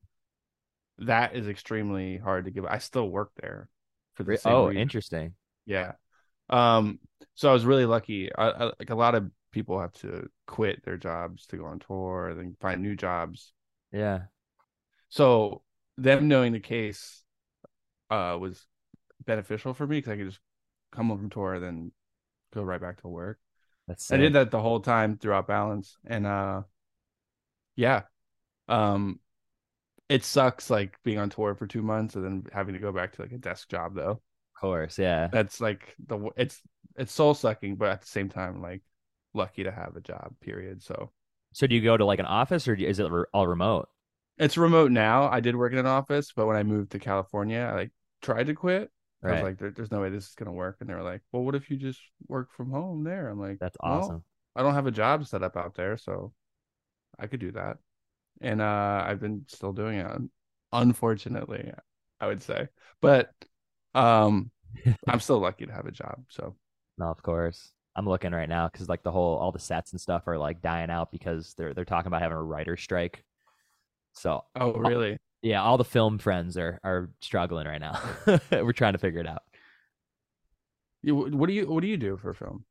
[0.99, 2.65] that is extremely hard to give.
[2.65, 3.69] I still work there
[4.13, 4.77] for the Oh, reason.
[4.77, 5.33] interesting.
[5.65, 5.93] Yeah.
[6.49, 6.99] Um,
[7.35, 8.33] so I was really lucky.
[8.33, 11.79] I, I, like a lot of people have to quit their jobs to go on
[11.79, 13.53] tour and then find new jobs.
[13.91, 14.23] Yeah.
[15.09, 15.61] So
[15.97, 17.23] them knowing the case
[18.09, 18.65] uh was
[19.25, 20.39] beneficial for me because I could just
[20.91, 21.91] come home from tour and then
[22.53, 23.39] go right back to work.
[23.87, 26.63] That's I did that the whole time throughout balance and uh
[27.75, 28.03] yeah.
[28.69, 29.19] Um
[30.09, 33.13] it sucks like being on tour for 2 months and then having to go back
[33.13, 34.21] to like a desk job though.
[34.55, 35.31] Of course, yeah.
[35.31, 36.61] That's like the it's
[36.97, 38.81] it's soul sucking but at the same time like
[39.33, 40.83] lucky to have a job period.
[40.83, 41.11] So
[41.53, 43.87] So do you go to like an office or is it all remote?
[44.37, 45.29] it's remote now.
[45.29, 47.91] I did work in an office, but when I moved to California, I like
[48.21, 48.91] tried to quit.
[49.27, 49.41] I was Right.
[49.41, 51.55] like, there, "There's no way this is gonna work," and they were like, "Well, what
[51.55, 54.23] if you just work from home there?" I'm like, That's "Well, awesome.
[54.55, 56.33] I don't have a job set up out there, so
[57.21, 57.77] I could do that."
[58.41, 60.21] and uh, I've been still doing it.
[60.71, 61.71] Unfortunately,
[62.19, 62.67] I would say,
[63.01, 63.31] but
[63.93, 64.51] um,
[65.07, 66.23] I'm still lucky to have a job.
[66.29, 66.55] So
[66.97, 67.71] No, of course.
[67.93, 70.61] I'm looking right now because like the whole all the sets and stuff are like
[70.61, 73.23] dying out because they're they're talking about having a writer strike.
[74.13, 75.17] So oh really?
[75.41, 77.99] yeah, all the film friends are are struggling right now.
[78.51, 79.41] We're trying to figure it out.
[81.03, 82.63] You, what do you what do you do for film?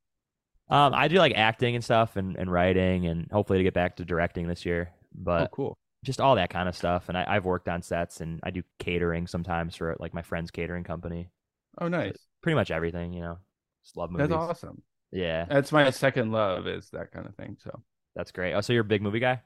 [0.71, 3.97] Um, I do like acting and stuff and, and writing and hopefully to get back
[3.97, 4.93] to directing this year.
[5.37, 5.79] Oh, But cool.
[6.05, 7.09] just all that kind of stuff.
[7.09, 10.51] And I, I've worked on sets and I do catering sometimes for like my friend's
[10.51, 11.31] catering company.
[11.79, 12.29] Oh, nice.
[12.43, 13.39] Pretty much everything, you know.
[13.85, 14.29] Just love movies.
[14.29, 14.83] That's awesome.
[15.13, 17.59] Yeah, That's my second love is that kind of thing.
[17.63, 17.83] So
[18.15, 18.55] that's great.
[18.55, 19.41] Oh, so you're a big movie guy?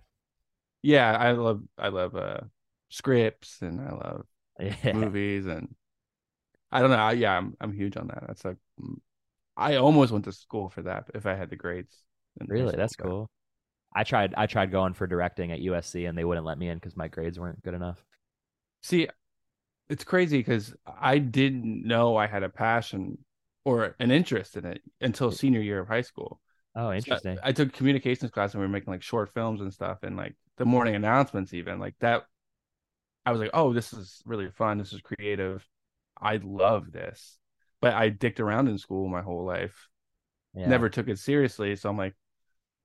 [0.82, 2.40] yeah, I love I love uh
[2.90, 4.26] scripts and I love
[4.84, 4.92] Yeah.
[4.92, 5.74] movies and
[6.72, 6.96] I don't know.
[6.96, 8.24] I, yeah, I'm I'm huge on that.
[8.26, 8.56] That's like
[9.56, 12.04] I almost went to school for that if I had the grades.
[12.46, 12.74] Really?
[12.76, 13.30] That's cool.
[13.94, 16.78] I tried I tried going for directing at USC and they wouldn't let me in
[16.78, 18.04] because my grades weren't good enough.
[18.82, 19.08] See,
[19.88, 23.18] it's crazy because I didn't know I had a passion
[23.64, 26.40] or an interest in it until senior year of high school.
[26.74, 27.38] Oh, So interesting.
[27.42, 30.36] I took communications class and we were making like short films and stuff and like
[30.58, 32.26] the morning announcements even like that
[33.26, 34.78] I was like, "Oh, this is really fun.
[34.78, 35.66] This is creative.
[36.20, 37.38] I love this."
[37.84, 39.88] But I dicked around in school my whole life.
[40.54, 40.68] Yeah.
[40.68, 42.14] Never took it seriously, so I'm like,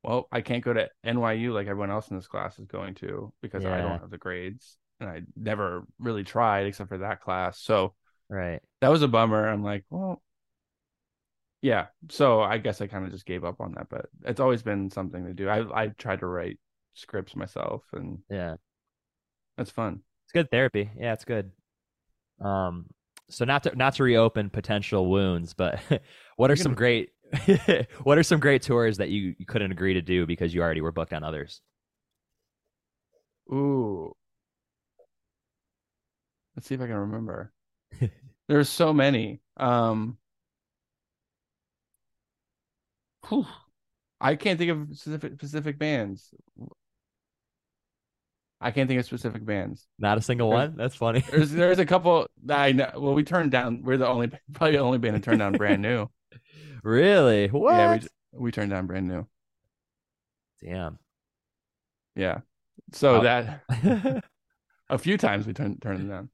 [0.03, 3.33] "Well, I can't go to NYU like everyone else in this class is going to
[3.41, 7.59] because I don't have the grades." And I never really tried except for that class.
[7.59, 7.95] So
[8.29, 8.61] Right.
[8.81, 9.47] that was a bummer.
[9.47, 10.21] I'm like, well,
[11.61, 11.87] yeah.
[12.09, 14.89] So I guess I kind of just gave up on that, but it's always been
[14.89, 15.49] something to do.
[15.49, 16.59] I I tried to write
[16.93, 18.57] scripts myself, and Yeah.
[19.57, 20.01] that's fun.
[20.25, 20.89] It's good therapy.
[20.95, 21.51] Yeah, it's good.
[22.41, 22.85] Um,
[23.29, 25.79] so not to not to reopen potential wounds, but
[26.37, 27.09] what are some great
[28.03, 30.81] what are some great tours that you, you couldn't agree to do because you already
[30.81, 31.61] were booked on others?
[33.51, 34.15] Ooh,
[36.55, 37.51] let's see if I can remember.
[38.47, 39.41] There's so many.
[39.57, 40.17] Um,
[43.27, 43.45] whew.
[44.21, 46.33] I can't think of specific specific bands.
[48.61, 49.87] I can't think of specific bands.
[49.99, 50.77] Not a single There's- one.
[50.77, 51.21] That's funny.
[51.31, 52.91] There's there's a couple that I know.
[52.97, 53.83] Well, we turned down.
[53.83, 56.07] We're the only probably the only band to turn down brand new.
[56.83, 57.47] really?
[57.47, 57.73] What?
[57.73, 57.99] Yeah,
[58.33, 59.27] we we turned down brand new.
[60.61, 60.99] Damn.
[62.15, 62.39] Yeah.
[62.91, 63.21] So Oh.
[63.23, 63.63] that
[64.89, 66.29] a few times we turned turned them down.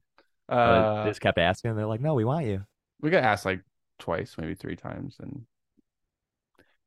[0.48, 1.76] Uh, Uh, they just kept asking.
[1.76, 2.64] They're like, "No, we want you."
[3.00, 3.60] we got asked like
[3.98, 5.42] twice, maybe three times, and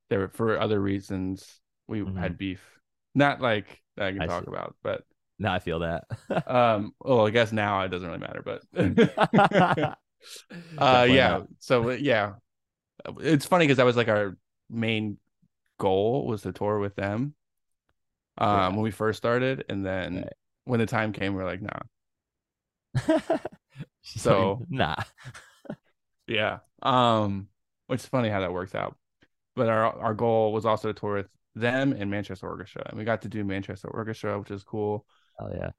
[0.10, 2.18] there were for other reasons we Mhm.
[2.18, 2.62] had beef.
[3.16, 4.50] Not like that I can I talk see.
[4.50, 5.04] about, but
[5.40, 6.04] No, I feel that.
[6.48, 6.94] um.
[7.00, 8.62] Well, I guess now it doesn't really matter, but
[10.78, 11.30] uh, yeah.
[11.30, 11.48] not.
[11.60, 12.34] So yeah,
[13.22, 14.38] it's funny because that was like our
[14.70, 15.18] main
[15.80, 17.34] goal was to tour with them.
[18.38, 18.68] Um, Yeah.
[18.70, 20.34] when we first started, and then Right.
[20.66, 21.80] when the time came, we are like, nah,
[24.04, 24.96] So- nah.
[26.28, 26.60] yeah.
[26.82, 27.48] Um,
[27.88, 28.98] which is funny how that works out.
[29.56, 33.04] But our our goal was also to tour with them and Manchester Orchestra, and we
[33.04, 35.06] got to do Manchester Orchestra, which is cool.
[35.40, 35.72] Oh yeah.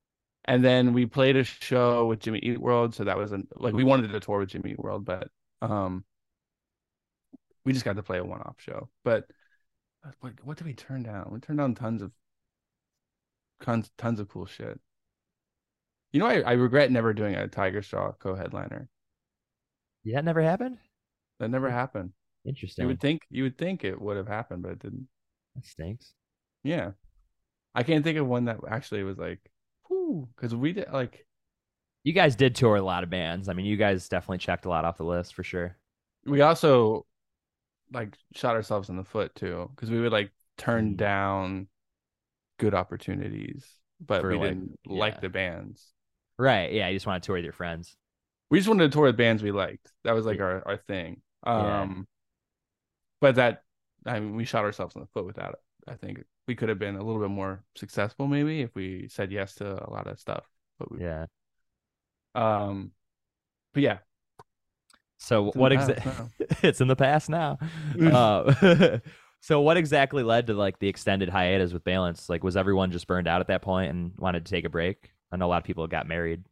[0.47, 3.75] And then we played a show with Jimmy Eat World, so that was an, like
[3.75, 5.29] we wanted to tour with Jimmy Eat World, but
[5.61, 6.05] um,
[7.65, 8.89] we just got to play a one-off show.
[9.05, 9.27] But
[10.21, 11.29] what what did we turn down?
[11.31, 12.11] We turned down tons of
[13.63, 14.81] tons tons of cool shit.
[16.13, 18.89] You know, I, I regret never doing a Tigers Jaw co-headliner.
[20.03, 20.79] Yeah, that never happened.
[21.39, 22.13] That never happened.
[22.45, 22.85] Interesting.
[22.85, 25.07] You would think you would think it would have happened, but it didn't.
[25.55, 26.15] that stinks.
[26.65, 26.93] Yeah,
[27.75, 29.41] I can't think of one that actually was like,
[30.37, 31.27] because we did like
[32.05, 33.49] You guys did tour a lot of bands.
[33.49, 35.77] I mean, you guys definitely checked a lot off the list for sure.
[36.27, 37.07] we also
[37.93, 40.97] like shot ourselves in the foot too because we would like turn Mm.
[40.97, 41.69] down
[42.59, 43.67] good opportunities,
[44.01, 45.93] but For, we like, didn't like the bands.
[46.39, 46.73] Right.
[46.73, 46.89] Yeah.
[46.89, 47.97] You just want to tour with your friends.
[48.51, 49.91] We just wanted to tour with bands we liked.
[50.05, 50.45] That was like Yeah.
[50.45, 51.23] our our thing.
[51.47, 51.81] Yeah.
[51.83, 52.07] Um,
[53.21, 53.63] but that
[54.07, 55.57] I mean, we shot ourselves in the foot with that.
[55.89, 59.33] I think we could have been a little bit more successful maybe if we said
[59.33, 60.47] yes to a lot of stuff.
[60.79, 61.27] But we, Yeah.
[62.35, 62.93] um,
[63.75, 63.99] but yeah,
[65.19, 66.13] So it's what exactly?
[66.63, 67.59] it's in the past now.
[68.11, 68.99] uh,
[69.41, 72.29] so what exactly led to like the extended hiatus with Balance?
[72.29, 75.13] Like, was everyone just burned out at that point and wanted to take a break?
[75.33, 76.45] I know a lot of people got married.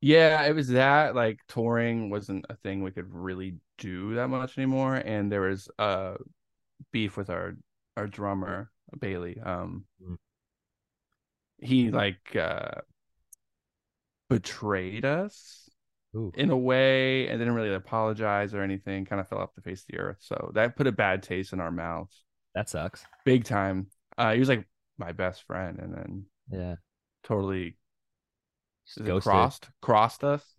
[0.00, 4.56] Yeah, it was that like touring wasn't a thing we could really do that much
[4.56, 6.16] anymore, and there was uh
[6.92, 7.56] beef with our
[7.96, 9.38] our drummer Bailey.
[9.40, 10.16] Um, Mm.
[11.58, 12.80] he like uh
[14.28, 15.68] betrayed us
[16.16, 16.32] Ooh.
[16.34, 19.04] in a way, and didn't really apologize or anything.
[19.04, 21.52] Kind of fell off the face of the earth, so that put a bad taste
[21.52, 23.04] in our mouths, That sucks.
[23.24, 23.88] big time.
[24.16, 24.66] Uh, he was like
[24.98, 26.76] my best friend, and then Yeah.
[27.22, 27.76] totally
[28.86, 29.22] is it Ghosted.
[29.30, 30.54] crossed crossed us.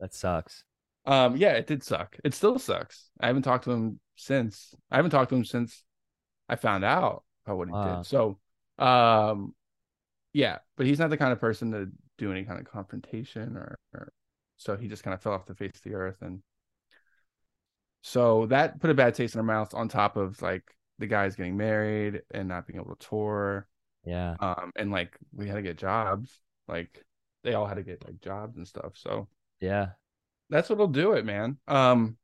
[0.00, 0.64] That sucks.
[1.04, 2.16] Um, yeah, it did suck.
[2.24, 3.10] It still sucks.
[3.20, 4.74] I haven't talked to him since.
[4.90, 5.84] I haven't talked to him since
[6.48, 7.76] I found out about what he Wow.
[7.76, 8.06] did.
[8.06, 8.38] So,
[8.78, 9.54] um,
[10.32, 13.78] yeah, but he's not the kind of person to do any kind of confrontation or,
[13.94, 14.12] or
[14.58, 16.42] so he just kind of fell off the face of the earth and
[18.02, 20.64] so that put a bad taste in our mouth on top of like
[20.98, 23.66] the guys getting married and not being able to tour
[24.04, 24.38] Yeah.
[24.40, 27.04] um and like we had to get jobs like
[27.44, 29.28] they all had to get like jobs and stuff so
[29.60, 29.92] Yeah.
[30.50, 31.58] that's what'll do it, man.
[31.68, 32.16] Um,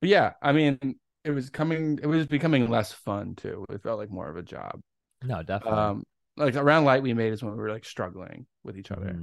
[0.00, 0.78] but yeah, I mean,
[1.24, 3.64] it was coming, it was becoming less fun too.
[3.70, 4.80] It felt like more of a job.
[5.22, 5.78] No, definitely.
[5.78, 6.04] Um,
[6.36, 9.14] like around light we made is when we were like struggling with each other.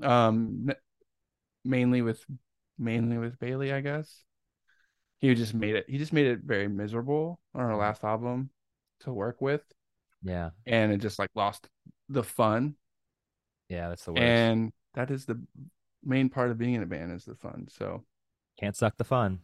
[0.00, 0.06] Mhm.
[0.06, 0.70] Um,
[1.64, 2.24] mainly with,
[2.78, 4.24] mainly with Bailey, I guess.
[5.18, 5.86] He just made it.
[5.88, 8.50] He just made it very miserable on our last album
[9.00, 9.62] to work with,
[10.22, 10.50] Yeah.
[10.66, 11.68] and it just like lost
[12.08, 12.76] the fun.
[13.68, 13.88] Yeah.
[13.88, 14.22] That's the worst.
[14.22, 15.40] And that is the
[16.02, 17.68] main part of being in a band is the fun.
[17.70, 18.04] So
[18.58, 19.40] Can't suck the fun.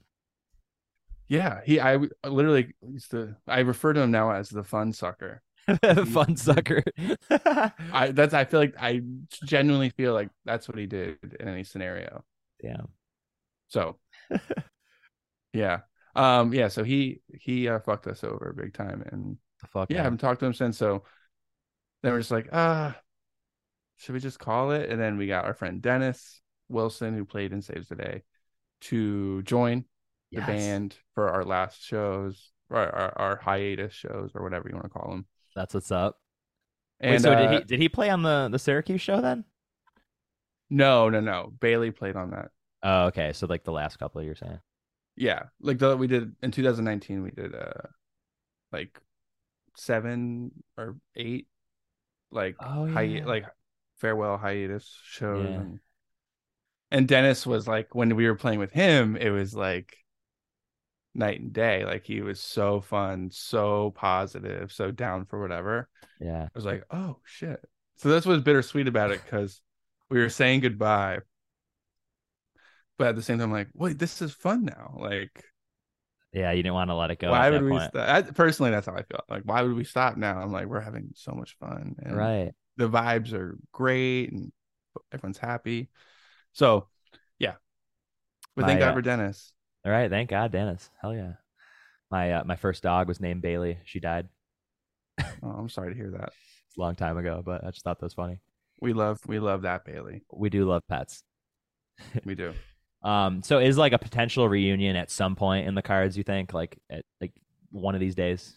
[1.30, 5.42] Yeah, he I literally used to I refer to him now as the fun sucker.
[6.08, 6.82] fun sucker.
[7.30, 9.02] I that's I feel like I
[9.44, 12.24] genuinely feel like that's what he did in any scenario.
[12.60, 12.82] Yeah.
[13.68, 14.00] So
[15.52, 15.82] yeah.
[16.16, 19.36] Um yeah, so he he uh, fucked us over big time and
[19.72, 19.88] fuck.
[19.88, 21.04] yeah, I haven't talked to him since so
[22.02, 22.98] then we're just like, ah,
[23.98, 24.90] should we just call it?
[24.90, 28.24] And then we got our friend Dennis Wilson who played in Saves the Day
[28.80, 29.84] to join
[30.32, 30.46] the Yes.
[30.46, 34.90] band for our last shows, or our, our hiatus shows, or whatever you want to
[34.90, 35.26] call them.
[35.56, 36.18] That's what's up.
[37.00, 39.44] And Wait, so did uh, he did he play on the the Syracuse show then?
[40.68, 41.52] No, no, no.
[41.60, 42.50] Bailey played on that.
[42.82, 43.32] Oh, okay.
[43.32, 44.60] So like the last couple you're saying.
[45.16, 47.22] Yeah, like the we did in 2019.
[47.22, 47.88] We did uh
[48.72, 49.00] like
[49.76, 51.48] seven or eight
[52.30, 53.46] like Oh, hi- like
[53.98, 55.48] farewell hiatus shows.
[55.48, 55.56] Yeah.
[55.56, 55.80] And,
[56.90, 59.96] and Dennis was like when we were playing with him, it was like
[61.14, 61.84] night and day.
[61.84, 65.88] Like he was so fun, so positive, so down for whatever.
[66.20, 66.44] Yeah.
[66.44, 67.60] I was like, oh shit.
[67.96, 69.60] So that's what's bittersweet about it because
[70.08, 71.18] we were saying goodbye.
[72.98, 74.96] But at the same time, like, wait, this is fun now.
[74.98, 75.44] Like,
[76.32, 76.50] Yeah.
[76.52, 77.30] You didn't want to let it go.
[77.30, 77.90] why would we point.
[77.90, 78.08] stop?
[78.08, 79.22] I, personally, that's how I feel.
[79.28, 80.38] Like, why would we stop now?
[80.40, 81.96] I'm like, we're having so much fun.
[82.02, 82.52] And Right.
[82.76, 84.52] the vibes are great and
[85.12, 85.88] everyone's happy.
[86.52, 86.88] So,
[87.38, 87.54] yeah.
[88.56, 89.52] But thank God uh, for Dennis.
[89.84, 90.10] All right.
[90.10, 90.90] Thank God, Dennis.
[91.00, 91.32] Hell yeah.
[92.10, 93.78] My uh, my first dog was named Bailey.
[93.84, 94.28] She died
[95.42, 96.32] Oh, I'm sorry to hear that.
[96.68, 98.40] It's a long time ago, but I just thought that was funny.
[98.80, 100.22] We love, we love that Bailey.
[100.32, 101.22] We do love pets.
[102.24, 102.54] We do.
[103.02, 106.16] Um, so is like a potential reunion at some point in the cards?
[106.16, 107.32] You think like at like
[107.70, 108.54] one of these days?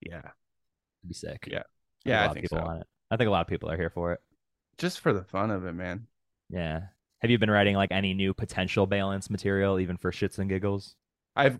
[0.00, 0.18] Yeah.
[0.18, 1.48] It'd be sick.
[1.50, 1.58] Yeah.
[1.58, 1.66] I think
[2.04, 2.64] Yeah, I think people so.
[2.64, 2.86] want it.
[3.10, 4.20] I think a lot of people are here for it.
[4.78, 6.06] Just for the fun of it, man.
[6.48, 6.82] Yeah.
[7.26, 10.94] Have you been writing like any new potential balance material, even for shits and giggles?
[11.34, 11.58] I've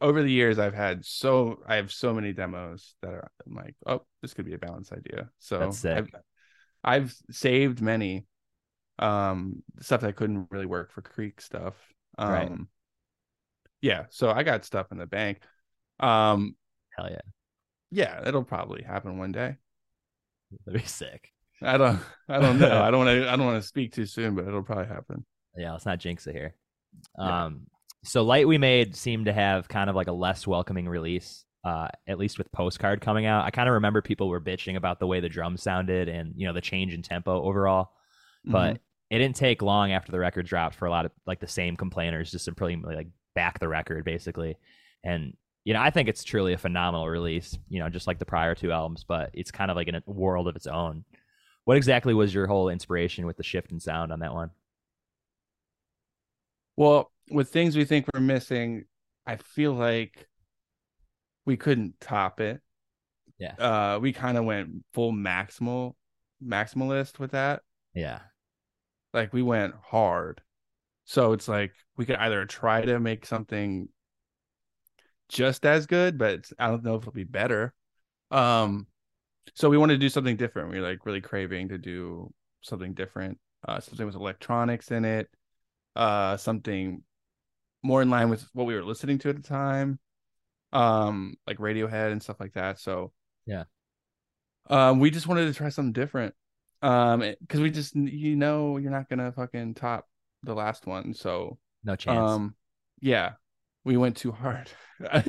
[0.00, 3.76] over the years I've had so I have so many demos that are I'm like,
[3.86, 5.30] oh, this could be a balance idea.
[5.38, 5.70] So.
[5.84, 6.10] I've
[6.82, 8.26] I've saved many
[8.98, 11.74] um stuff that couldn't really work for Creek stuff.
[12.18, 12.50] Um Right.
[13.80, 15.40] yeah, so I got stuff in the bank.
[16.00, 16.56] Um
[16.96, 17.20] Hell yeah,
[17.92, 19.54] yeah, it'll probably happen one day.
[20.66, 21.32] that'd be sick.
[21.62, 22.82] I don't I don't know.
[22.82, 25.24] I don't want to I don't want to speak too soon, but it'll probably happen.
[25.56, 26.54] Yeah, let's not jinx it here.
[27.18, 27.44] Yeah.
[27.46, 27.66] Um,
[28.04, 31.44] so light we made seemed to have kind of like a less welcoming release.
[31.62, 34.98] Uh, at least with postcard coming out, I kind of remember people were bitching about
[34.98, 37.90] the way the drums sounded and you know the change in tempo overall.
[38.44, 38.78] But Mhm.
[39.10, 41.76] it didn't take long after the record dropped for a lot of like the same
[41.76, 44.56] complainers just to pretty like back the record basically.
[45.04, 47.58] And you know, I think it's truly a phenomenal release.
[47.68, 50.02] You know, just like the prior two albums, but it's kind of like in a
[50.06, 51.04] world of its own.
[51.70, 54.50] What exactly was your whole inspiration with the shift in sound on that one?
[56.76, 58.86] Well, with things we think we're missing,
[59.24, 60.26] I feel like
[61.46, 62.60] we couldn't top it.
[63.38, 63.54] Yeah.
[63.54, 65.94] Uh we kind of went full maximal
[66.44, 67.62] maximalist with that.
[67.94, 68.18] Yeah.
[69.14, 70.40] Like we went hard.
[71.04, 73.88] So it's like we could either try to make something
[75.28, 77.74] just as good, but I don't know if it'll be better.
[78.32, 78.88] Um
[79.54, 80.70] so we wanted to do something different.
[80.70, 82.32] We were like really craving to do
[82.62, 83.38] something different.
[83.66, 85.28] Uh something with electronics in it.
[85.96, 87.02] Uh something
[87.82, 89.98] more in line with what we were listening to at the time.
[90.72, 92.78] Um like Radiohead and stuff like that.
[92.78, 93.12] So
[93.46, 93.64] Yeah.
[94.68, 96.34] Um we just wanted to try something different.
[96.82, 100.08] Um cuz we just you know you're not going to fucking top
[100.42, 101.12] the last one.
[101.14, 102.18] So No chance.
[102.30, 102.54] um
[103.00, 103.32] yeah.
[103.84, 104.70] We went too hard.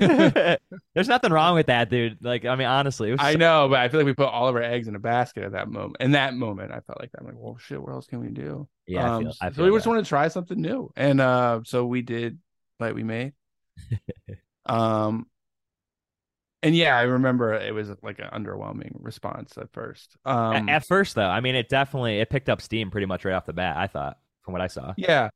[0.94, 2.18] There's nothing wrong with that, dude.
[2.22, 4.64] Like, I mean, honestly, I know, but I feel like we put all of our
[4.64, 5.98] eggs in a basket at that moment.
[6.00, 7.22] In that moment, I felt like that.
[7.22, 8.68] I'm like, well, shit, what else can we do?
[8.88, 11.22] Yeah, I Um, feel, I so feel we just want to try something new, and
[11.22, 12.40] uh, so we did.
[12.80, 13.34] Like we made.
[14.66, 15.26] um,
[16.64, 20.16] and yeah, I remember it was like an underwhelming response at first.
[20.26, 23.34] Um, at first, though, I mean, it definitely it picked up steam pretty much right
[23.34, 23.78] off the bat.
[23.78, 24.94] I thought, from what I saw.
[24.96, 25.30] Yeah,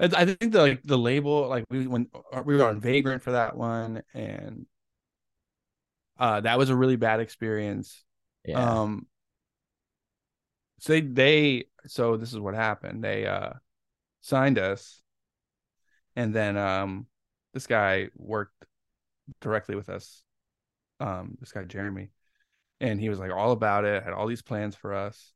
[0.00, 2.08] I think the like the label like we when
[2.44, 4.66] we were on Vagrant for that one, and
[6.18, 8.02] uh, that was a really bad experience.
[8.44, 8.80] Yeah.
[8.80, 9.06] Um,
[10.78, 13.04] so they they so this is what happened.
[13.04, 13.52] They uh
[14.22, 15.02] signed us,
[16.16, 17.06] and then um
[17.52, 18.64] this guy worked
[19.40, 20.22] directly with us.
[20.98, 22.10] Um, this guy Jeremy,
[22.80, 24.02] and he was like all about it.
[24.02, 25.32] Had all these plans for us,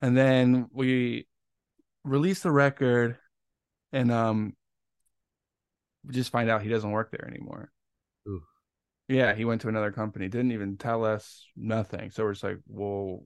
[0.00, 1.26] and then we
[2.04, 3.16] released the record,
[3.94, 4.54] and um,
[6.04, 7.70] we just find out he doesn't work there anymore.
[8.28, 8.42] Ooh.
[9.08, 10.28] Yeah, he went to another company.
[10.28, 12.10] Didn't even tell us nothing.
[12.10, 13.22] So we're just like, well,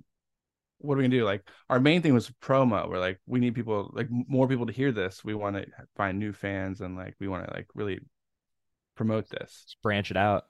[0.78, 1.24] what are we gonna do?
[1.24, 2.88] Like, our main thing was promo.
[2.88, 5.24] We're like, we need people, like, more people to hear this.
[5.24, 5.66] We want to
[5.96, 8.00] find new fans, and like, we want to like really
[8.94, 9.62] promote this.
[9.64, 10.44] Just branch it out.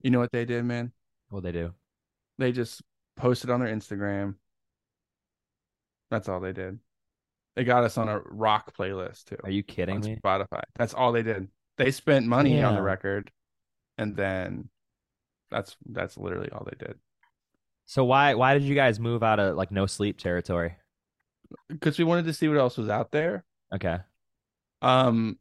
[0.00, 0.92] You know what they did, man?
[1.28, 1.72] What they do?
[2.38, 2.82] They just
[3.16, 4.34] posted on their Instagram.
[6.10, 6.80] That's all they did.
[7.54, 10.18] They got us on a rock playlist too Are you kidding me?
[10.24, 10.62] Spotify.
[10.76, 11.48] That's all they did.
[11.78, 13.30] They spent money on the record,
[13.98, 14.68] and then
[15.50, 16.98] that's that's literally all they did.
[17.84, 20.76] So why why did you guys move out of like no sleep territory?
[21.68, 23.44] Because we wanted to see what else was out there.
[23.74, 23.98] Okay.
[24.80, 25.38] Um,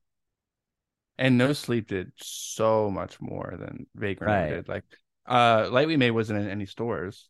[1.18, 4.50] and No Sleep did so much more than Vagrant Right.
[4.50, 4.68] did.
[4.68, 4.84] Like,
[5.28, 7.30] uh, Light We Made wasn't in any stores.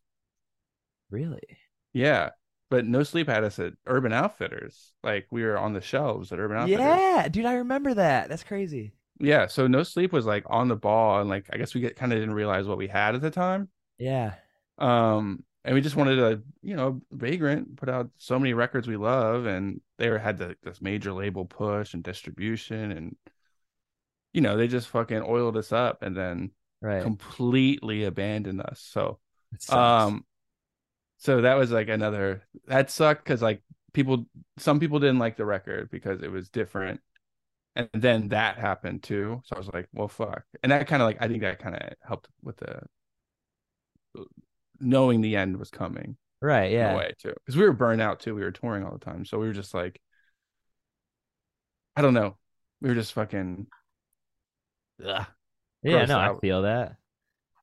[1.10, 1.58] Really?
[1.92, 2.30] Yeah,
[2.72, 4.94] but No Sleep had us at Urban Outfitters.
[5.04, 6.80] Like we were on the shelves at Urban Outfitters.
[6.80, 8.30] Yeah, dude, I remember that.
[8.30, 8.94] That's crazy.
[9.20, 11.96] Yeah, so No Sleep was like on the ball, and like I guess we get
[11.96, 13.68] kind of didn't realize what we had at the time.
[13.98, 14.34] Yeah.
[14.78, 18.96] Um, and we just wanted to, you know, Vagrant put out so many records we
[18.96, 23.16] love, and they were had the, this major label push and distribution, and
[24.32, 26.50] you know they just fucking oiled us up, and then
[26.80, 27.02] Right.
[27.02, 28.80] completely abandoned us.
[28.80, 29.20] So,
[29.68, 30.24] um,
[31.22, 33.62] so that was like another that sucked because like
[33.92, 34.26] people,
[34.58, 37.00] some people didn't like the record because it was different,
[37.76, 39.40] and then that happened too.
[39.44, 41.76] So I was like, well, fuck, and that kind of like I think that kind
[41.76, 42.80] of helped with the
[44.80, 46.96] knowing the end was coming right, yeah.
[46.96, 49.38] way too because we were burned out too we were touring all the time so
[49.38, 50.00] we were just like
[51.96, 52.36] i don't know
[52.80, 53.66] we were just fucking
[55.06, 55.26] ugh.
[55.82, 56.96] Yeah, no, I feel that.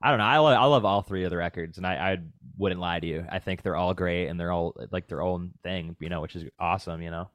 [0.02, 0.26] I don't know.
[0.26, 2.18] I love I love all three of the records, and I, I
[2.60, 3.26] wouldn't lie to you.
[3.31, 6.36] I think they're all great, and they're all like their own thing, you know, which
[6.36, 7.31] is awesome, you know.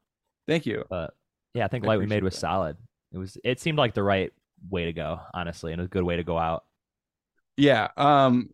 [0.47, 1.15] thank you But
[1.55, 2.41] yeah, I think I Light We Made was that.
[2.41, 2.77] solid.
[3.13, 3.37] It was.
[3.43, 4.33] It seemed like the right
[4.71, 6.65] way to go, honestly, and a good way to go out.
[7.57, 8.51] yeah um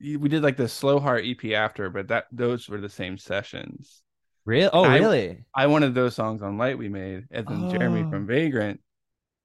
[0.00, 4.02] we did like the slow heart ep after but that those were the same sessions
[4.44, 4.70] Really?
[4.72, 5.44] Oh, I- really?
[5.54, 8.10] i wanted those songs on light we made and then jeremy Oh.
[8.10, 8.80] from vagrant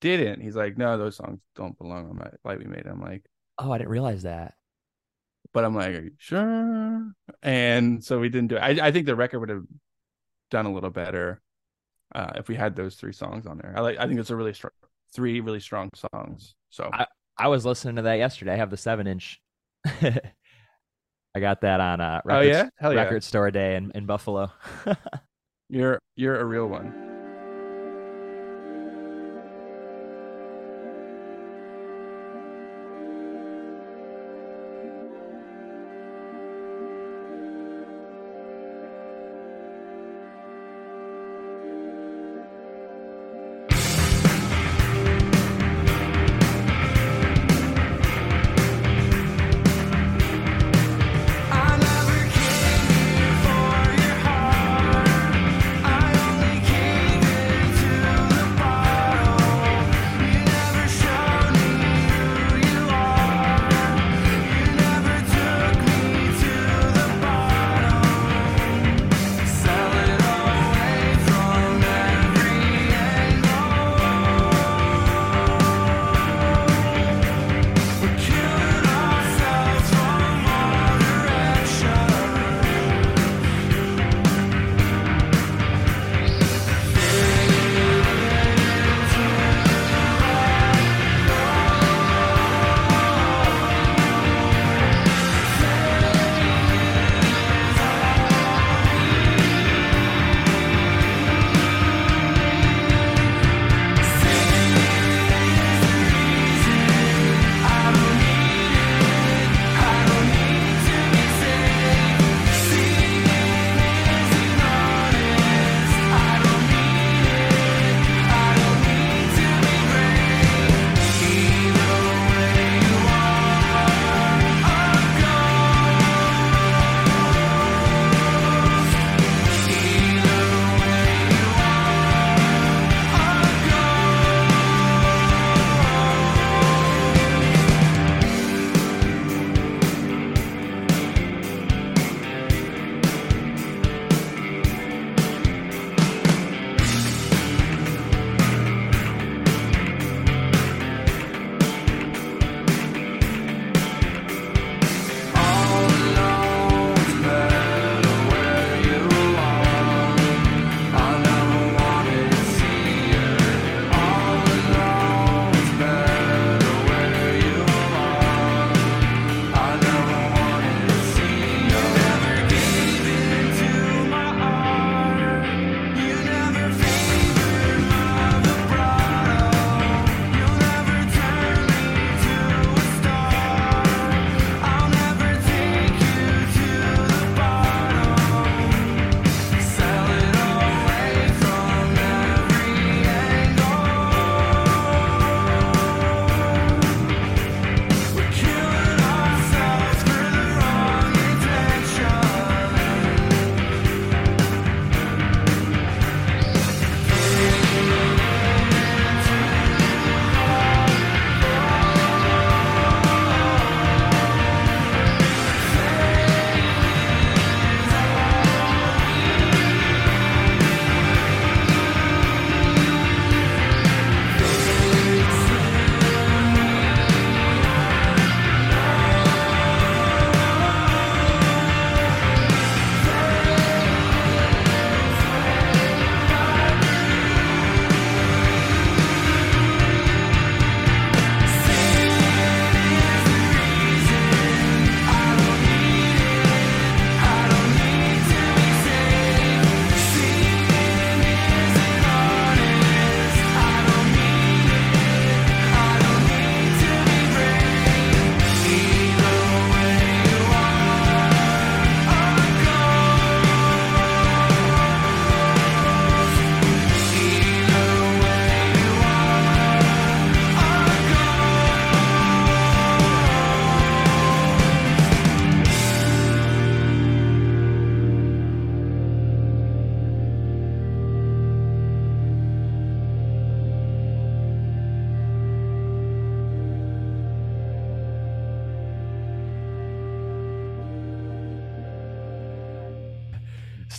[0.02, 3.24] didn't he's like no those songs don't belong on my light we made i'm like
[3.58, 4.56] Oh, I didn't realize that.
[5.54, 7.12] But I'm like, Are you sure?
[7.44, 8.62] And so we didn't do it.
[8.62, 9.64] I, I think the record would have
[10.50, 11.42] done a little better
[12.14, 13.74] uh, if we had those three songs on there.
[13.76, 13.98] I like.
[13.98, 14.72] I think it's a really strong,
[15.14, 16.56] three really strong songs.
[16.70, 17.08] So I-
[17.38, 18.54] I was listening to that yesterday.
[18.54, 19.42] I have the seven inch.
[19.86, 24.06] I got that on uh, oh record, yeah, hell yeah, record store day in, in
[24.06, 24.52] Buffalo.
[25.70, 27.11] you're you're a real one.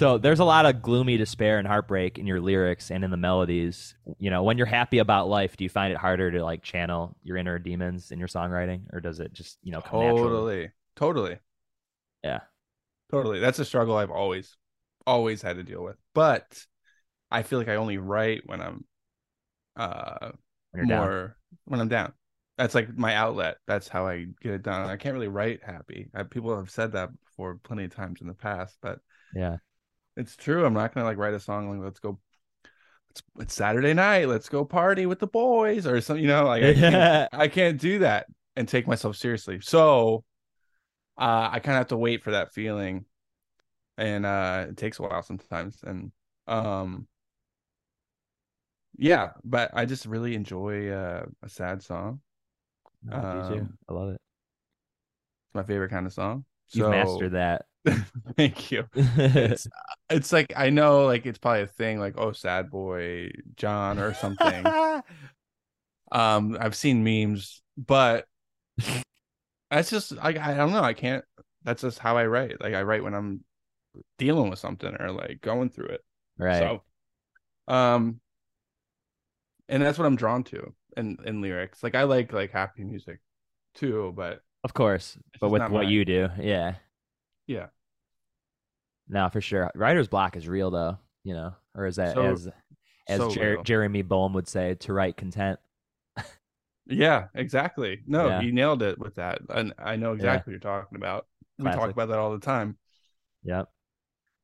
[0.02, 3.16] So there's a lot of gloomy despair and heartbreak in your lyrics and in the
[3.16, 3.94] melodies.
[4.18, 7.16] You know, when you're happy about life, do you find it harder to like channel
[7.22, 10.24] your inner demons in your songwriting, or does it just you know come naturally?
[10.24, 10.70] Totally.
[10.96, 11.38] Totally.
[12.24, 12.40] Yeah.
[13.12, 13.38] Totally.
[13.38, 14.56] That's a struggle I've always
[15.06, 15.98] always had to deal with.
[16.14, 16.66] But
[17.30, 18.84] I feel like I only write when I'm
[19.76, 20.32] uh
[20.72, 20.98] When you're down.
[20.98, 22.12] more when I'm down.
[22.58, 23.58] That's like my outlet.
[23.68, 24.90] That's how I get it done.
[24.90, 26.10] I can't really write happy.
[26.12, 28.98] I, people have said that before plenty of times in the past, but
[29.32, 29.58] Yeah.
[30.16, 30.64] It's true.
[30.64, 32.18] I'm not gonna like write a song like let's go
[33.10, 36.62] it's, it's Saturday night, let's go party with the boys or something, you know, like
[36.62, 38.26] I can't, I can't do that
[38.56, 39.60] and take myself seriously.
[39.60, 40.24] So
[41.18, 43.04] uh I kind of have to wait for that feeling.
[43.98, 45.82] And uh it takes a while sometimes.
[45.82, 46.12] And
[46.46, 47.06] um
[48.96, 52.20] yeah, but I just really enjoy uh, a sad song.
[53.02, 53.16] No.
[53.16, 54.20] Um, I love it.
[55.46, 56.44] It's my favorite kind of song.
[56.72, 57.64] You've So- mastered that.
[58.36, 58.84] Thank you.
[60.12, 64.14] It's like I know like it's probably a thing like oh sad boy John or
[64.14, 64.66] something.
[66.12, 68.26] um I've seen memes, but
[69.70, 70.82] that's just I I don't know.
[70.82, 71.24] I can't
[71.64, 72.60] that's just how I write.
[72.60, 73.44] Like I write when I'm
[74.18, 76.00] dealing with something or like going through it.
[76.38, 76.58] right.
[76.58, 76.82] So
[77.72, 78.20] um
[79.68, 81.82] and that's what I'm drawn to in in lyrics.
[81.82, 83.20] Like I like like happy music
[83.74, 85.88] too, but Of course, but with what mine.
[85.88, 86.74] you do, yeah.
[87.46, 87.66] yeah.
[89.08, 89.70] No, for sure.
[89.74, 90.98] Writer's block is real, though.
[91.24, 92.48] You know, or is that So- as
[93.08, 95.58] as so Jer- Jeremy Bolm would say, to write content.
[96.86, 98.02] Yeah, exactly.
[98.06, 98.40] No, Yeah.
[98.40, 99.38] you nailed it with that.
[99.50, 101.26] And I know exactly what you're talking about.
[101.58, 102.76] We talk about that all the time.
[103.44, 103.68] Yep.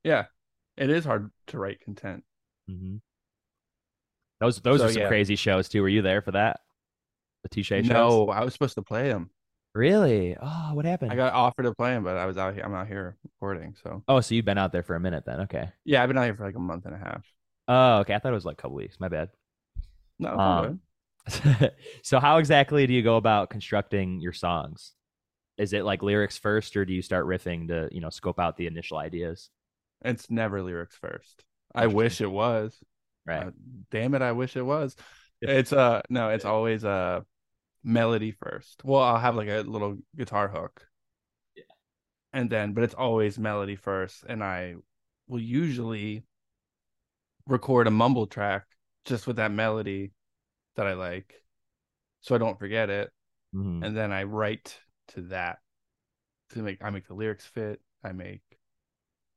[0.05, 0.27] Yeah.
[0.77, 2.23] It is hard to write content.
[2.71, 2.97] Mm-hmm.
[4.41, 5.09] Those those So, are some yeah.
[5.09, 5.83] crazy shows too.
[5.83, 6.61] Were you there for that?
[7.43, 7.89] The Touche shows.
[7.89, 9.31] No, I was supposed to play them.
[9.79, 10.37] Really?
[10.43, 11.13] Oh, what happened?
[11.13, 12.65] I got offered to play them, but I was out here.
[12.65, 13.77] I'm out here recording.
[13.81, 15.43] So Oh, so you've been out there for a minute then?
[15.43, 15.69] Okay.
[15.85, 17.25] yeah, I've been out here for like a month and a half.
[17.69, 18.13] Oh, okay.
[18.13, 18.99] I thought it was like a couple weeks.
[18.99, 19.29] My bad.
[20.19, 20.81] No, Um,
[22.03, 24.95] so how exactly do you go about constructing your songs?
[25.59, 28.57] Is it like lyrics first, or do you start riffing to you know scope out
[28.57, 29.49] the initial ideas?
[30.05, 31.45] it's never lyrics first.
[31.73, 32.77] I wish it was.
[33.25, 33.47] Right.
[33.47, 33.51] Uh,
[33.93, 34.97] damn it, I wish it was.
[35.41, 37.25] It's uh no, it's always a
[37.89, 38.82] melody first.
[38.85, 40.86] Well, I'll have like a little guitar hook.
[41.56, 41.65] Yeah.
[42.32, 44.74] And then but it's always melody first and I
[45.27, 46.23] will usually
[47.47, 48.65] record a mumble track
[49.06, 50.12] just with that melody
[50.77, 51.35] that I like
[52.20, 53.10] so I don't forget it
[53.55, 53.82] Mhm.
[53.85, 54.78] and then I write
[55.09, 55.59] to that
[56.51, 57.81] to make I make the lyrics fit.
[58.05, 58.43] I make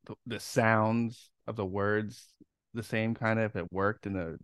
[0.04, 2.28] the, the sounds of the words
[2.74, 4.38] the same kind of if it worked in the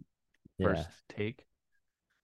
[0.59, 0.69] Yeah.
[0.69, 1.45] first take.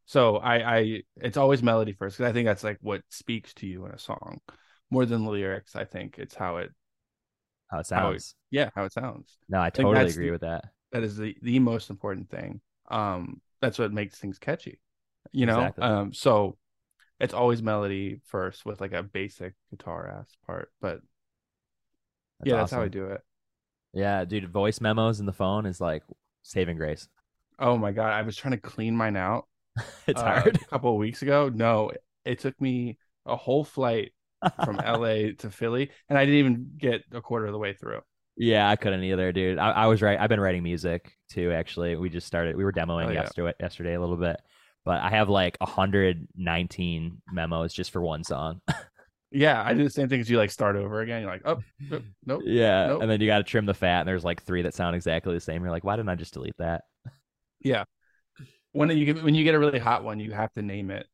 [0.07, 3.67] So I I it's always melody first because I think that's like what speaks to
[3.67, 4.41] you in a song
[4.91, 5.77] more than the lyrics.
[5.77, 6.71] I think it's how it
[7.71, 8.35] How it how it- sounds.
[8.51, 9.39] yeah how it sounds.
[9.49, 10.65] No, I think totally agree the- with that.
[10.93, 12.61] That is the the most important thing.
[12.91, 14.79] Um, that's what makes things catchy.
[15.33, 15.59] You know.
[15.61, 15.85] Exactly.
[15.85, 16.57] Um, so
[17.19, 21.01] it's always melody first with like a basic guitar ass part, but
[22.41, 23.23] That's yeah, that's how I do it.
[23.93, 26.03] Yeah, dude, voice memos in the phone is like
[26.43, 27.09] saving grace.
[27.59, 29.47] Oh my god, I was trying to clean mine out.
[30.07, 30.57] It's uh, hard.
[30.57, 31.91] A couple of weeks ago, no,
[32.25, 34.13] it took me a whole flight
[34.65, 38.01] from LA to Philly, and I didn't even get a quarter of the way through.
[38.37, 39.59] yeah, I couldn't either, dude.
[39.59, 40.19] I, I was right.
[40.19, 41.53] I've been writing music too.
[41.53, 42.57] Actually, we just started.
[42.57, 43.23] We were demoing Oh, yeah.
[43.23, 44.37] yesterday, yesterday a little bit,
[44.85, 48.61] but I have like 119 memos just for one song.
[49.37, 50.37] Yeah, I do the same thing as you.
[50.37, 51.23] Like start over again.
[51.23, 51.59] You're like, oh,
[51.91, 52.43] nope, nope.
[52.45, 53.03] yeah, Nope.
[53.03, 55.35] and then you got to trim the fat, and there's like three that sound exactly
[55.35, 55.61] the same.
[55.61, 56.83] You're like, why didn't I just delete that?
[58.75, 61.07] When you get when you get a really hot one, you have to name it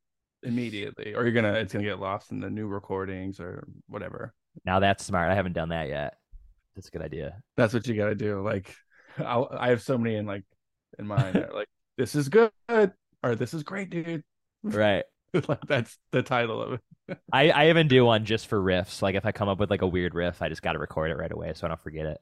[0.43, 4.35] immediately, or you're gonna it's gonna get lost in the new recordings or whatever.
[4.65, 5.31] Now that's smart.
[5.31, 6.15] I haven't done that yet.
[6.75, 7.43] That's a good idea.
[7.57, 8.43] That's what you gotta do.
[8.43, 8.75] Like,
[9.19, 10.45] I'll, I have so many in like
[10.99, 11.49] in mind.
[11.53, 11.69] like,
[11.99, 12.51] this is good,
[13.23, 14.25] or this is great, dude.
[14.63, 15.05] Right.
[15.47, 16.73] like that's the title of
[17.09, 17.19] it.
[17.33, 19.03] I, I even do one just for riffs.
[19.03, 21.11] Like if I come up with like a weird riff, I just got to record
[21.11, 22.21] it right away so I don't forget it.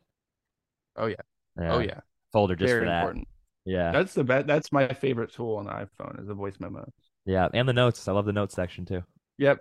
[0.96, 1.14] Oh yeah,
[1.60, 2.00] oh yeah,
[2.32, 3.02] Folder just very for that.
[3.02, 3.28] important.
[3.68, 3.92] Yeah.
[3.92, 4.46] That's the best.
[4.46, 6.90] That's my favorite tool on the iPhone is the voice memos.
[7.26, 7.48] Yeah.
[7.52, 8.08] And the notes.
[8.08, 9.02] I love the notes section too.
[9.38, 9.60] Yep,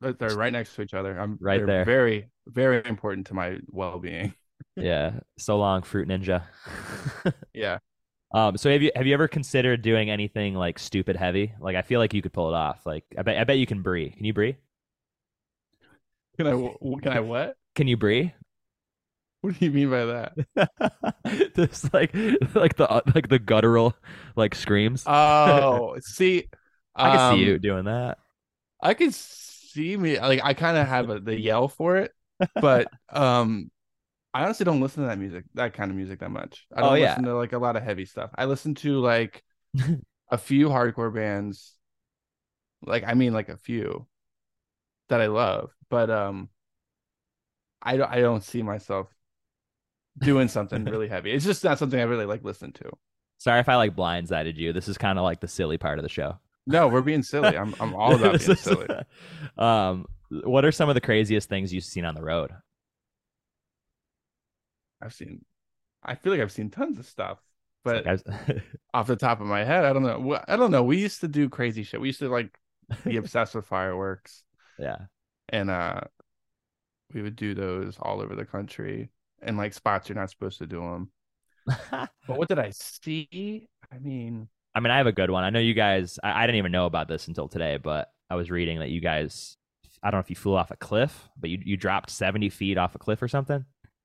[0.00, 1.18] But they're right next to each other.
[1.18, 1.84] I'm Right they're there.
[1.84, 4.34] Very, very important to my well-being.
[4.76, 5.20] Yeah.
[5.38, 6.44] So long, Fruit Ninja.
[7.54, 7.78] Yeah.
[8.32, 8.56] um.
[8.56, 11.54] So have you have you ever considered doing anything like stupid heavy?
[11.60, 12.84] Like I feel like you could pull it off.
[12.86, 14.10] Like I bet I bet you can bree.
[14.10, 14.56] Can you bree?
[16.38, 16.52] Can I?
[17.02, 17.56] Can I what?
[17.74, 18.32] Can you bree?
[19.44, 20.38] What do you mean by that?
[21.56, 22.14] Just like
[22.54, 23.94] like the like the guttural
[24.36, 25.06] like screams.
[25.06, 26.48] Oh, see,
[26.98, 28.18] I can see um, you doing that.
[28.80, 32.12] I can see me like I kind of have a, the yell for it,
[32.60, 33.70] but um,
[34.34, 36.66] I honestly don't listen to that music, that kind of music that much.
[36.74, 37.00] I Oh, don't yeah.
[37.00, 38.30] listen to like a lot of heavy stuff.
[38.36, 39.44] I listen to like
[40.30, 41.76] a few hardcore bands.
[42.82, 44.06] Like I mean like a few
[45.08, 46.48] that I love, but um
[47.82, 49.13] I don't I don't see myself
[50.18, 51.32] doing something really heavy.
[51.32, 52.90] It's just not something I really like listen to.
[53.38, 54.72] Sorry if I like blindsided you.
[54.72, 56.38] This is kind of like the silly part of the show.
[56.66, 57.56] No, we're being silly.
[57.56, 58.88] I'm I'm all about being silly.
[59.58, 62.52] um, what are some of the craziest things you've seen on the road?
[65.02, 65.44] I've seen
[66.04, 67.38] I feel like I've seen tons of stuff,
[67.82, 68.20] but like
[68.92, 70.38] off the top of my head, I don't know.
[70.46, 70.82] I don't know.
[70.82, 72.00] We used to do crazy shit.
[72.00, 72.58] We used to like
[73.04, 74.44] be obsessed with fireworks,
[74.78, 74.98] yeah,
[75.48, 76.00] and uh,
[77.12, 79.10] we would do those all over the country,
[79.44, 81.10] and like spots you're not supposed to do them.
[82.26, 83.68] But what did I see?
[83.92, 85.44] I mean, I mean, I have a good one.
[85.44, 86.18] I know you guys.
[86.22, 89.00] I, I didn't even know about this until today, but I was reading that you
[89.00, 89.56] guys.
[90.02, 92.76] I don't know if you flew off a cliff, but you you dropped seventy feet
[92.78, 93.64] off a cliff or something.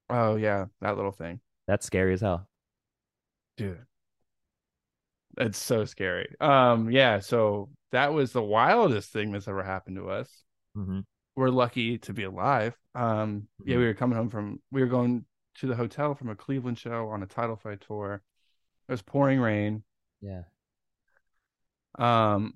[0.10, 2.48] oh yeah, that little thing, That's scary as hell.
[3.58, 3.80] dude.
[5.38, 6.36] It's so scary.
[6.40, 7.20] Um, yeah.
[7.20, 10.44] So that was the wildest thing that's ever happened to us.
[10.76, 11.00] hmm
[11.36, 12.76] we're lucky to be alive.
[12.96, 13.80] Um, yeah, Mhm.
[13.80, 15.24] we were coming home from we were going
[15.60, 18.22] to the hotel from a Cleveland show on a Title Fight tour.
[18.88, 19.84] It was pouring rain.
[20.22, 20.44] Yeah.
[21.98, 22.54] Um,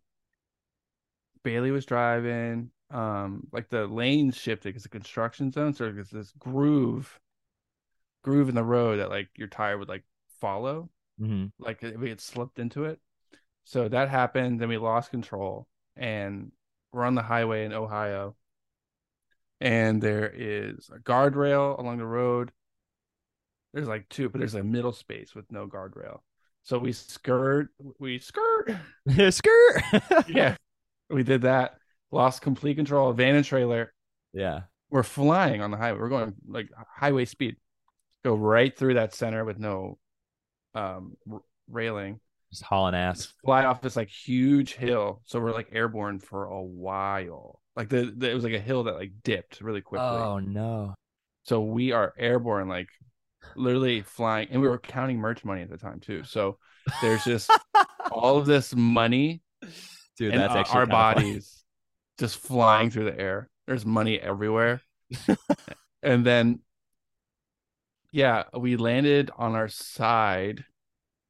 [1.43, 2.71] Bailey was driving.
[2.89, 7.19] Um, like the lanes shifted because the construction zone, so there's this groove,
[8.21, 10.03] groove in the road that like your tire would like
[10.39, 12.99] follow, hmm like if we had slipped into it.
[13.63, 14.59] So that happened.
[14.59, 16.51] Then we lost control, and
[16.91, 18.35] we're on the highway in Ohio.
[19.59, 22.51] And there is a guardrail along the road.
[23.73, 26.19] There's like two, but there's a middle space with no guardrail.
[26.63, 27.69] So we skirt,
[27.99, 28.69] we skirt.
[29.33, 29.83] Skirt.
[30.29, 30.55] Yeah,
[31.09, 31.75] we did that.
[32.11, 33.11] Lost complete control.
[33.13, 33.93] Van and trailer.
[34.33, 34.61] yeah.
[34.89, 35.97] We're flying on the highway.
[35.99, 37.55] We're going like highway speed.
[38.23, 39.97] Go right through that center with no
[40.75, 42.19] um r- railing.
[42.51, 43.33] Just hauling ass.
[43.43, 45.23] fly off this like huge hill.
[45.25, 47.59] So we're like airborne for a while.
[47.75, 50.05] Like the, the it was like a hill that like dipped really quickly.
[50.05, 50.93] Oh no.
[51.45, 52.89] So we are airborne, like
[53.55, 56.23] literally flying, and we were counting merch money at the time too.
[56.23, 56.57] So
[57.01, 57.51] there's just
[58.11, 59.41] all of this money
[60.17, 61.21] Dude, and that's actually our kinda funny.
[61.21, 61.63] bodies
[62.19, 63.49] just flying through the air.
[63.67, 64.81] There's money everywhere.
[66.03, 66.59] and then
[68.11, 70.63] yeah, we landed on our side.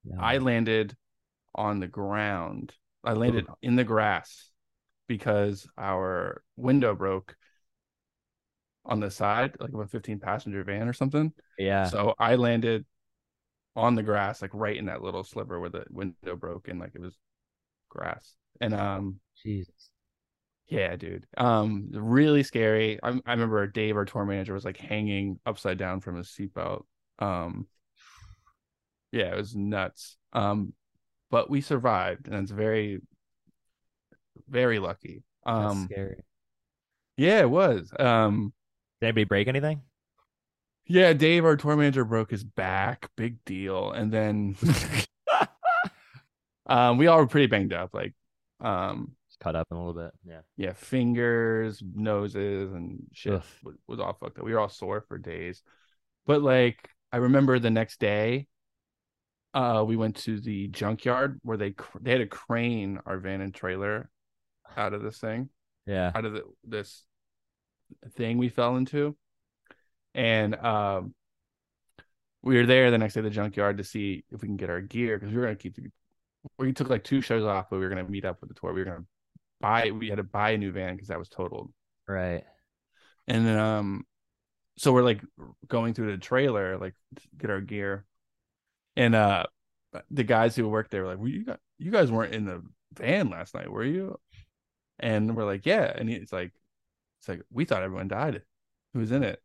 [0.04, 0.18] Yeah.
[0.20, 0.98] I landed
[1.56, 2.74] on the ground.
[3.06, 4.50] I landed in the grass
[5.08, 7.36] because our window broke
[8.86, 11.34] on the side, like of a 15 passenger van or something.
[11.58, 11.90] yeah.
[11.90, 12.86] So I landed
[13.76, 16.92] on the grass, like right in that little sliver where the window broke and like
[16.96, 17.18] it was
[17.90, 18.36] grass.
[18.62, 19.90] And um Jesus.
[20.68, 21.26] yeah, dude.
[21.38, 23.00] Um really scary.
[23.04, 26.84] I I remember Dave, our tour manager, was like hanging upside down from his seatbelt.
[27.20, 27.68] Um
[29.12, 30.18] yeah, it was nuts.
[30.34, 30.74] Um
[31.30, 33.02] but we survived and it's very
[34.48, 35.24] very lucky.
[35.56, 36.24] That's Um scary.
[37.18, 37.92] yeah, it was.
[38.00, 38.54] Um
[39.04, 39.82] Did anybody break anything?
[40.88, 43.10] yeah, Dave, our tour manager, broke his back.
[43.18, 43.92] Big deal.
[43.92, 44.56] And then
[46.68, 48.14] um we all were pretty banged up, like
[48.62, 50.12] um Just cut up in a little bit.
[50.26, 50.40] Yeah.
[50.56, 53.44] yeah, fingers, noses, and shit Ugh.
[53.64, 54.46] was, was all fucked up.
[54.46, 55.62] We were all sore for days.
[56.26, 58.48] But like, I remember the next day,
[59.54, 63.42] uh, we went to the junkyard where they cr- they had to crane our van
[63.42, 64.10] and trailer
[64.78, 65.50] out of this thing,
[65.86, 66.12] Yeah.
[66.16, 67.04] out of the, this
[68.16, 69.16] thing we fell into,
[70.16, 71.14] and um,
[72.42, 74.70] we were there the next day at the junkyard to see if we can get
[74.70, 75.90] our gear because we were gonna keep the.
[76.58, 78.74] We took like two shows off, but we were gonna meet up with the tour.
[78.74, 79.06] We were gonna
[79.62, 79.92] buy.
[79.92, 81.72] We had to buy a new van because that was totaled.
[82.08, 82.44] Right.
[83.28, 84.06] And then um
[84.78, 85.22] so we're like
[85.68, 88.06] going through the trailer, like to get our gear.
[88.98, 89.46] And uh
[90.12, 92.62] the guys who worked there were like, well, you got you guys weren't in the
[92.94, 94.20] van last night, were you?
[95.00, 95.92] And we're like, Yeah.
[95.96, 96.52] And he's like,
[97.24, 98.42] it's like, we thought everyone died.
[98.94, 99.42] Who was in it?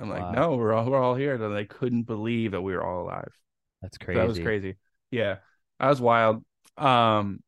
[0.00, 0.32] I'm like, Wow.
[0.32, 1.34] no, we're all we're all here.
[1.42, 3.32] And they couldn't believe that we were all alive.
[3.80, 4.18] That's So crazy.
[4.20, 4.76] that was crazy.
[5.12, 5.36] Yeah.
[5.78, 6.44] That was wild.
[6.76, 7.40] Um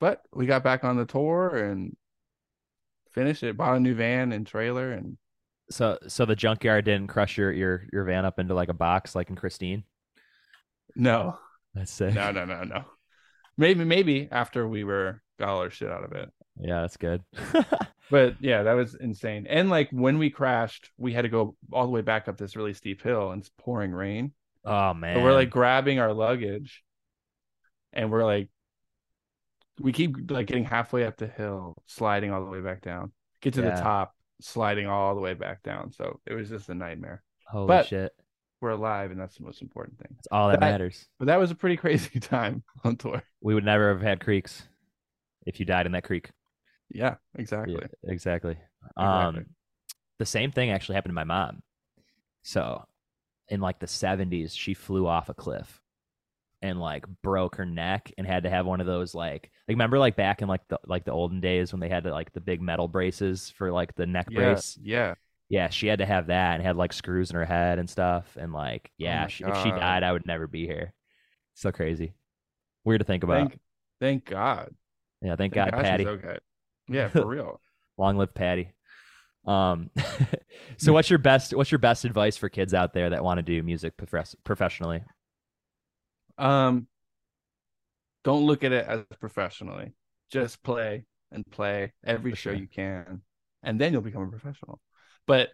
[0.00, 1.96] but we got back on the tour and
[3.12, 5.16] finished it, bought a new van and trailer and
[5.70, 9.14] So so the junkyard didn't crush your your your van up into like a box
[9.14, 9.84] like in Christine.
[10.94, 11.38] no,
[11.74, 12.14] That's sick.
[12.14, 12.84] no, no, no, no.
[13.56, 16.30] Maybe, maybe after we were got all our shit out of it.
[16.60, 17.22] Yeah, that's good.
[18.10, 19.46] But yeah, that was insane.
[19.48, 22.54] And like when we crashed, we had to go all the way back up this
[22.56, 24.32] really steep hill and it's pouring rain.
[24.64, 25.16] oh man.
[25.16, 26.82] But we're like grabbing our luggage
[27.92, 28.48] and we're like
[29.80, 33.12] we keep like getting halfway up the hill, sliding all the way back down.
[33.40, 33.74] Get to Yeah.
[33.74, 35.90] the top, sliding all the way back down.
[35.92, 37.22] So it was just a nightmare.
[37.46, 38.12] Holy But- shit.
[38.60, 40.08] We're alive, and that's the most important thing.
[40.16, 41.06] That's all that, that- matters.
[41.18, 43.22] But that was a pretty crazy time on tour.
[43.42, 44.66] We would never have had creeks
[45.44, 46.30] if you died in that creek.
[46.90, 47.82] Yeah, exactly.
[47.82, 48.56] Yeah, exactly.
[48.98, 49.44] Exactly.
[49.44, 49.46] Um,
[50.18, 51.62] the same thing actually happened to my mom.
[52.42, 52.84] So,
[53.48, 55.80] in like the 70s, she flew off a cliff
[56.62, 59.98] and like broke her neck and had to have one of those like like remember
[59.98, 62.62] like back in like the like the olden days when they had like the big
[62.62, 64.78] metal braces for like the neck Yeah, brace.
[64.80, 65.14] yeah.
[65.50, 68.36] Yeah, she had to have that and had like screws in her head and stuff.
[68.40, 70.94] And like, yeah, my she, if she died, I would never be here.
[71.54, 72.14] So crazy.
[72.84, 73.52] Weird to think about.
[73.52, 73.58] Thank,
[74.00, 74.74] thank God.
[75.22, 76.04] yeah, thank, Thank God, she's Patty.
[76.04, 76.38] okay.
[76.88, 77.60] Yeah, for real.
[77.98, 78.72] Long live Patty.
[79.46, 79.90] Um,
[80.78, 83.42] so what's your best what's your best advice for kids out there that want to
[83.42, 85.02] do music profess- professionally?
[86.38, 86.88] Um,
[88.24, 89.92] don't look at it as professionally.
[90.30, 92.58] Just play and play every For show sure.
[92.58, 93.22] you can,
[93.62, 94.80] and then you'll become a professional.
[95.26, 95.50] But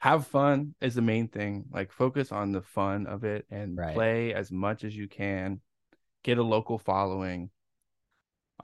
[0.00, 1.66] have fun is the main thing.
[1.72, 3.94] Like focus on the fun of it and Right.
[3.94, 5.60] play as much as you can.
[6.24, 7.50] Get a local following.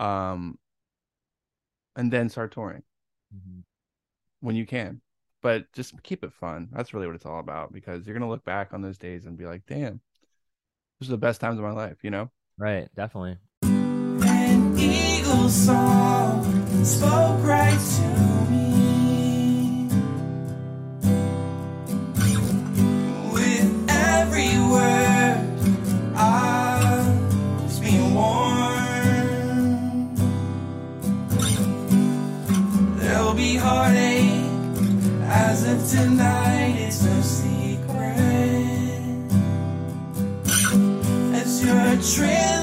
[0.00, 0.58] Um,
[1.96, 2.82] and then start touring
[3.34, 3.60] mm-hmm.
[4.40, 5.00] when you can.
[5.42, 6.68] But just keep it fun.
[6.72, 9.36] That's really what it's all about because you're gonna look back on those days and
[9.36, 10.00] be like, "Damn,
[10.98, 12.30] those are the best times of my life." You know.
[12.56, 13.36] Right, definitely.
[13.62, 18.73] An eagle song spoke right to me.
[42.04, 42.53] As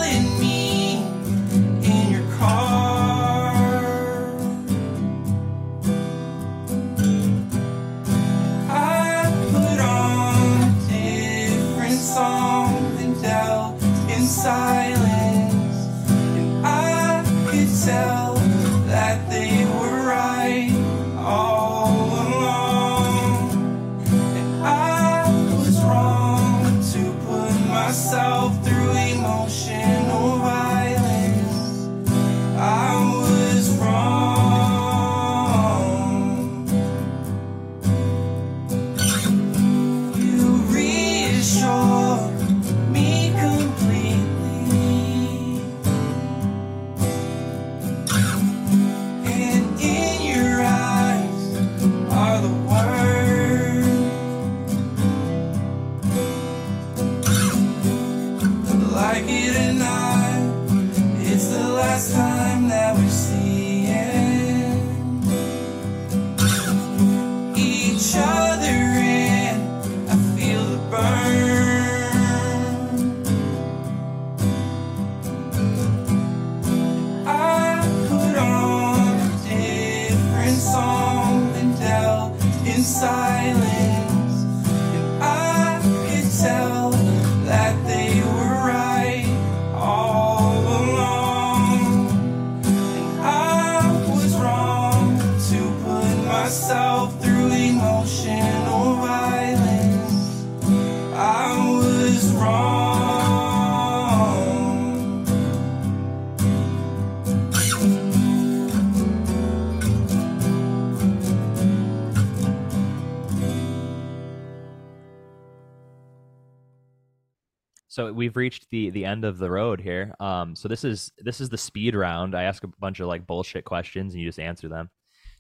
[118.12, 120.14] So we've reached the the end of the road here.
[120.20, 122.36] Um, so this is this is the speed round.
[122.36, 124.90] I ask a bunch of like bullshit questions and you just answer them.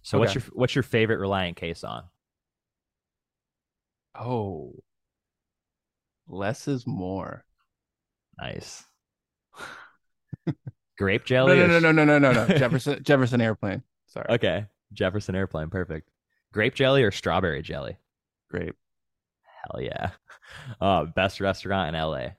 [0.03, 2.03] So what's your what's your favorite Relient K song?
[4.17, 4.73] Oh,
[6.29, 7.43] less is more.
[8.39, 8.85] Nice.
[10.97, 11.57] Grape jelly.
[11.57, 12.57] No, no, no, no, no, no, no, no.
[12.57, 13.83] Jefferson, Jefferson Airplane.
[14.07, 14.27] Sorry.
[14.29, 15.69] Okay, Jefferson Airplane.
[15.69, 16.09] Perfect.
[16.53, 17.97] Grape jelly or strawberry jelly?
[18.49, 18.73] Great.
[19.43, 20.11] Hell yeah.
[20.81, 22.31] Uh, best restaurant in LA.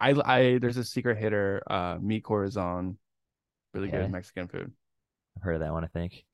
[0.00, 2.98] I, I, there's a secret hitter, uh, Meat Corazon,
[3.74, 3.98] really Okay.
[3.98, 4.72] good Mexican food.
[5.36, 5.84] I've heard of that one.
[5.84, 6.24] I think.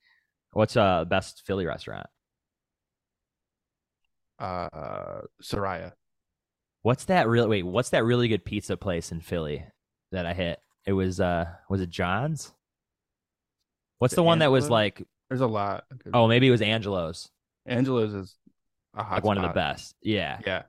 [0.52, 2.06] What's uh best Philly restaurant?
[4.38, 5.92] Uh, Suraya.
[6.82, 7.48] What's that real?
[7.48, 9.64] Wait, what's that really good pizza place in Philly
[10.12, 10.60] that I hit?
[10.86, 12.52] It was uh, was it John's?
[13.98, 15.02] What's The the one that was like?
[15.28, 15.84] There's a lot.
[16.12, 17.30] Oh, maybe it was Angelo's,
[17.66, 18.36] Angelo's is
[18.94, 19.94] a hot like one of the best.
[20.02, 20.62] Yeah, Yeah.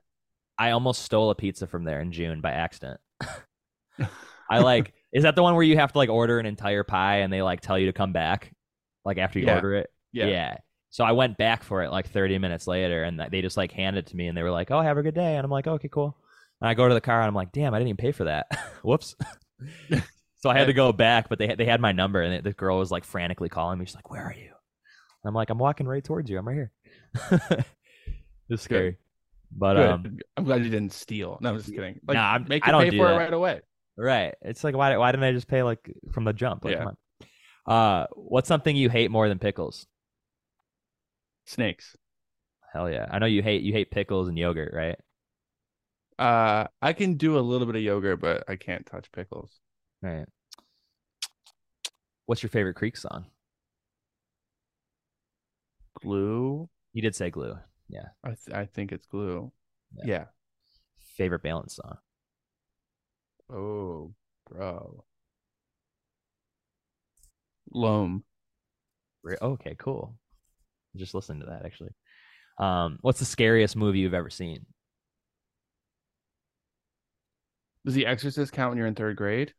[0.58, 3.00] I almost stole a pizza from there in June by accident.
[4.50, 4.92] I like.
[5.12, 7.42] Is that the one where you have to like order an entire pie and they
[7.42, 8.52] like tell you to come back,
[9.04, 9.54] like after you Yeah.
[9.56, 9.90] order it?
[10.12, 10.26] Yeah.
[10.26, 10.56] Yeah.
[10.90, 14.06] So I went back for it like 30 minutes later, and they just like handed
[14.06, 15.66] it to me, and they were like, "Oh, have a good day," and I'm like,
[15.66, 16.16] "Okay, cool."
[16.60, 18.24] And I go to the car, and I'm like, "Damn, I didn't even pay for
[18.24, 18.46] that.
[18.82, 19.14] Whoops."
[20.38, 22.52] so I had to go back, but they had- they had my number, and the
[22.52, 23.84] girl was like frantically calling me.
[23.84, 24.46] She's like, "Where are you?"
[25.24, 26.38] And I'm like, "I'm walking right towards you.
[26.38, 26.72] I'm right here."
[28.48, 28.96] it's scary,
[29.50, 31.38] but um, I'm glad you didn't steal.
[31.40, 32.00] No, I'm just kidding.
[32.06, 33.14] Like, Nah, I'm- make I don't pay do for that.
[33.14, 33.60] it right away.
[33.96, 34.34] right.
[34.42, 36.64] It's like why why didn't I just pay like from the jump?
[36.64, 36.84] Like, Yeah.
[36.84, 36.88] come
[37.66, 37.72] on.
[37.74, 39.86] Uh, what's something you hate more than pickles?
[41.46, 41.96] Snakes.
[42.72, 43.06] Hell yeah!
[43.10, 44.96] I know you hate you hate pickles and yogurt, right?
[46.18, 49.60] Uh, I can do a little bit of yogurt, but I can't touch pickles.
[50.02, 50.26] Right.
[52.26, 53.26] What's your favorite Creek song?
[56.00, 56.68] Glue.
[56.92, 57.58] You did say glue.
[58.24, 59.52] I th- I think it's glue.
[59.96, 60.04] Yeah.
[60.04, 60.24] Yeah.
[61.16, 61.98] Favorite balance song?
[63.50, 64.14] Oh,
[64.48, 65.04] bro.
[67.70, 68.24] Loam.
[69.42, 70.16] Okay, cool.
[70.96, 71.90] Just listening to that actually.
[72.58, 74.66] Um, what's the scariest movie you've ever seen?
[77.84, 79.54] Does The Exorcist count when you're in third grade?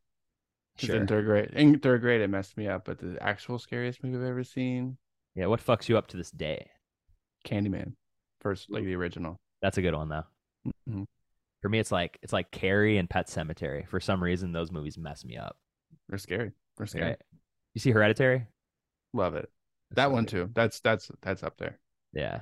[0.78, 0.96] Sure.
[0.98, 2.86] In third grade, in third grade, it messed me up.
[2.86, 4.98] But the actual scariest movie I've ever seen,
[5.36, 6.70] Yeah, what fucks you up to this day?
[7.46, 7.96] Candyman,
[8.48, 9.40] first like the original.
[9.62, 10.24] That's a good one though.
[10.90, 11.06] Mhm.
[11.62, 13.88] For me, it's like it's like Carrie and Pet Sematary.
[13.88, 15.58] For some reason, those movies mess me up.
[16.08, 16.52] They're scary.
[16.78, 17.06] They're scary.
[17.10, 17.22] Right?
[17.74, 18.46] You see Hereditary?
[19.14, 19.50] Love it.
[19.90, 20.50] That's That one too.
[20.54, 21.80] That's that's that's up there.
[22.14, 22.40] Yeah,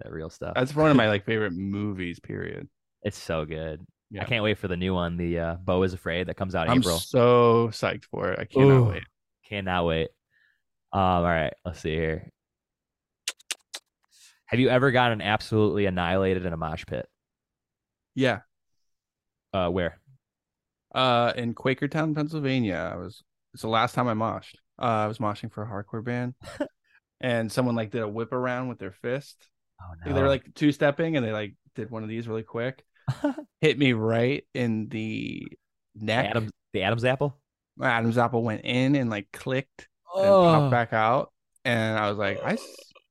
[0.00, 0.54] that real stuff.
[0.54, 2.20] That's one of my like favorite movies.
[2.20, 2.68] Period.
[3.02, 3.84] it's so good.
[4.10, 4.22] Yeah.
[4.22, 5.16] I can't wait for the new one.
[5.16, 6.98] The uh, Beau is Afraid that comes out in I'm April.
[6.98, 8.38] so psyched for it.
[8.38, 8.84] I cannot Ooh.
[8.90, 9.02] wait.
[9.48, 10.08] Cannot wait.
[10.92, 12.30] Um, all right, let's see here.
[14.52, 17.08] Have you ever gotten absolutely annihilated in a mosh pit?
[18.14, 18.42] Yeah.
[19.54, 19.98] Uh, where?
[20.94, 23.22] Uh, in Quakertown, Pennsylvania, I was.
[23.54, 24.56] It's the last time I moshed.
[24.78, 26.34] Uh, I was moshing for a hardcore band,
[27.20, 29.48] and someone like did a whip around with their fist.
[29.80, 32.42] Oh Like, They were like two stepping, and they like did one of these really
[32.42, 32.84] quick.
[33.62, 35.46] Hit me right in the
[35.94, 36.30] neck.
[36.30, 37.38] Adam's the Adam's apple.
[37.76, 41.32] My Adam's apple went in and like clicked and Oh, popped back out,
[41.64, 42.58] and I was like, I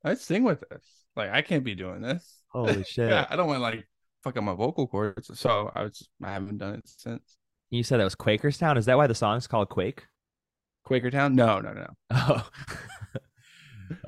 [0.03, 1.01] I sing with this.
[1.16, 2.42] Like I can't be doing this.
[2.50, 3.10] holy shit!
[3.10, 3.88] Yeah, I don't want like
[4.24, 5.38] fuck up my vocal cords.
[5.40, 7.38] So I was I haven't done it since.
[7.70, 8.78] You said that was Quakerstown.
[8.78, 10.06] Is that why the song's called Quake?
[10.88, 11.34] Quakertown?
[11.34, 11.88] No, no, no.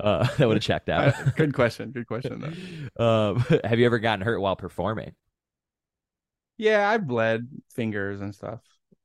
[0.00, 1.14] uh, that would have checked out.
[1.36, 1.90] good question.
[1.90, 2.40] Good question
[2.96, 3.04] though.
[3.04, 5.12] um, have you ever gotten hurt while performing?
[6.56, 8.60] Yeah, I bled fingers and stuff.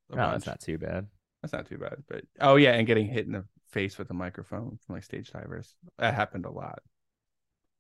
[0.10, 0.32] No, bunch.
[0.32, 1.08] that's not too bad.
[1.42, 1.98] That's not too bad.
[2.08, 5.32] But oh yeah, and getting hit in the face with a microphone from like stage
[5.32, 5.76] divers.
[5.98, 6.80] That happened a lot.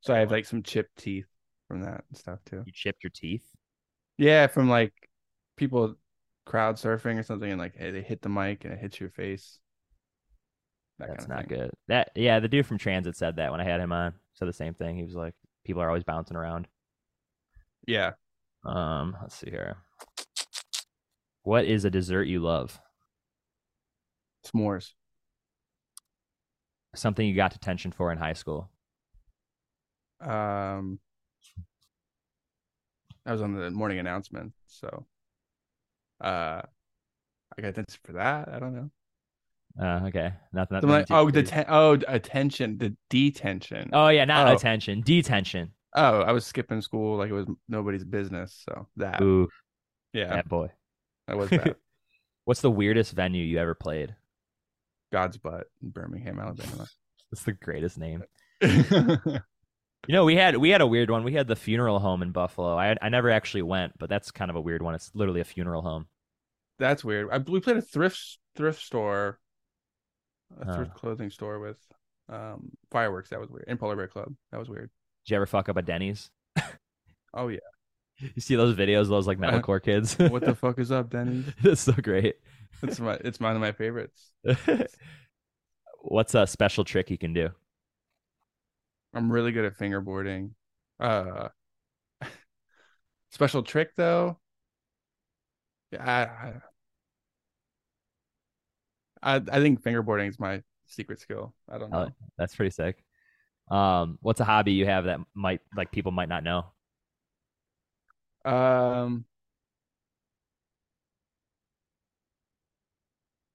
[0.01, 1.27] So I have like some chipped teeth
[1.67, 2.63] from that and stuff too.
[2.65, 3.45] You chipped your teeth.
[4.17, 4.93] Yeah, from like
[5.57, 5.95] people
[6.45, 9.09] crowd surfing or something and like hey, they hit the mic and it hits your
[9.09, 9.59] face.
[10.99, 11.57] That That's kind of not thing.
[11.59, 11.71] good.
[11.87, 14.13] That yeah, the dude from Transit said that when I had him on.
[14.33, 14.97] Said the same thing.
[14.97, 15.33] He was like,
[15.65, 16.67] people are always bouncing around.
[17.87, 18.11] Yeah.
[18.65, 19.77] Um, let's see here.
[21.43, 22.79] What is a dessert you love?
[24.45, 24.93] S'mores.
[26.95, 28.69] Something you got detention for in high school.
[30.21, 30.99] Um
[33.25, 35.05] I was on the morning announcement, so
[36.21, 36.61] uh
[37.57, 38.49] I got attention for that.
[38.49, 38.89] I don't know.
[39.79, 40.75] Uh, okay, nothing.
[40.75, 43.89] Nothing like, oh, the ten- oh, attention, the detention.
[43.93, 44.55] oh yeah, not Oh.
[44.55, 45.71] attention, detention.
[45.95, 48.61] Oh, I was skipping school like it was nobody's business.
[48.67, 49.47] So that, Ooh,
[50.13, 50.69] yeah, that boy.
[51.27, 51.75] that was bad.
[52.45, 54.15] What's the weirdest venue you ever played?
[55.11, 56.87] God's butt in Birmingham, Alabama.
[57.31, 58.23] That's the greatest name.
[60.07, 61.23] You know, we had we had a weird one.
[61.23, 62.77] We had the funeral home in Buffalo.
[62.77, 64.95] I I never actually went, but that's kind of a weird one.
[64.95, 66.07] It's literally a funeral home.
[66.79, 67.29] That's weird.
[67.31, 69.39] I, we played a thrift thrift store,
[70.59, 71.77] a thrift clothing store with
[72.29, 73.29] um fireworks.
[73.29, 73.65] That was weird.
[73.67, 74.33] In Polar Bear Club.
[74.51, 74.89] That was weird.
[75.25, 76.29] Did you ever fuck up a Denny's?
[77.31, 77.59] Oh yeah.
[78.17, 80.17] You see those videos, of those like metalcore kids.
[80.17, 81.45] What the fuck is up, Denny's?
[81.61, 82.37] That's so great.
[82.81, 84.31] It's my it's one of my favorites.
[86.01, 87.49] What's a special trick you can do?
[89.13, 90.51] I'm really good at fingerboarding.
[90.99, 91.49] Uh
[93.29, 94.39] special trick though.
[95.91, 96.61] Yeah,
[99.23, 101.53] I, I I think fingerboarding is my secret skill.
[101.69, 102.13] I don't Oh, know.
[102.37, 103.03] That's pretty sick.
[103.71, 106.65] Um, what's a hobby you have that might like people might not know?
[108.45, 109.25] Um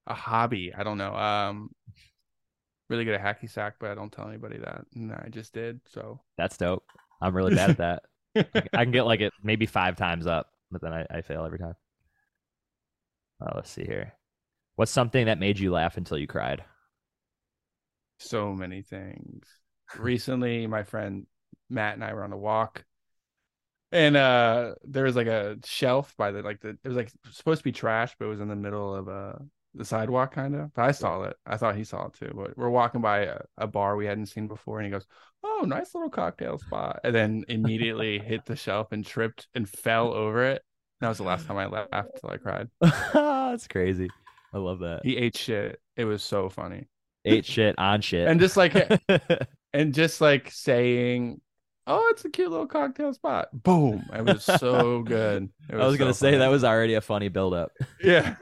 [0.06, 0.72] a hobby.
[0.74, 1.14] I don't know.
[1.14, 1.70] Um
[2.94, 4.84] really good at hacky sack, but I don't tell anybody that.
[4.94, 5.80] And I just did.
[5.86, 6.84] So That's dope.
[7.20, 8.02] I'm really bad at that.
[8.72, 11.58] I can get like it maybe five times up, but then I, I fail every
[11.58, 11.74] time.
[13.40, 14.14] Uh, let's see here.
[14.76, 16.64] What's something that made you laugh until you cried?
[18.18, 19.46] so many things.
[19.98, 21.26] recently my friend
[21.68, 22.84] Matt and I were on a walk
[23.92, 27.60] and uh there was like a shelf by the like the it was like supposed
[27.60, 29.34] to be trash but it was in the middle of uh
[29.74, 31.36] the sidewalk kind of but i saw it.
[31.46, 34.26] I thought he saw it too but we're walking by a, a bar we hadn't
[34.26, 35.06] seen before and he goes
[35.42, 40.12] oh nice little cocktail spot and then immediately hit the shelf and tripped and fell
[40.12, 40.62] over it.
[41.01, 42.68] That was the last time i laughed until i cried.
[42.80, 44.09] That's crazy.
[44.52, 45.01] I love that.
[45.05, 45.80] he ate shit.
[45.96, 46.88] It was so funny.
[47.24, 48.28] Ate shit on shit.
[48.28, 48.74] and just like
[49.72, 51.40] and just like saying
[51.86, 53.48] oh it's a cute little cocktail spot.
[53.52, 54.05] Boom!
[54.14, 55.51] It was so good.
[55.68, 57.72] It I was gonna so say that was already a funny buildup.
[58.02, 58.36] yeah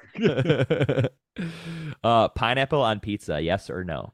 [2.05, 4.13] uh, pineapple on pizza, yes or no?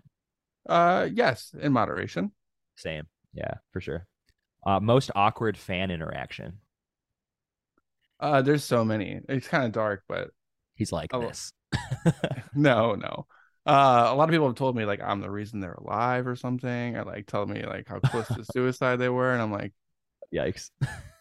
[0.69, 2.33] uh yes in moderation
[2.77, 3.07] Same.
[3.35, 4.07] Yeah, for sure.
[4.67, 6.61] Uh, most awkward fan interaction.
[8.21, 9.21] Uh, there's so many.
[9.29, 10.31] It's kind of dark, but
[10.75, 11.21] He's like Oh.
[11.21, 11.53] this.
[12.55, 13.27] no, no.
[13.67, 16.37] Uh, a lot of people have told me like I'm the reason they're alive or
[16.37, 19.73] something, or like tell me like how close to suicide they were, and I'm like,
[20.33, 20.71] Yikes.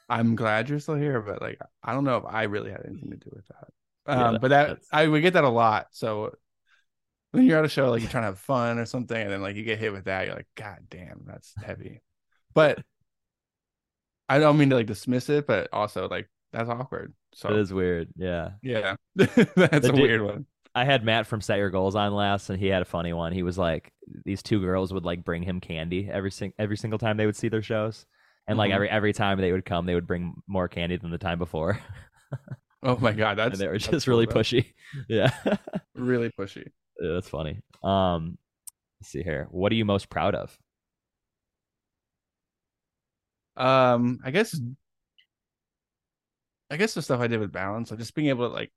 [0.10, 3.12] I'm glad you're still here, but like I don't know if I really had anything
[3.12, 3.70] to do with that.
[4.08, 5.88] Yeah, Um, that- but that that's- I we get that a lot.
[5.92, 6.34] So
[7.32, 9.42] when you're at a show, like you're trying to have fun or something, and then
[9.42, 12.02] like you get hit with that, you're like, God damn, that's heavy.
[12.54, 12.80] But
[14.30, 17.14] I don't mean to like dismiss it, but also like that's awkward.
[17.34, 18.10] So it is weird.
[18.16, 18.52] Yeah.
[18.62, 20.46] Yeah, that's a dude- weird one.
[20.76, 23.34] I had Matt from Set Your Goals on last, and he had a funny one.
[23.34, 23.92] He was like,
[24.26, 27.36] these two girls would like bring him candy every sing- every single time they would
[27.36, 28.06] see their shows,
[28.48, 28.76] and like Mhm.
[28.76, 31.80] every every time they would come, they would bring more candy than the time before,
[32.88, 34.34] Oh my god, and that's they were just cool, really though.
[34.34, 34.74] pushy.
[35.10, 35.32] Yeah.
[35.94, 36.72] really pushy.
[37.02, 37.60] Yeah, that's funny.
[37.84, 38.38] Um,
[39.00, 39.48] let's see here.
[39.52, 40.58] What are you most proud of?
[43.58, 44.58] Um, I guess,
[46.70, 48.72] I guess the stuff I did with balance, like just being able to like,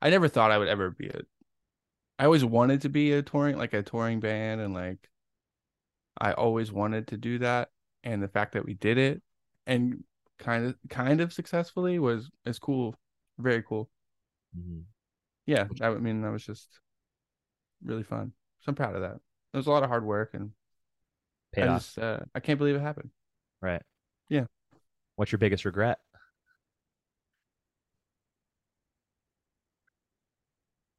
[0.00, 1.20] I never thought I would ever be a.
[2.18, 5.08] I always wanted to be a touring like a touring band, and like,
[6.18, 7.70] I always wanted to do that,
[8.04, 9.22] and the fact that we did it,
[9.66, 10.04] and
[10.38, 12.94] kind of kind of successfully was is cool,
[13.38, 13.88] very cool.
[15.46, 16.68] Yeah, that I mean that was just
[17.84, 18.32] really fun.
[18.60, 19.16] So I'm proud of that.
[19.52, 20.50] It was a lot of hard work, and
[21.52, 21.80] Paid I off.
[21.82, 23.10] just uh, I can't believe it happened.
[23.60, 23.82] Right.
[24.28, 24.44] Yeah.
[25.16, 25.98] What's your biggest regret?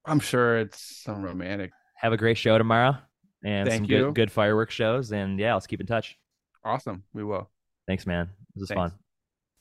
[0.05, 1.72] I'm sure it's some romantic.
[1.95, 2.97] Have a great show tomorrow,
[3.45, 4.05] and Thank some you.
[4.05, 5.11] good good fireworks shows.
[5.11, 6.18] And yeah, let's keep in touch.
[6.64, 7.49] Awesome, we will.
[7.88, 8.30] Thanks, man.
[8.55, 8.93] This was Thanks.